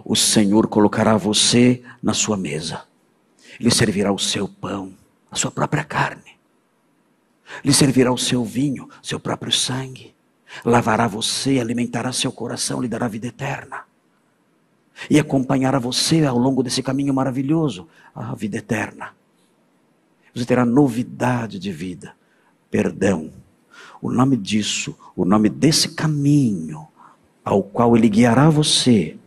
O 0.05 0.15
Senhor 0.15 0.67
colocará 0.67 1.17
você 1.17 1.83
na 2.01 2.13
sua 2.13 2.37
mesa. 2.37 2.85
Lhe 3.59 3.71
servirá 3.71 4.11
o 4.11 4.19
seu 4.19 4.47
pão, 4.47 4.93
a 5.29 5.35
sua 5.35 5.51
própria 5.51 5.83
carne. 5.83 6.37
Lhe 7.63 7.73
servirá 7.73 8.11
o 8.11 8.17
seu 8.17 8.43
vinho, 8.43 8.89
seu 9.01 9.19
próprio 9.19 9.51
sangue. 9.51 10.13
Lavará 10.63 11.07
você, 11.07 11.59
alimentará 11.59 12.13
seu 12.13 12.31
coração, 12.31 12.81
lhe 12.81 12.87
dará 12.87 13.07
vida 13.07 13.27
eterna. 13.27 13.85
E 15.09 15.19
acompanhará 15.19 15.79
você 15.79 16.25
ao 16.25 16.37
longo 16.37 16.63
desse 16.63 16.81
caminho 16.81 17.13
maravilhoso, 17.13 17.87
a 18.13 18.33
vida 18.35 18.57
eterna. 18.57 19.13
Você 20.33 20.45
terá 20.45 20.65
novidade 20.65 21.59
de 21.59 21.71
vida, 21.71 22.15
perdão. 22.71 23.31
O 24.01 24.11
nome 24.11 24.35
disso, 24.35 24.97
o 25.15 25.25
nome 25.25 25.49
desse 25.49 25.89
caminho 25.89 26.87
ao 27.43 27.61
qual 27.61 27.95
ele 27.95 28.09
guiará 28.09 28.49
você, 28.49 29.17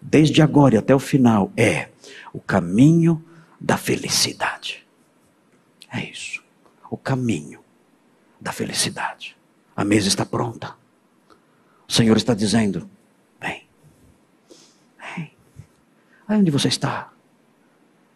desde 0.00 0.42
agora 0.42 0.74
e 0.74 0.78
até 0.78 0.94
o 0.94 0.98
final, 0.98 1.50
é 1.56 1.88
o 2.32 2.40
caminho 2.40 3.24
da 3.60 3.76
felicidade. 3.76 4.86
É 5.90 6.10
isso. 6.10 6.42
O 6.90 6.96
caminho 6.96 7.60
da 8.40 8.52
felicidade. 8.52 9.36
A 9.74 9.84
mesa 9.84 10.08
está 10.08 10.26
pronta. 10.26 10.76
O 11.88 11.92
Senhor 11.92 12.16
está 12.16 12.34
dizendo: 12.34 12.88
vem, 13.40 13.66
vem. 14.98 15.32
Aí 16.26 16.38
onde 16.38 16.50
você 16.50 16.68
está, 16.68 17.12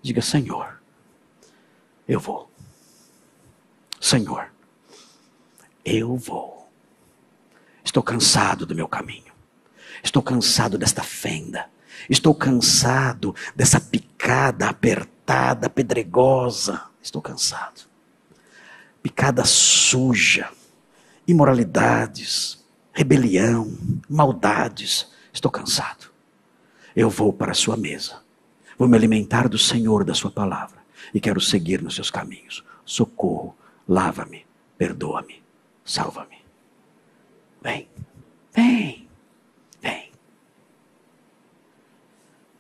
diga: 0.02 0.22
Senhor, 0.22 0.80
eu 2.06 2.18
vou. 2.18 2.50
Senhor, 4.00 4.50
eu 5.84 6.16
vou. 6.16 6.70
Estou 7.84 8.02
cansado 8.02 8.64
do 8.64 8.74
meu 8.74 8.88
caminho. 8.88 9.32
Estou 10.02 10.22
cansado 10.22 10.78
desta 10.78 11.02
fenda. 11.02 11.68
Estou 12.08 12.34
cansado 12.34 13.34
dessa 13.56 13.80
picada 13.80 14.68
apertada, 14.68 15.68
pedregosa. 15.68 16.82
Estou 17.02 17.20
cansado. 17.20 17.88
Picada 19.02 19.44
suja, 19.44 20.50
imoralidades, 21.26 22.64
rebelião, 22.92 23.76
maldades. 24.08 25.10
Estou 25.32 25.50
cansado. 25.50 26.10
Eu 26.98 27.08
vou 27.08 27.32
para 27.32 27.52
a 27.52 27.54
sua 27.54 27.76
mesa, 27.76 28.20
Vou 28.76 28.88
me 28.88 28.96
alimentar 28.96 29.48
do 29.48 29.56
Senhor, 29.56 30.04
da 30.04 30.14
Sua 30.14 30.32
palavra, 30.32 30.78
e 31.14 31.20
quero 31.20 31.40
seguir 31.40 31.80
nos 31.80 31.94
seus 31.94 32.10
caminhos. 32.10 32.64
Socorro, 32.84 33.56
lava-me, 33.88 34.44
perdoa-me, 34.76 35.40
salva-me. 35.84 36.38
Vem, 37.62 37.88
vem, 38.52 39.08
vem. 39.80 40.10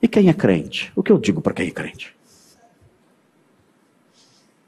E 0.00 0.06
quem 0.06 0.28
é 0.28 0.32
crente? 0.32 0.92
O 0.94 1.02
que 1.02 1.10
eu 1.10 1.18
digo 1.18 1.40
para 1.40 1.54
quem 1.54 1.66
é 1.66 1.72
crente? 1.72 2.16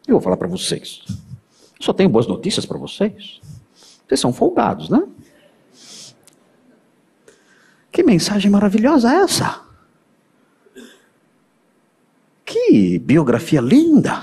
Eu 0.05 0.15
vou 0.15 0.21
falar 0.21 0.37
para 0.37 0.49
vocês. 0.49 1.05
Só 1.81 1.93
tenho 1.93 2.11
boas 2.11 2.27
notícias 2.27 2.67
para 2.67 2.77
vocês. 2.77 3.41
Vocês 4.07 4.19
são 4.19 4.33
folgados, 4.33 4.89
né? 4.89 5.01
Que 8.01 8.07
mensagem 8.07 8.51
maravilhosa 8.51 9.13
é 9.13 9.17
essa? 9.17 9.61
Que 12.47 12.99
biografia 12.99 13.61
linda! 13.61 14.23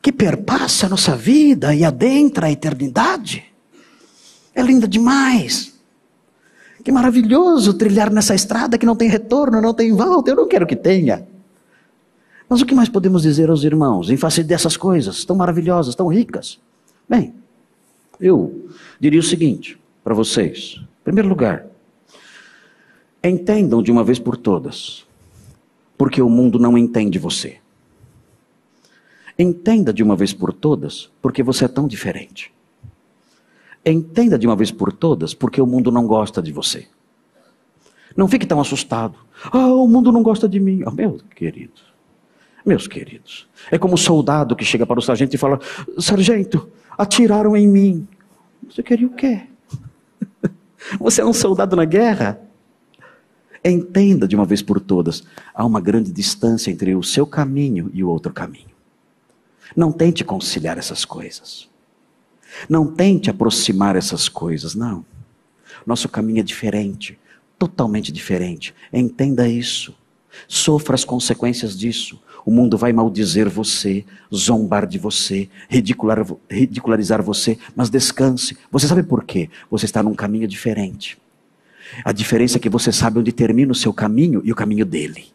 Que 0.00 0.12
perpassa 0.12 0.86
a 0.86 0.88
nossa 0.88 1.16
vida 1.16 1.74
e 1.74 1.84
adentra 1.84 2.46
a 2.46 2.52
eternidade. 2.52 3.44
É 4.54 4.62
linda 4.62 4.86
demais. 4.86 5.76
Que 6.84 6.92
maravilhoso 6.92 7.74
trilhar 7.74 8.12
nessa 8.12 8.36
estrada 8.36 8.78
que 8.78 8.86
não 8.86 8.94
tem 8.94 9.08
retorno, 9.08 9.60
não 9.60 9.74
tem 9.74 9.92
volta. 9.92 10.30
Eu 10.30 10.36
não 10.36 10.46
quero 10.46 10.64
que 10.64 10.76
tenha. 10.76 11.26
Mas 12.48 12.60
o 12.60 12.64
que 12.64 12.76
mais 12.76 12.88
podemos 12.88 13.22
dizer 13.22 13.50
aos 13.50 13.64
irmãos 13.64 14.08
em 14.08 14.16
face 14.16 14.44
dessas 14.44 14.76
coisas 14.76 15.24
tão 15.24 15.34
maravilhosas, 15.34 15.96
tão 15.96 16.06
ricas? 16.06 16.60
Bem, 17.08 17.34
eu 18.20 18.68
diria 19.00 19.18
o 19.18 19.24
seguinte 19.24 19.76
para 20.04 20.14
vocês. 20.14 20.76
Em 20.80 21.02
primeiro 21.02 21.28
lugar, 21.28 21.67
entendam 23.22 23.82
de 23.82 23.90
uma 23.90 24.04
vez 24.04 24.18
por 24.18 24.36
todas, 24.36 25.06
porque 25.96 26.22
o 26.22 26.28
mundo 26.28 26.58
não 26.58 26.78
entende 26.78 27.18
você. 27.18 27.58
Entenda 29.38 29.92
de 29.92 30.02
uma 30.02 30.16
vez 30.16 30.32
por 30.32 30.52
todas, 30.52 31.10
porque 31.22 31.42
você 31.42 31.64
é 31.64 31.68
tão 31.68 31.86
diferente. 31.86 32.52
Entenda 33.84 34.38
de 34.38 34.46
uma 34.46 34.56
vez 34.56 34.70
por 34.70 34.92
todas, 34.92 35.32
porque 35.32 35.60
o 35.60 35.66
mundo 35.66 35.90
não 35.92 36.06
gosta 36.06 36.42
de 36.42 36.52
você. 36.52 36.88
Não 38.16 38.26
fique 38.26 38.46
tão 38.46 38.60
assustado. 38.60 39.16
Ah, 39.52 39.68
o 39.68 39.86
mundo 39.86 40.10
não 40.10 40.22
gosta 40.22 40.48
de 40.48 40.58
mim. 40.58 40.82
Oh, 40.84 40.90
meu 40.90 41.20
querido, 41.34 41.80
meus 42.66 42.88
queridos, 42.88 43.48
é 43.70 43.78
como 43.78 43.94
o 43.94 43.98
soldado 43.98 44.56
que 44.56 44.64
chega 44.64 44.84
para 44.84 44.98
o 44.98 45.02
sargento 45.02 45.34
e 45.34 45.38
fala: 45.38 45.60
Sargento, 45.98 46.68
atiraram 46.96 47.56
em 47.56 47.68
mim. 47.68 48.08
Você 48.68 48.82
queria 48.82 49.06
o 49.06 49.10
quê? 49.10 49.42
Você 50.98 51.20
é 51.20 51.24
um 51.24 51.32
soldado 51.32 51.76
na 51.76 51.84
guerra? 51.84 52.47
Entenda 53.64 54.28
de 54.28 54.36
uma 54.36 54.44
vez 54.44 54.62
por 54.62 54.80
todas: 54.80 55.24
há 55.54 55.64
uma 55.64 55.80
grande 55.80 56.12
distância 56.12 56.70
entre 56.70 56.94
o 56.94 57.02
seu 57.02 57.26
caminho 57.26 57.90
e 57.92 58.02
o 58.02 58.08
outro 58.08 58.32
caminho. 58.32 58.68
Não 59.76 59.92
tente 59.92 60.24
conciliar 60.24 60.78
essas 60.78 61.04
coisas. 61.04 61.68
Não 62.68 62.86
tente 62.86 63.28
aproximar 63.30 63.96
essas 63.96 64.28
coisas, 64.28 64.74
não. 64.74 65.04
Nosso 65.86 66.08
caminho 66.08 66.40
é 66.40 66.42
diferente, 66.42 67.18
totalmente 67.58 68.10
diferente. 68.10 68.74
Entenda 68.92 69.48
isso. 69.48 69.94
Sofra 70.46 70.94
as 70.94 71.04
consequências 71.04 71.76
disso. 71.76 72.20
O 72.44 72.50
mundo 72.50 72.78
vai 72.78 72.92
maldizer 72.92 73.48
você, 73.48 74.04
zombar 74.34 74.86
de 74.86 74.98
você, 74.98 75.48
ridicular, 75.68 76.24
ridicularizar 76.50 77.22
você, 77.22 77.58
mas 77.76 77.90
descanse. 77.90 78.56
Você 78.70 78.86
sabe 78.86 79.02
por 79.02 79.24
quê? 79.24 79.50
Você 79.70 79.84
está 79.84 80.02
num 80.02 80.14
caminho 80.14 80.48
diferente. 80.48 81.18
A 82.04 82.12
diferença 82.12 82.58
é 82.58 82.60
que 82.60 82.68
você 82.68 82.92
sabe 82.92 83.18
onde 83.18 83.32
termina 83.32 83.72
o 83.72 83.74
seu 83.74 83.92
caminho 83.92 84.40
e 84.44 84.52
o 84.52 84.54
caminho 84.54 84.84
dele. 84.84 85.26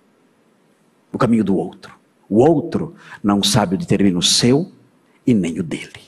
O 1.12 1.18
caminho 1.18 1.44
do 1.44 1.56
outro. 1.56 1.94
O 2.30 2.40
outro 2.40 2.96
não 3.24 3.44
sabe 3.44 3.76
onde 3.76 3.88
termina 3.88 4.18
o 4.18 4.24
seu 4.24 4.72
e 5.26 5.34
nem 5.34 5.60
o 5.60 5.64
dele. 5.64 6.02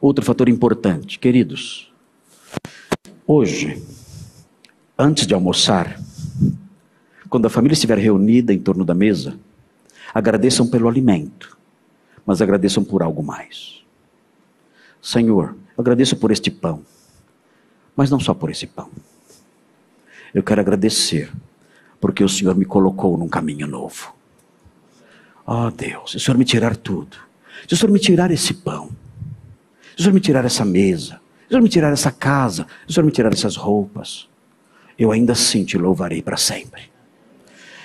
Outro 0.00 0.24
fator 0.24 0.48
importante, 0.48 1.18
queridos. 1.18 1.92
Hoje, 3.26 3.82
antes 4.98 5.26
de 5.26 5.34
almoçar, 5.34 5.98
quando 7.28 7.46
a 7.46 7.50
família 7.50 7.74
estiver 7.74 7.98
reunida 7.98 8.52
em 8.52 8.58
torno 8.58 8.84
da 8.84 8.94
mesa, 8.94 9.38
agradeçam 10.12 10.66
pelo 10.66 10.88
alimento, 10.88 11.56
mas 12.24 12.40
agradeçam 12.40 12.84
por 12.84 13.02
algo 13.02 13.22
mais. 13.22 13.82
Senhor, 15.00 15.56
agradeço 15.76 16.16
por 16.16 16.30
este 16.30 16.50
pão, 16.50 16.82
mas 17.96 18.10
não 18.10 18.20
só 18.20 18.34
por 18.34 18.50
esse 18.50 18.66
pão. 18.66 18.88
Eu 20.34 20.42
quero 20.42 20.60
agradecer 20.60 21.30
porque 22.00 22.24
o 22.24 22.28
Senhor 22.28 22.54
me 22.54 22.64
colocou 22.64 23.16
num 23.16 23.28
caminho 23.28 23.66
novo. 23.66 24.14
Oh 25.46 25.70
Deus, 25.70 26.10
se 26.10 26.16
o 26.16 26.20
Senhor 26.20 26.36
me 26.36 26.44
tirar 26.44 26.76
tudo, 26.76 27.16
se 27.68 27.74
o 27.74 27.76
Senhor 27.76 27.92
me 27.92 27.98
tirar 27.98 28.30
esse 28.30 28.54
pão, 28.54 28.90
se 29.94 30.00
o 30.00 30.02
Senhor 30.02 30.14
me 30.14 30.20
tirar 30.20 30.44
essa 30.44 30.64
mesa, 30.64 31.14
se 31.14 31.46
o 31.46 31.48
Senhor 31.50 31.62
me 31.62 31.68
tirar 31.68 31.92
essa 31.92 32.10
casa, 32.10 32.66
se 32.86 32.90
o 32.90 32.92
Senhor 32.94 33.06
me 33.06 33.12
tirar 33.12 33.32
essas 33.32 33.56
roupas, 33.56 34.28
eu 34.98 35.12
ainda 35.12 35.32
assim 35.32 35.64
te 35.64 35.78
louvarei 35.78 36.22
para 36.22 36.36
sempre. 36.36 36.82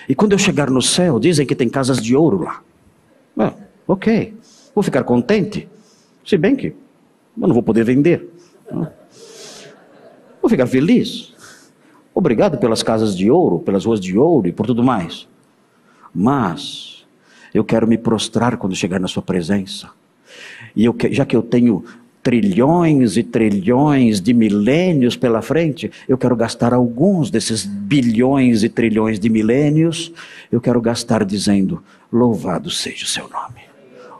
E 0.07 0.15
quando 0.15 0.31
eu 0.31 0.39
chegar 0.39 0.69
no 0.71 0.81
céu, 0.81 1.19
dizem 1.19 1.45
que 1.45 1.55
tem 1.55 1.69
casas 1.69 2.01
de 2.01 2.15
ouro 2.15 2.43
lá. 2.43 2.63
Ah, 3.37 3.53
ok, 3.87 4.35
vou 4.73 4.83
ficar 4.83 5.03
contente. 5.03 5.69
Se 6.25 6.37
bem 6.37 6.55
que 6.55 6.67
eu 6.67 7.47
não 7.47 7.53
vou 7.53 7.63
poder 7.63 7.83
vender. 7.83 8.27
Vou 10.41 10.49
ficar 10.49 10.67
feliz. 10.67 11.33
Obrigado 12.13 12.57
pelas 12.57 12.83
casas 12.83 13.15
de 13.15 13.29
ouro, 13.29 13.59
pelas 13.59 13.85
ruas 13.85 13.99
de 13.99 14.17
ouro 14.17 14.47
e 14.47 14.51
por 14.51 14.65
tudo 14.65 14.83
mais. 14.83 15.27
Mas 16.13 17.05
eu 17.53 17.63
quero 17.63 17.87
me 17.87 17.97
prostrar 17.97 18.57
quando 18.57 18.75
chegar 18.75 18.99
na 18.99 19.07
sua 19.07 19.23
presença. 19.23 19.89
E 20.75 20.85
eu, 20.85 20.95
já 21.11 21.25
que 21.25 21.35
eu 21.35 21.41
tenho 21.41 21.83
trilhões 22.21 23.17
e 23.17 23.23
trilhões 23.23 24.19
de 24.19 24.33
milênios 24.33 25.15
pela 25.15 25.41
frente, 25.41 25.91
eu 26.07 26.17
quero 26.17 26.35
gastar 26.35 26.73
alguns 26.73 27.31
desses 27.31 27.65
bilhões 27.65 28.63
e 28.63 28.69
trilhões 28.69 29.19
de 29.19 29.29
milênios, 29.29 30.11
eu 30.51 30.59
quero 30.59 30.81
gastar 30.81 31.23
dizendo: 31.23 31.83
Louvado 32.11 32.69
seja 32.69 33.05
o 33.05 33.07
seu 33.07 33.29
nome. 33.29 33.68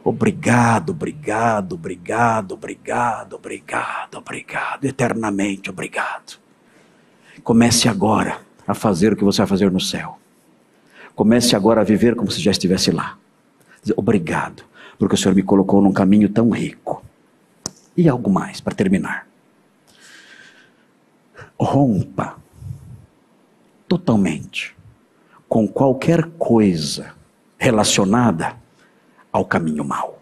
Obrigado, 0.02 0.90
obrigado, 0.90 1.74
obrigado, 1.74 2.52
obrigado, 2.52 3.34
obrigado, 3.34 4.16
obrigado, 4.16 4.84
eternamente 4.86 5.68
obrigado. 5.68 6.38
Comece 7.42 7.88
agora 7.88 8.40
a 8.66 8.74
fazer 8.74 9.12
o 9.12 9.16
que 9.16 9.24
você 9.24 9.38
vai 9.38 9.46
fazer 9.46 9.70
no 9.70 9.80
céu. 9.80 10.18
Comece 11.14 11.54
agora 11.54 11.82
a 11.82 11.84
viver 11.84 12.14
como 12.14 12.30
se 12.30 12.40
já 12.40 12.50
estivesse 12.50 12.90
lá. 12.90 13.18
Obrigado, 13.94 14.64
porque 14.98 15.14
o 15.14 15.18
Senhor 15.18 15.34
me 15.34 15.42
colocou 15.42 15.82
num 15.82 15.92
caminho 15.92 16.28
tão 16.28 16.50
rico 16.50 17.04
e 17.96 18.08
algo 18.08 18.30
mais 18.30 18.60
para 18.60 18.74
terminar. 18.74 19.26
Rompa 21.58 22.36
totalmente 23.86 24.74
com 25.46 25.68
qualquer 25.68 26.24
coisa 26.38 27.12
relacionada 27.58 28.59
ao 29.32 29.44
caminho 29.44 29.84
mau. 29.84 30.20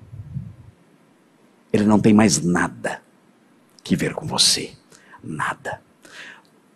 Ele 1.73 1.85
não 1.85 2.01
tem 2.01 2.15
mais 2.15 2.43
nada 2.43 3.03
que 3.83 3.97
ver 3.97 4.15
com 4.15 4.27
você. 4.27 4.73
Nada. 5.23 5.81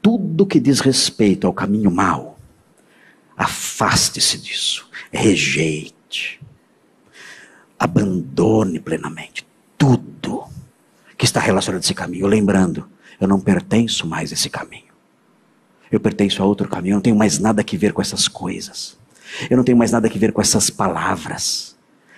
Tudo 0.00 0.46
que 0.46 0.60
diz 0.60 0.80
respeito 0.80 1.46
ao 1.46 1.52
caminho 1.52 1.90
mau, 1.90 2.38
afaste-se 3.36 4.38
disso. 4.38 4.88
Rejeite. 5.10 6.40
Abandone 7.78 8.78
plenamente 8.78 9.46
tudo 9.76 10.44
que 11.18 11.24
está 11.24 11.40
relacionado 11.40 11.82
a 11.82 11.84
esse 11.84 11.94
caminho. 11.94 12.26
Lembrando, 12.26 12.88
eu 13.20 13.26
não 13.26 13.40
pertenço 13.40 14.06
mais 14.06 14.30
a 14.30 14.34
esse 14.34 14.48
caminho. 14.48 14.92
Eu 15.90 16.00
pertenço 16.00 16.42
a 16.42 16.46
outro 16.46 16.68
caminho. 16.68 16.92
Eu 16.92 16.96
não 16.96 17.02
tenho 17.02 17.16
mais 17.16 17.38
nada 17.38 17.62
a 17.62 17.76
ver 17.76 17.92
com 17.92 18.00
essas 18.00 18.26
coisas. 18.26 18.96
Eu 19.50 19.56
não 19.56 19.64
tenho 19.64 19.76
mais 19.76 19.90
nada 19.90 20.08
a 20.08 20.10
ver 20.10 20.32
com 20.32 20.40
essas 20.40 20.70
palavras, 20.70 21.71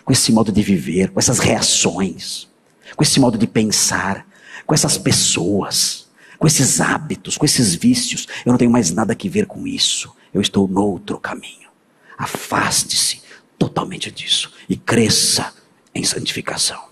com 0.04 0.12
esse 0.12 0.30
modo 0.32 0.52
de 0.52 0.62
viver, 0.62 1.10
com 1.10 1.18
essas 1.18 1.38
reações, 1.38 2.48
com 2.94 3.02
esse 3.02 3.18
modo 3.18 3.38
de 3.38 3.46
pensar, 3.46 4.26
com 4.66 4.74
essas 4.74 4.98
pessoas, 4.98 6.08
com 6.38 6.46
esses 6.46 6.80
hábitos, 6.80 7.38
com 7.38 7.44
esses 7.44 7.74
vícios. 7.74 8.26
Eu 8.44 8.52
não 8.52 8.58
tenho 8.58 8.70
mais 8.70 8.90
nada 8.90 9.14
a 9.14 9.28
ver 9.28 9.46
com 9.46 9.66
isso. 9.66 10.14
Eu 10.32 10.40
estou 10.40 10.68
no 10.68 10.82
outro 10.82 11.18
caminho. 11.18 11.68
Afaste-se 12.18 13.22
totalmente 13.58 14.10
disso 14.10 14.52
e 14.68 14.76
cresça 14.76 15.52
em 15.94 16.04
santificação. 16.04 16.84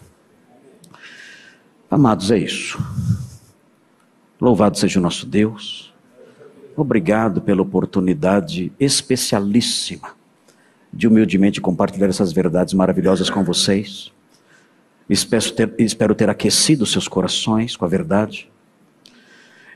Amados, 1.91 2.31
é 2.31 2.39
isso. 2.39 2.83
Louvado 4.41 4.79
seja 4.79 4.99
o 4.99 5.03
nosso 5.03 5.27
Deus. 5.27 5.93
Obrigado 6.75 7.43
pela 7.43 7.61
oportunidade 7.61 8.73
especialíssima 8.81 10.22
de 10.93 11.09
humildemente 11.09 11.61
compartilhar 11.61 12.09
essas 12.09 12.33
verdades 12.33 12.75
maravilhosas 12.75 13.31
com 13.31 13.43
vocês. 13.43 14.13
Espero 15.09 15.53
ter, 15.53 15.75
espero 15.79 16.15
ter 16.15 16.29
aquecido 16.29 16.85
seus 16.85 17.09
corações 17.09 17.77
com 17.77 17.85
a 17.85 17.89
verdade. 17.89 18.51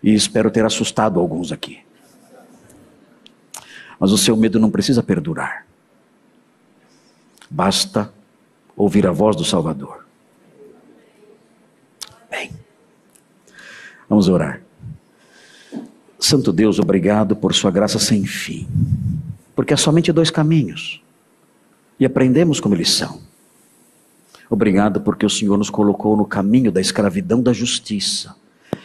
E 0.03 0.13
espero 0.13 0.51
ter 0.51 0.65
assustado 0.65 1.19
alguns 1.19 1.51
aqui. 1.53 1.81
Mas 3.99 4.13
o 4.13 4.19
seu 4.19 4.37
medo 4.37 4.61
não 4.61 4.71
precisa 4.71 5.03
perdurar. 5.03 5.67
Basta 7.49 8.13
ouvir 8.77 9.07
a 9.07 9.11
voz 9.11 9.35
do 9.35 9.45
Salvador. 9.45 10.07
Bem, 12.31 12.51
vamos 14.09 14.29
orar. 14.29 14.61
Santo 16.19 16.53
Deus, 16.53 16.79
obrigado 16.79 17.35
por 17.35 17.55
Sua 17.55 17.71
graça 17.71 17.99
sem 17.99 18.27
fim, 18.27 18.69
porque 19.55 19.73
há 19.73 19.77
somente 19.77 20.13
dois 20.13 20.31
caminhos 20.31 21.01
e 21.99 22.05
aprendemos 22.05 22.61
como 22.61 22.75
eles 22.75 22.91
são. 22.91 23.21
Obrigado 24.49 25.01
porque 25.01 25.27
o 25.27 25.31
Senhor 25.31 25.57
nos 25.59 25.71
colocou 25.71 26.17
no 26.17 26.25
caminho 26.25 26.71
da 26.71 26.81
escravidão 26.81 27.43
da 27.43 27.53
justiça, 27.53 28.37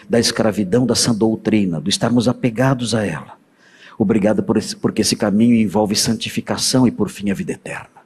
da 0.09 0.19
escravidão 0.19 0.85
da 0.85 0.95
sã 0.95 1.13
doutrina, 1.13 1.79
do 1.79 1.89
estarmos 1.89 2.27
apegados 2.27 2.95
a 2.95 3.05
ela. 3.05 3.37
Obrigado 3.97 4.41
por 4.41 4.57
esse, 4.57 4.75
porque 4.75 5.01
esse 5.01 5.15
caminho 5.15 5.55
envolve 5.55 5.95
santificação 5.95 6.87
e, 6.87 6.91
por 6.91 7.09
fim, 7.09 7.29
a 7.29 7.35
vida 7.35 7.51
eterna. 7.51 8.01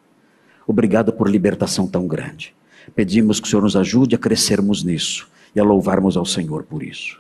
Obrigado 0.68 1.14
por 1.14 1.30
libertação 1.30 1.88
tão 1.88 2.08
grande. 2.08 2.54
Pedimos 2.94 3.40
que 3.40 3.48
o 3.48 3.50
Senhor 3.50 3.62
nos 3.62 3.76
ajude 3.76 4.16
a 4.16 4.18
crescermos 4.18 4.84
nisso 4.84 5.28
e 5.56 5.60
a 5.60 5.64
louvarmos 5.64 6.18
ao 6.18 6.26
Senhor 6.26 6.64
por 6.64 6.84
isso. 6.84 7.20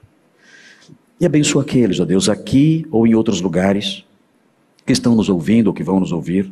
E 1.20 1.26
abençoa 1.26 1.62
aqueles, 1.62 2.00
ó 2.00 2.06
Deus, 2.06 2.28
aqui 2.28 2.86
ou 2.92 3.08
em 3.08 3.16
outros 3.16 3.40
lugares, 3.40 4.04
que 4.86 4.92
estão 4.92 5.16
nos 5.16 5.30
ouvindo 5.30 5.68
ou 5.68 5.74
que 5.74 5.84
vão 5.84 6.00
nos 6.00 6.12
ouvir. 6.12 6.52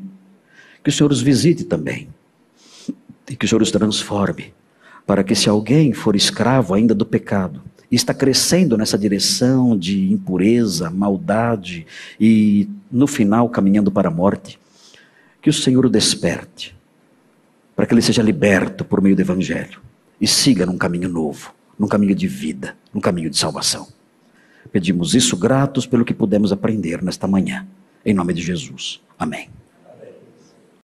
Que 0.83 0.89
o 0.89 0.93
Senhor 0.93 1.11
os 1.11 1.21
visite 1.21 1.63
também 1.63 2.09
e 3.29 3.35
que 3.35 3.45
o 3.45 3.47
Senhor 3.47 3.61
os 3.61 3.71
transforme, 3.71 4.53
para 5.05 5.23
que 5.23 5.33
se 5.33 5.49
alguém 5.49 5.93
for 5.93 6.15
escravo 6.15 6.73
ainda 6.73 6.93
do 6.93 7.05
pecado, 7.05 7.61
e 7.93 7.95
está 7.95 8.13
crescendo 8.13 8.75
nessa 8.75 8.97
direção 8.97 9.77
de 9.77 10.11
impureza, 10.11 10.89
maldade 10.89 11.85
e 12.19 12.67
no 12.91 13.05
final 13.05 13.47
caminhando 13.49 13.91
para 13.91 14.07
a 14.07 14.11
morte, 14.11 14.59
que 15.39 15.49
o 15.49 15.53
Senhor 15.53 15.85
o 15.85 15.89
desperte, 15.89 16.75
para 17.75 17.85
que 17.85 17.93
ele 17.93 18.01
seja 18.01 18.23
liberto 18.23 18.83
por 18.83 18.99
meio 18.99 19.15
do 19.15 19.21
Evangelho 19.21 19.79
e 20.19 20.27
siga 20.27 20.65
num 20.65 20.77
caminho 20.77 21.07
novo, 21.07 21.53
num 21.77 21.87
caminho 21.87 22.15
de 22.15 22.27
vida, 22.27 22.75
num 22.91 23.01
caminho 23.01 23.29
de 23.29 23.37
salvação. 23.37 23.87
Pedimos 24.71 25.13
isso 25.13 25.37
gratos 25.37 25.85
pelo 25.85 26.03
que 26.03 26.15
pudemos 26.15 26.51
aprender 26.51 27.03
nesta 27.03 27.27
manhã. 27.27 27.67
Em 28.03 28.13
nome 28.13 28.33
de 28.33 28.41
Jesus. 28.41 29.01
Amém. 29.19 29.49